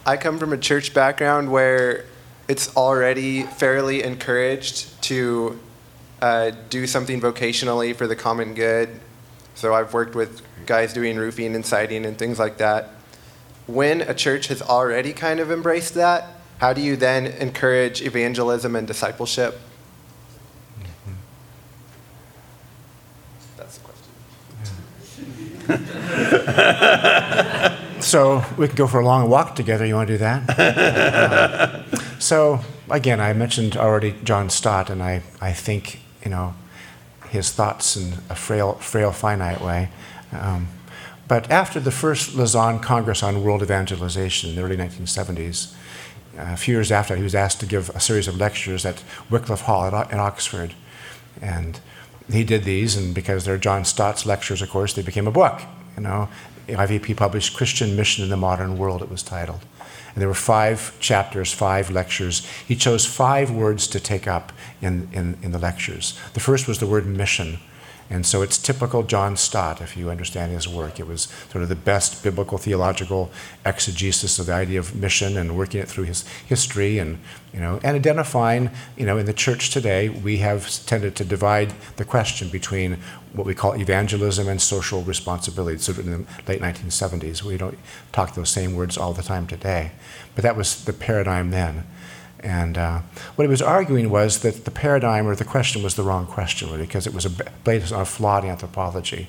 I 0.05 0.16
come 0.16 0.38
from 0.38 0.53
a 0.53 0.59
church 0.59 0.95
background 0.95 1.53
where 1.53 2.07
it's 2.49 2.74
already 2.76 3.43
fairly 3.43 4.03
encouraged 4.03 5.01
to 5.03 5.61
uh, 6.20 6.53
do 6.70 6.86
something 6.86 7.20
vocationally 7.20 7.95
for 7.95 8.07
the 8.07 8.16
common 8.16 8.55
good. 8.55 9.01
So, 9.55 9.74
I've 9.74 9.93
worked 9.93 10.14
with 10.14 10.43
guys 10.66 10.93
doing 10.93 11.16
roofing 11.16 11.55
and 11.55 11.64
siding 11.64 12.07
and 12.07 12.18
things 12.18 12.38
like 12.38 12.59
that. 12.59 12.90
When 13.66 14.03
a 14.03 14.14
church 14.14 14.49
has 14.49 14.62
already 14.62 15.12
kind 15.12 15.40
of 15.40 15.51
embraced 15.51 15.95
that, 15.95 16.28
how 16.59 16.72
do 16.72 16.80
you 16.80 16.97
then 16.97 17.26
encourage 17.26 18.03
evangelism 18.03 18.76
and 18.76 18.86
discipleship? 18.86 19.61
so 28.12 28.44
we 28.58 28.66
can 28.66 28.76
go 28.76 28.86
for 28.86 29.00
a 29.00 29.04
long 29.06 29.30
walk 29.30 29.56
together. 29.56 29.86
You 29.86 29.94
want 29.94 30.08
to 30.08 30.14
do 30.14 30.18
that? 30.18 30.58
uh, 30.58 32.18
so 32.18 32.60
again, 32.90 33.20
I 33.20 33.32
mentioned 33.32 33.74
already 33.74 34.14
John 34.22 34.50
Stott, 34.50 34.90
and 34.90 35.02
I, 35.02 35.22
I 35.40 35.54
think 35.54 35.98
you 36.22 36.30
know 36.30 36.54
his 37.30 37.50
thoughts 37.50 37.96
in 37.96 38.18
a 38.28 38.34
frail, 38.34 38.74
frail, 38.74 39.12
finite 39.12 39.62
way. 39.62 39.88
Um, 40.30 40.68
but 41.26 41.50
after 41.50 41.80
the 41.80 41.90
first 41.90 42.34
Lausanne 42.34 42.80
Congress 42.80 43.22
on 43.22 43.42
World 43.42 43.62
Evangelization 43.62 44.50
in 44.50 44.56
the 44.56 44.62
early 44.62 44.76
1970s, 44.76 45.74
a 46.36 46.58
few 46.58 46.74
years 46.74 46.92
after, 46.92 47.16
he 47.16 47.22
was 47.22 47.34
asked 47.34 47.60
to 47.60 47.66
give 47.66 47.88
a 47.90 48.00
series 48.00 48.28
of 48.28 48.36
lectures 48.36 48.84
at 48.84 49.02
Wycliffe 49.30 49.62
Hall 49.62 49.86
in 49.88 50.18
Oxford, 50.18 50.74
and 51.40 51.80
he 52.30 52.44
did 52.44 52.64
these, 52.64 52.94
and 52.94 53.14
because 53.14 53.46
they're 53.46 53.56
John 53.56 53.86
Stott's 53.86 54.26
lectures, 54.26 54.60
of 54.60 54.68
course, 54.68 54.92
they 54.92 55.02
became 55.02 55.26
a 55.26 55.32
book. 55.32 55.62
You 55.96 56.02
know, 56.02 56.28
IVP 56.68 57.16
published 57.16 57.56
Christian 57.56 57.96
Mission 57.96 58.24
in 58.24 58.30
the 58.30 58.36
Modern 58.36 58.78
World, 58.78 59.02
it 59.02 59.10
was 59.10 59.22
titled. 59.22 59.60
And 60.14 60.20
there 60.20 60.28
were 60.28 60.34
five 60.34 60.98
chapters, 61.00 61.52
five 61.52 61.90
lectures. 61.90 62.46
He 62.66 62.76
chose 62.76 63.06
five 63.06 63.50
words 63.50 63.86
to 63.88 64.00
take 64.00 64.28
up 64.28 64.52
in, 64.80 65.08
in, 65.12 65.38
in 65.42 65.52
the 65.52 65.58
lectures. 65.58 66.18
The 66.34 66.40
first 66.40 66.68
was 66.68 66.78
the 66.78 66.86
word 66.86 67.06
mission. 67.06 67.58
And 68.12 68.26
so 68.26 68.42
it's 68.42 68.58
typical 68.58 69.04
John 69.04 69.38
Stott, 69.38 69.80
if 69.80 69.96
you 69.96 70.10
understand 70.10 70.52
his 70.52 70.68
work. 70.68 71.00
It 71.00 71.06
was 71.06 71.28
sort 71.50 71.62
of 71.62 71.70
the 71.70 71.74
best 71.74 72.22
biblical 72.22 72.58
theological 72.58 73.30
exegesis 73.64 74.38
of 74.38 74.44
the 74.44 74.52
idea 74.52 74.80
of 74.80 74.94
mission 74.94 75.38
and 75.38 75.56
working 75.56 75.80
it 75.80 75.88
through 75.88 76.04
his 76.04 76.26
history 76.46 76.98
and, 76.98 77.20
you 77.54 77.60
know, 77.60 77.80
and 77.82 77.96
identifying, 77.96 78.70
you 78.98 79.06
know, 79.06 79.16
in 79.16 79.24
the 79.24 79.32
church 79.32 79.70
today, 79.70 80.10
we 80.10 80.36
have 80.38 80.68
tended 80.84 81.16
to 81.16 81.24
divide 81.24 81.72
the 81.96 82.04
question 82.04 82.50
between 82.50 82.98
what 83.32 83.46
we 83.46 83.54
call 83.54 83.80
evangelism 83.80 84.46
and 84.46 84.60
social 84.60 85.00
responsibility. 85.04 85.78
So 85.78 85.94
in 85.98 86.10
the 86.10 86.26
late 86.46 86.60
1970s, 86.60 87.42
we 87.42 87.56
don't 87.56 87.78
talk 88.12 88.34
those 88.34 88.50
same 88.50 88.74
words 88.74 88.98
all 88.98 89.14
the 89.14 89.22
time 89.22 89.46
today. 89.46 89.92
But 90.34 90.42
that 90.42 90.54
was 90.54 90.84
the 90.84 90.92
paradigm 90.92 91.50
then. 91.50 91.86
And 92.43 92.76
uh, 92.76 93.01
what 93.36 93.45
he 93.45 93.49
was 93.49 93.62
arguing 93.62 94.11
was 94.11 94.40
that 94.40 94.64
the 94.64 94.70
paradigm 94.70 95.28
or 95.28 95.36
the 95.36 95.45
question 95.45 95.82
was 95.82 95.95
the 95.95 96.03
wrong 96.03 96.26
question, 96.26 96.70
really, 96.70 96.86
because 96.86 97.07
it 97.07 97.14
was 97.14 97.26
based 97.64 97.93
on 97.93 98.01
a 98.01 98.05
flawed 98.05 98.45
anthropology. 98.45 99.28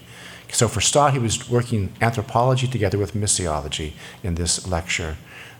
So 0.51 0.67
for 0.67 0.81
Stott, 0.81 1.13
he 1.13 1.19
was 1.19 1.49
working 1.49 1.93
anthropology 2.01 2.67
together 2.67 2.97
with 2.97 3.13
missiology 3.13 3.93
in 4.23 4.35
this 4.35 4.67
lecture. 4.67 5.17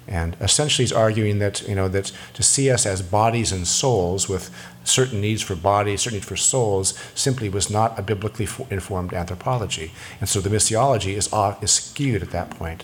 And 0.08 0.36
essentially, 0.42 0.84
he's 0.84 0.92
arguing 0.92 1.40
that, 1.40 1.68
you 1.68 1.76
know, 1.76 1.88
that 1.88 2.12
to 2.34 2.44
see 2.44 2.70
us 2.70 2.86
as 2.86 3.02
bodies 3.02 3.52
and 3.52 3.66
souls 3.66 4.28
with 4.28 4.52
certain 4.84 5.22
needs 5.22 5.42
for 5.42 5.56
bodies, 5.56 6.02
certain 6.02 6.18
needs 6.18 6.28
for 6.28 6.36
souls, 6.36 6.94
simply 7.16 7.50
was 7.50 7.70
not 7.70 7.98
a 7.98 8.02
biblically 8.02 8.48
informed 8.70 9.14
anthropology. 9.14 9.94
And 10.20 10.28
so 10.28 10.42
the 10.42 10.50
missiology 10.50 11.14
is, 11.14 11.32
off, 11.32 11.64
is 11.64 11.72
skewed 11.72 12.22
at 12.22 12.32
that 12.32 12.50
point. 12.50 12.84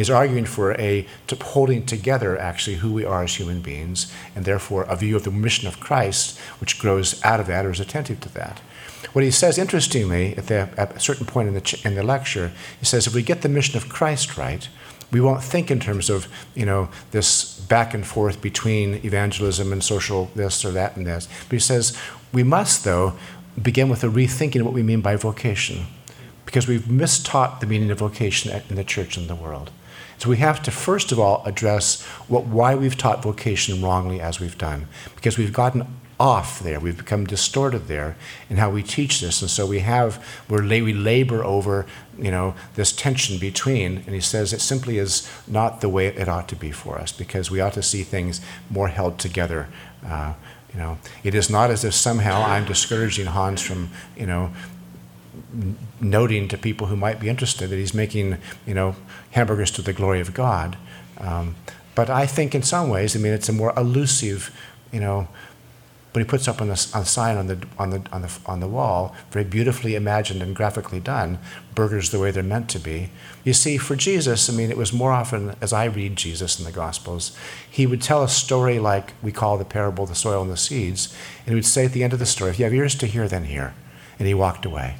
He's 0.00 0.08
arguing 0.08 0.46
for 0.46 0.72
a 0.80 1.06
holding 1.42 1.84
together 1.84 2.38
actually 2.38 2.76
who 2.76 2.90
we 2.90 3.04
are 3.04 3.24
as 3.24 3.34
human 3.34 3.60
beings, 3.60 4.10
and 4.34 4.46
therefore 4.46 4.84
a 4.84 4.96
view 4.96 5.14
of 5.14 5.24
the 5.24 5.30
mission 5.30 5.68
of 5.68 5.78
Christ, 5.78 6.38
which 6.58 6.78
grows 6.78 7.22
out 7.22 7.38
of 7.38 7.46
that 7.48 7.66
or 7.66 7.70
is 7.70 7.80
attentive 7.80 8.18
to 8.20 8.32
that. 8.32 8.60
What 9.12 9.24
he 9.24 9.30
says, 9.30 9.58
interestingly, 9.58 10.34
at, 10.38 10.46
the, 10.46 10.70
at 10.78 10.96
a 10.96 11.00
certain 11.00 11.26
point 11.26 11.48
in 11.48 11.54
the, 11.54 11.80
in 11.84 11.96
the 11.96 12.02
lecture, 12.02 12.50
he 12.78 12.86
says, 12.86 13.06
if 13.06 13.14
we 13.14 13.20
get 13.20 13.42
the 13.42 13.50
mission 13.50 13.76
of 13.76 13.90
Christ 13.90 14.38
right, 14.38 14.66
we 15.10 15.20
won't 15.20 15.44
think 15.44 15.70
in 15.70 15.80
terms 15.80 16.08
of 16.08 16.28
you 16.54 16.64
know 16.64 16.88
this 17.10 17.60
back 17.60 17.92
and 17.92 18.06
forth 18.06 18.40
between 18.40 19.04
evangelism 19.04 19.70
and 19.70 19.84
social 19.84 20.30
this 20.34 20.64
or 20.64 20.70
that 20.70 20.96
and 20.96 21.06
this. 21.06 21.28
But 21.44 21.56
he 21.56 21.58
says 21.58 21.94
we 22.32 22.42
must 22.42 22.84
though 22.84 23.18
begin 23.60 23.90
with 23.90 24.02
a 24.02 24.08
rethinking 24.08 24.60
of 24.60 24.64
what 24.64 24.72
we 24.72 24.82
mean 24.82 25.02
by 25.02 25.16
vocation, 25.16 25.88
because 26.46 26.66
we've 26.66 26.84
mistaught 26.84 27.60
the 27.60 27.66
meaning 27.66 27.90
of 27.90 27.98
vocation 27.98 28.50
in 28.70 28.76
the 28.76 28.84
church 28.84 29.18
and 29.18 29.28
the 29.28 29.34
world. 29.34 29.70
So 30.20 30.28
we 30.28 30.36
have 30.36 30.62
to 30.64 30.70
first 30.70 31.12
of 31.12 31.18
all 31.18 31.42
address 31.46 32.02
what, 32.28 32.44
why 32.44 32.74
we've 32.74 32.96
taught 32.96 33.22
vocation 33.22 33.82
wrongly 33.82 34.20
as 34.20 34.38
we've 34.38 34.58
done, 34.58 34.86
because 35.16 35.38
we've 35.38 35.52
gotten 35.52 35.86
off 36.20 36.60
there. 36.60 36.78
We've 36.78 36.98
become 36.98 37.24
distorted 37.24 37.88
there 37.88 38.14
in 38.50 38.58
how 38.58 38.70
we 38.70 38.82
teach 38.82 39.22
this, 39.22 39.40
and 39.40 39.50
so 39.50 39.64
we 39.64 39.78
have 39.78 40.22
we're, 40.46 40.62
we 40.62 40.92
labor 40.92 41.42
over 41.42 41.86
you 42.18 42.30
know 42.30 42.54
this 42.74 42.92
tension 42.92 43.38
between. 43.38 44.02
And 44.04 44.14
he 44.14 44.20
says 44.20 44.52
it 44.52 44.60
simply 44.60 44.98
is 44.98 45.26
not 45.46 45.80
the 45.80 45.88
way 45.88 46.08
it 46.08 46.28
ought 46.28 46.48
to 46.50 46.56
be 46.56 46.70
for 46.70 46.98
us, 46.98 47.10
because 47.12 47.50
we 47.50 47.60
ought 47.60 47.72
to 47.72 47.82
see 47.82 48.02
things 48.02 48.42
more 48.68 48.88
held 48.88 49.18
together. 49.18 49.68
Uh, 50.06 50.34
you 50.70 50.78
know, 50.78 50.98
it 51.24 51.34
is 51.34 51.48
not 51.48 51.70
as 51.70 51.82
if 51.82 51.94
somehow 51.94 52.42
I'm 52.42 52.66
discouraging 52.66 53.26
Hans 53.26 53.62
from 53.62 53.88
you 54.14 54.26
know 54.26 54.52
noting 56.00 56.48
to 56.48 56.58
people 56.58 56.86
who 56.88 56.96
might 56.96 57.20
be 57.20 57.28
interested 57.28 57.70
that 57.70 57.76
he's 57.76 57.94
making, 57.94 58.38
you 58.66 58.74
know, 58.74 58.96
hamburgers 59.32 59.70
to 59.72 59.82
the 59.82 59.92
glory 59.92 60.20
of 60.20 60.34
God. 60.34 60.76
Um, 61.18 61.56
but 61.94 62.08
I 62.10 62.26
think 62.26 62.54
in 62.54 62.62
some 62.62 62.88
ways, 62.88 63.14
I 63.14 63.18
mean, 63.18 63.32
it's 63.32 63.48
a 63.48 63.52
more 63.52 63.72
elusive, 63.76 64.56
you 64.92 65.00
know, 65.00 65.28
but 66.12 66.20
he 66.20 66.24
puts 66.24 66.48
up 66.48 66.60
on 66.60 66.68
the 66.68 66.90
on 66.92 67.04
sign 67.04 67.36
on 67.36 67.46
the, 67.46 67.64
on, 67.78 67.90
the, 67.90 68.02
on, 68.12 68.22
the, 68.22 68.38
on 68.46 68.60
the 68.60 68.66
wall, 68.66 69.14
very 69.30 69.44
beautifully 69.44 69.94
imagined 69.94 70.42
and 70.42 70.56
graphically 70.56 70.98
done, 70.98 71.38
burgers 71.74 72.10
the 72.10 72.18
way 72.18 72.32
they're 72.32 72.42
meant 72.42 72.68
to 72.70 72.80
be. 72.80 73.10
You 73.44 73.52
see, 73.52 73.78
for 73.78 73.94
Jesus, 73.94 74.50
I 74.50 74.52
mean, 74.52 74.70
it 74.70 74.76
was 74.76 74.92
more 74.92 75.12
often, 75.12 75.54
as 75.60 75.72
I 75.72 75.84
read 75.84 76.16
Jesus 76.16 76.58
in 76.58 76.64
the 76.64 76.72
Gospels, 76.72 77.36
he 77.70 77.86
would 77.86 78.02
tell 78.02 78.24
a 78.24 78.28
story 78.28 78.80
like 78.80 79.12
we 79.22 79.30
call 79.30 79.56
the 79.56 79.64
parable 79.64 80.04
the 80.04 80.16
soil 80.16 80.42
and 80.42 80.50
the 80.50 80.56
seeds, 80.56 81.14
and 81.40 81.50
he 81.50 81.54
would 81.54 81.66
say 81.66 81.84
at 81.84 81.92
the 81.92 82.02
end 82.02 82.12
of 82.12 82.18
the 82.18 82.26
story, 82.26 82.50
if 82.50 82.58
you 82.58 82.64
have 82.64 82.74
ears 82.74 82.96
to 82.96 83.06
hear, 83.06 83.28
then 83.28 83.44
hear. 83.44 83.74
And 84.18 84.26
he 84.26 84.34
walked 84.34 84.66
away. 84.66 84.96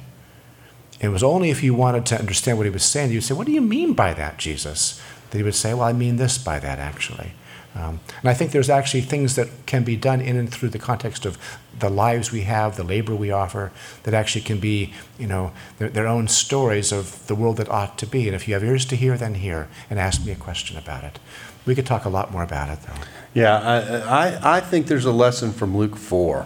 It 1.01 1.09
was 1.09 1.23
only 1.23 1.49
if 1.49 1.63
you 1.63 1.73
wanted 1.73 2.05
to 2.07 2.19
understand 2.19 2.57
what 2.57 2.65
he 2.65 2.69
was 2.69 2.83
saying, 2.83 3.11
you'd 3.11 3.23
say, 3.23 3.33
What 3.33 3.47
do 3.47 3.51
you 3.51 3.61
mean 3.61 3.93
by 3.93 4.13
that, 4.13 4.37
Jesus? 4.37 5.01
That 5.31 5.37
he 5.37 5.43
would 5.43 5.55
say, 5.55 5.73
Well, 5.73 5.83
I 5.83 5.93
mean 5.93 6.17
this 6.17 6.37
by 6.37 6.59
that, 6.59 6.77
actually. 6.77 7.33
Um, 7.73 8.01
and 8.19 8.29
I 8.29 8.33
think 8.33 8.51
there's 8.51 8.69
actually 8.69 9.01
things 9.01 9.35
that 9.35 9.47
can 9.65 9.83
be 9.83 9.95
done 9.95 10.19
in 10.19 10.35
and 10.35 10.51
through 10.51 10.69
the 10.69 10.79
context 10.79 11.25
of 11.25 11.37
the 11.79 11.89
lives 11.89 12.31
we 12.31 12.41
have, 12.41 12.75
the 12.75 12.83
labor 12.83 13.15
we 13.15 13.31
offer, 13.31 13.71
that 14.03 14.13
actually 14.13 14.41
can 14.41 14.59
be, 14.59 14.93
you 15.17 15.25
know, 15.25 15.53
their, 15.77 15.87
their, 15.87 16.07
own 16.07 16.27
stories 16.27 16.91
of 16.91 17.25
the 17.27 17.35
world 17.35 17.57
that 17.57 17.69
ought 17.69 17.97
to 17.99 18.05
be. 18.05 18.27
And 18.27 18.35
if 18.35 18.45
you 18.45 18.53
have 18.55 18.63
ears 18.63 18.85
to 18.87 18.97
hear, 18.97 19.17
then 19.17 19.35
hear 19.35 19.69
and 19.89 19.99
ask 19.99 20.25
me 20.25 20.33
a 20.33 20.35
question 20.35 20.77
about 20.77 21.05
it. 21.05 21.17
We 21.65 21.73
could 21.73 21.85
talk 21.85 22.03
a 22.03 22.09
lot 22.09 22.31
more 22.31 22.43
about 22.43 22.69
it, 22.69 22.79
though. 22.85 23.01
Yeah, 23.33 23.57
I, 23.57 24.27
I, 24.27 24.57
I 24.57 24.59
think 24.59 24.87
there's 24.87 25.05
a 25.05 25.11
lesson 25.11 25.53
from 25.53 25.77
Luke 25.77 25.95
4. 25.95 26.45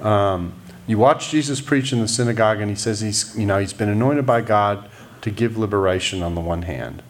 Um, 0.00 0.59
you 0.90 0.98
watch 0.98 1.30
Jesus 1.30 1.60
preach 1.60 1.92
in 1.92 2.00
the 2.00 2.08
synagogue, 2.08 2.60
and 2.60 2.68
he 2.68 2.74
says 2.74 3.00
he's, 3.00 3.36
you 3.38 3.46
know, 3.46 3.60
he's 3.60 3.72
been 3.72 3.88
anointed 3.88 4.26
by 4.26 4.40
God 4.40 4.90
to 5.20 5.30
give 5.30 5.56
liberation 5.56 6.20
on 6.20 6.34
the 6.34 6.40
one 6.40 6.62
hand. 6.62 7.04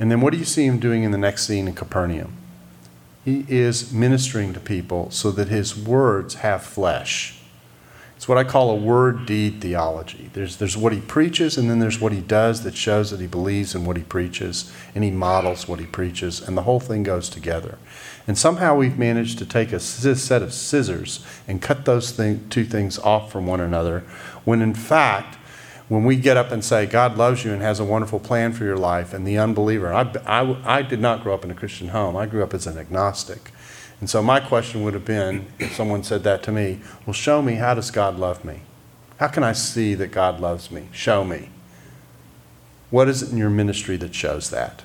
And 0.00 0.10
then 0.10 0.20
what 0.20 0.32
do 0.32 0.40
you 0.40 0.44
see 0.44 0.66
him 0.66 0.80
doing 0.80 1.04
in 1.04 1.12
the 1.12 1.18
next 1.18 1.46
scene 1.46 1.68
in 1.68 1.74
Capernaum? 1.74 2.36
He 3.24 3.46
is 3.48 3.92
ministering 3.92 4.52
to 4.54 4.58
people 4.58 5.12
so 5.12 5.30
that 5.30 5.46
his 5.46 5.78
words 5.78 6.34
have 6.34 6.64
flesh. 6.64 7.38
It's 8.22 8.28
what 8.28 8.38
I 8.38 8.44
call 8.44 8.70
a 8.70 8.76
word 8.76 9.26
deed 9.26 9.60
theology. 9.60 10.30
There's, 10.32 10.58
there's 10.58 10.76
what 10.76 10.92
he 10.92 11.00
preaches, 11.00 11.58
and 11.58 11.68
then 11.68 11.80
there's 11.80 11.98
what 11.98 12.12
he 12.12 12.20
does 12.20 12.62
that 12.62 12.76
shows 12.76 13.10
that 13.10 13.18
he 13.18 13.26
believes 13.26 13.74
in 13.74 13.84
what 13.84 13.96
he 13.96 14.04
preaches, 14.04 14.72
and 14.94 15.02
he 15.02 15.10
models 15.10 15.66
what 15.66 15.80
he 15.80 15.86
preaches, 15.86 16.40
and 16.40 16.56
the 16.56 16.62
whole 16.62 16.78
thing 16.78 17.02
goes 17.02 17.28
together. 17.28 17.78
And 18.28 18.38
somehow 18.38 18.76
we've 18.76 18.96
managed 18.96 19.40
to 19.40 19.44
take 19.44 19.72
a 19.72 19.80
set 19.80 20.40
of 20.40 20.52
scissors 20.52 21.26
and 21.48 21.60
cut 21.60 21.84
those 21.84 22.12
thing, 22.12 22.48
two 22.48 22.64
things 22.64 22.96
off 23.00 23.32
from 23.32 23.48
one 23.48 23.58
another, 23.60 24.04
when 24.44 24.62
in 24.62 24.74
fact, 24.74 25.36
when 25.88 26.04
we 26.04 26.14
get 26.14 26.36
up 26.36 26.52
and 26.52 26.64
say, 26.64 26.86
God 26.86 27.16
loves 27.16 27.44
you 27.44 27.52
and 27.52 27.60
has 27.60 27.80
a 27.80 27.84
wonderful 27.84 28.20
plan 28.20 28.52
for 28.52 28.62
your 28.62 28.76
life, 28.76 29.12
and 29.12 29.26
the 29.26 29.36
unbeliever, 29.36 29.92
I, 29.92 30.02
I, 30.24 30.76
I 30.78 30.82
did 30.82 31.00
not 31.00 31.24
grow 31.24 31.34
up 31.34 31.44
in 31.44 31.50
a 31.50 31.54
Christian 31.56 31.88
home, 31.88 32.16
I 32.16 32.26
grew 32.26 32.44
up 32.44 32.54
as 32.54 32.68
an 32.68 32.78
agnostic. 32.78 33.50
And 34.02 34.10
so 34.10 34.20
my 34.20 34.40
question 34.40 34.82
would 34.82 34.94
have 34.94 35.04
been 35.04 35.46
if 35.60 35.76
someone 35.76 36.02
said 36.02 36.24
that 36.24 36.42
to 36.42 36.50
me, 36.50 36.80
well, 37.06 37.14
show 37.14 37.40
me 37.40 37.54
how 37.54 37.72
does 37.74 37.92
God 37.92 38.18
love 38.18 38.44
me? 38.44 38.62
How 39.18 39.28
can 39.28 39.44
I 39.44 39.52
see 39.52 39.94
that 39.94 40.08
God 40.08 40.40
loves 40.40 40.72
me? 40.72 40.88
Show 40.90 41.22
me. 41.22 41.50
What 42.90 43.08
is 43.08 43.22
it 43.22 43.30
in 43.30 43.36
your 43.36 43.48
ministry 43.48 43.96
that 43.98 44.12
shows 44.12 44.50
that? 44.50 44.82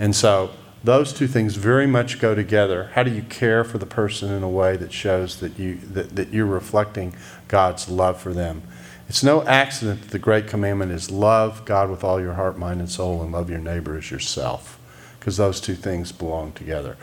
And 0.00 0.16
so 0.16 0.50
those 0.82 1.12
two 1.12 1.28
things 1.28 1.54
very 1.54 1.86
much 1.86 2.18
go 2.18 2.34
together. 2.34 2.90
How 2.94 3.04
do 3.04 3.12
you 3.12 3.22
care 3.22 3.62
for 3.62 3.78
the 3.78 3.86
person 3.86 4.32
in 4.32 4.42
a 4.42 4.48
way 4.48 4.76
that 4.78 4.92
shows 4.92 5.38
that, 5.38 5.56
you, 5.56 5.76
that, 5.76 6.16
that 6.16 6.30
you're 6.30 6.44
reflecting 6.44 7.14
God's 7.46 7.88
love 7.88 8.20
for 8.20 8.34
them? 8.34 8.62
It's 9.08 9.22
no 9.22 9.44
accident 9.44 10.02
that 10.02 10.10
the 10.10 10.18
great 10.18 10.48
commandment 10.48 10.90
is 10.90 11.08
love 11.08 11.64
God 11.64 11.88
with 11.88 12.02
all 12.02 12.20
your 12.20 12.34
heart, 12.34 12.58
mind, 12.58 12.80
and 12.80 12.90
soul, 12.90 13.22
and 13.22 13.30
love 13.30 13.48
your 13.48 13.60
neighbor 13.60 13.96
as 13.96 14.10
yourself, 14.10 14.80
because 15.20 15.36
those 15.36 15.60
two 15.60 15.76
things 15.76 16.10
belong 16.10 16.50
together 16.50 16.96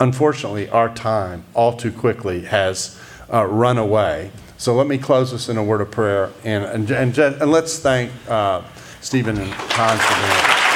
unfortunately, 0.00 0.68
our 0.68 0.92
time 0.94 1.44
all 1.54 1.76
too 1.76 1.92
quickly 1.92 2.42
has 2.42 2.98
uh, 3.32 3.44
run 3.44 3.78
away. 3.78 4.30
So 4.58 4.74
let 4.74 4.86
me 4.86 4.98
close 4.98 5.32
this 5.32 5.48
in 5.48 5.56
a 5.56 5.64
word 5.64 5.80
of 5.80 5.90
prayer 5.90 6.30
and, 6.44 6.64
and, 6.64 6.90
and, 6.90 7.18
and 7.18 7.50
let's 7.50 7.78
thank 7.78 8.10
uh, 8.28 8.62
Stephen 9.00 9.36
and 9.36 9.50
Hans 9.50 10.00
for 10.02 10.14
being. 10.14 10.66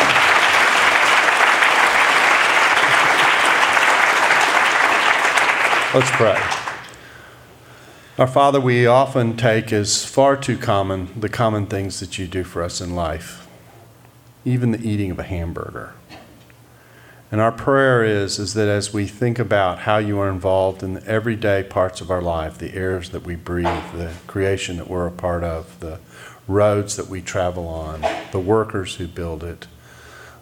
Let's 5.93 6.11
pray. 6.13 6.41
Our 8.17 8.27
Father, 8.27 8.61
we 8.61 8.87
often 8.87 9.37
take 9.37 9.73
as 9.73 10.05
far 10.05 10.37
too 10.37 10.57
common 10.57 11.09
the 11.19 11.29
common 11.29 11.67
things 11.67 12.01
that 12.01 12.19
you 12.19 12.29
do 12.29 12.45
for 12.45 12.63
us 12.63 12.81
in 12.81 12.95
life, 12.95 13.49
even 14.45 14.73
the 14.73 14.89
eating 14.89 15.11
of 15.11 15.19
a 15.19 15.25
hamburger. 15.25 15.95
And 17.33 17.41
our 17.41 17.53
prayer 17.53 18.05
is, 18.05 18.41
is 18.41 18.55
that 18.55 18.67
as 18.67 18.93
we 18.93 19.07
think 19.07 19.39
about 19.39 19.81
how 19.81 19.99
you 19.99 20.19
are 20.19 20.29
involved 20.29 20.83
in 20.83 20.95
the 20.95 21.07
everyday 21.07 21.63
parts 21.63 22.01
of 22.01 22.11
our 22.11 22.21
life, 22.21 22.59
the 22.59 22.75
airs 22.75 23.11
that 23.11 23.25
we 23.25 23.37
breathe, 23.37 23.93
the 23.95 24.13
creation 24.27 24.79
that 24.79 24.91
we're 24.91 25.07
a 25.07 25.13
part 25.13 25.45
of, 25.45 25.79
the 25.79 26.01
roads 26.49 26.97
that 26.97 27.07
we 27.07 27.23
travel 27.23 27.69
on, 27.69 28.05
the 28.33 28.41
workers 28.41 28.97
who 28.97 29.07
build 29.07 29.45
it, 29.45 29.69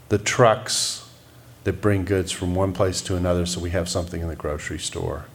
the 0.09 0.17
trucks 0.17 1.11
that 1.65 1.83
bring 1.83 2.07
goods 2.07 2.33
from 2.33 2.55
one 2.55 2.73
place 2.73 3.03
to 3.03 3.17
another 3.17 3.45
so 3.45 3.61
we 3.61 3.71
have 3.71 3.91
something 3.91 4.23
in 4.23 4.29
the 4.29 4.37
grocery 4.37 4.79
store. 4.79 5.27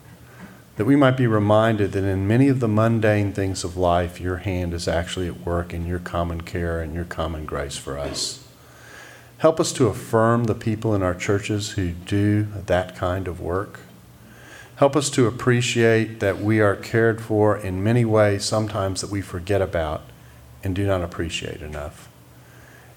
That 0.78 0.86
we 0.86 0.96
might 0.96 1.18
be 1.18 1.28
reminded 1.28 1.92
that 1.92 2.04
in 2.04 2.28
many 2.28 2.48
of 2.48 2.60
the 2.60 2.68
mundane 2.68 3.32
things 3.32 3.64
of 3.64 3.78
life, 3.78 4.20
your 4.20 4.38
hand 4.38 4.74
is 4.74 4.88
actually 4.88 5.28
at 5.28 5.46
work 5.46 5.72
in 5.72 5.86
your 5.86 6.00
common 6.00 6.42
care 6.42 6.82
and 6.82 6.96
your 6.96 7.06
common 7.06 7.46
grace 7.46 7.78
for 7.78 8.00
us. 8.00 8.43
Help 9.44 9.60
us 9.60 9.74
to 9.74 9.88
affirm 9.88 10.46
the 10.46 10.56
people 10.56 10.96
in 10.96 11.04
our 11.04 11.14
churches 11.14 11.72
who 11.72 11.92
do 11.92 12.44
that 12.66 12.96
kind 12.96 13.28
of 13.28 13.42
work. 13.42 13.82
Help 14.78 14.96
us 14.96 15.10
to 15.10 15.28
appreciate 15.28 16.22
that 16.22 16.40
we 16.40 16.62
are 16.62 16.78
cared 16.78 17.22
for 17.22 17.58
in 17.58 17.84
many 17.84 18.06
ways, 18.06 18.46
sometimes 18.46 19.02
that 19.02 19.10
we 19.10 19.20
forget 19.20 19.62
about 19.62 20.04
and 20.64 20.74
do 20.74 20.88
not 20.88 21.04
appreciate 21.04 21.62
enough. 21.62 22.08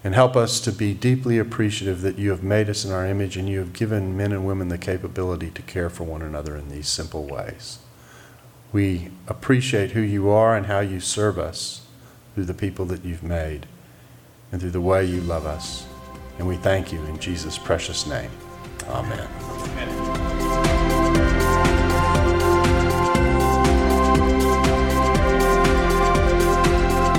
And 0.05 0.15
help 0.15 0.37
us 0.37 0.61
to 0.61 0.71
be 0.71 0.93
deeply 0.93 1.37
appreciative 1.37 1.99
that 1.99 2.17
you 2.17 2.29
have 2.29 2.43
made 2.43 2.69
us 2.69 2.85
in 2.85 2.93
our 2.93 3.05
image 3.05 3.35
and 3.35 3.49
you 3.49 3.59
have 3.59 3.73
given 3.73 4.15
men 4.15 4.31
and 4.31 4.47
women 4.47 4.69
the 4.69 4.77
capability 4.77 5.51
to 5.51 5.61
care 5.63 5.89
for 5.89 6.05
one 6.05 6.21
another 6.21 6.55
in 6.55 6.69
these 6.69 6.87
simple 6.87 7.25
ways. 7.25 7.79
We 8.71 9.09
appreciate 9.27 9.91
who 9.91 9.99
you 9.99 10.29
are 10.29 10.55
and 10.55 10.67
how 10.67 10.79
you 10.79 11.01
serve 11.01 11.37
us 11.37 11.85
through 12.35 12.45
the 12.45 12.53
people 12.53 12.85
that 12.85 13.03
you've 13.03 13.21
made 13.21 13.65
and 14.49 14.61
through 14.61 14.71
the 14.71 14.79
way 14.79 15.03
you 15.03 15.19
love 15.19 15.45
us. 15.45 15.85
And 16.37 16.47
we 16.47 16.55
thank 16.57 16.91
you 16.91 17.03
in 17.05 17.19
Jesus' 17.19 17.57
precious 17.57 18.05
name. 18.07 18.31
Amen. 18.87 19.27
Amen. 19.49 20.17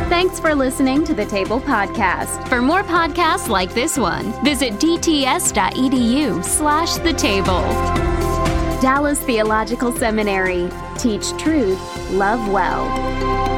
Thanks 0.08 0.40
for 0.40 0.54
listening 0.54 1.04
to 1.04 1.14
the 1.14 1.26
Table 1.26 1.60
Podcast. 1.60 2.48
For 2.48 2.60
more 2.60 2.82
podcasts 2.82 3.48
like 3.48 3.72
this 3.72 3.96
one, 3.96 4.32
visit 4.44 4.74
dts.edu 4.74 6.44
slash 6.44 6.96
the 6.96 7.12
table. 7.12 7.62
Dallas 8.80 9.20
Theological 9.22 9.92
Seminary. 9.92 10.68
Teach 10.98 11.30
truth, 11.36 11.78
love 12.10 12.48
well. 12.48 13.57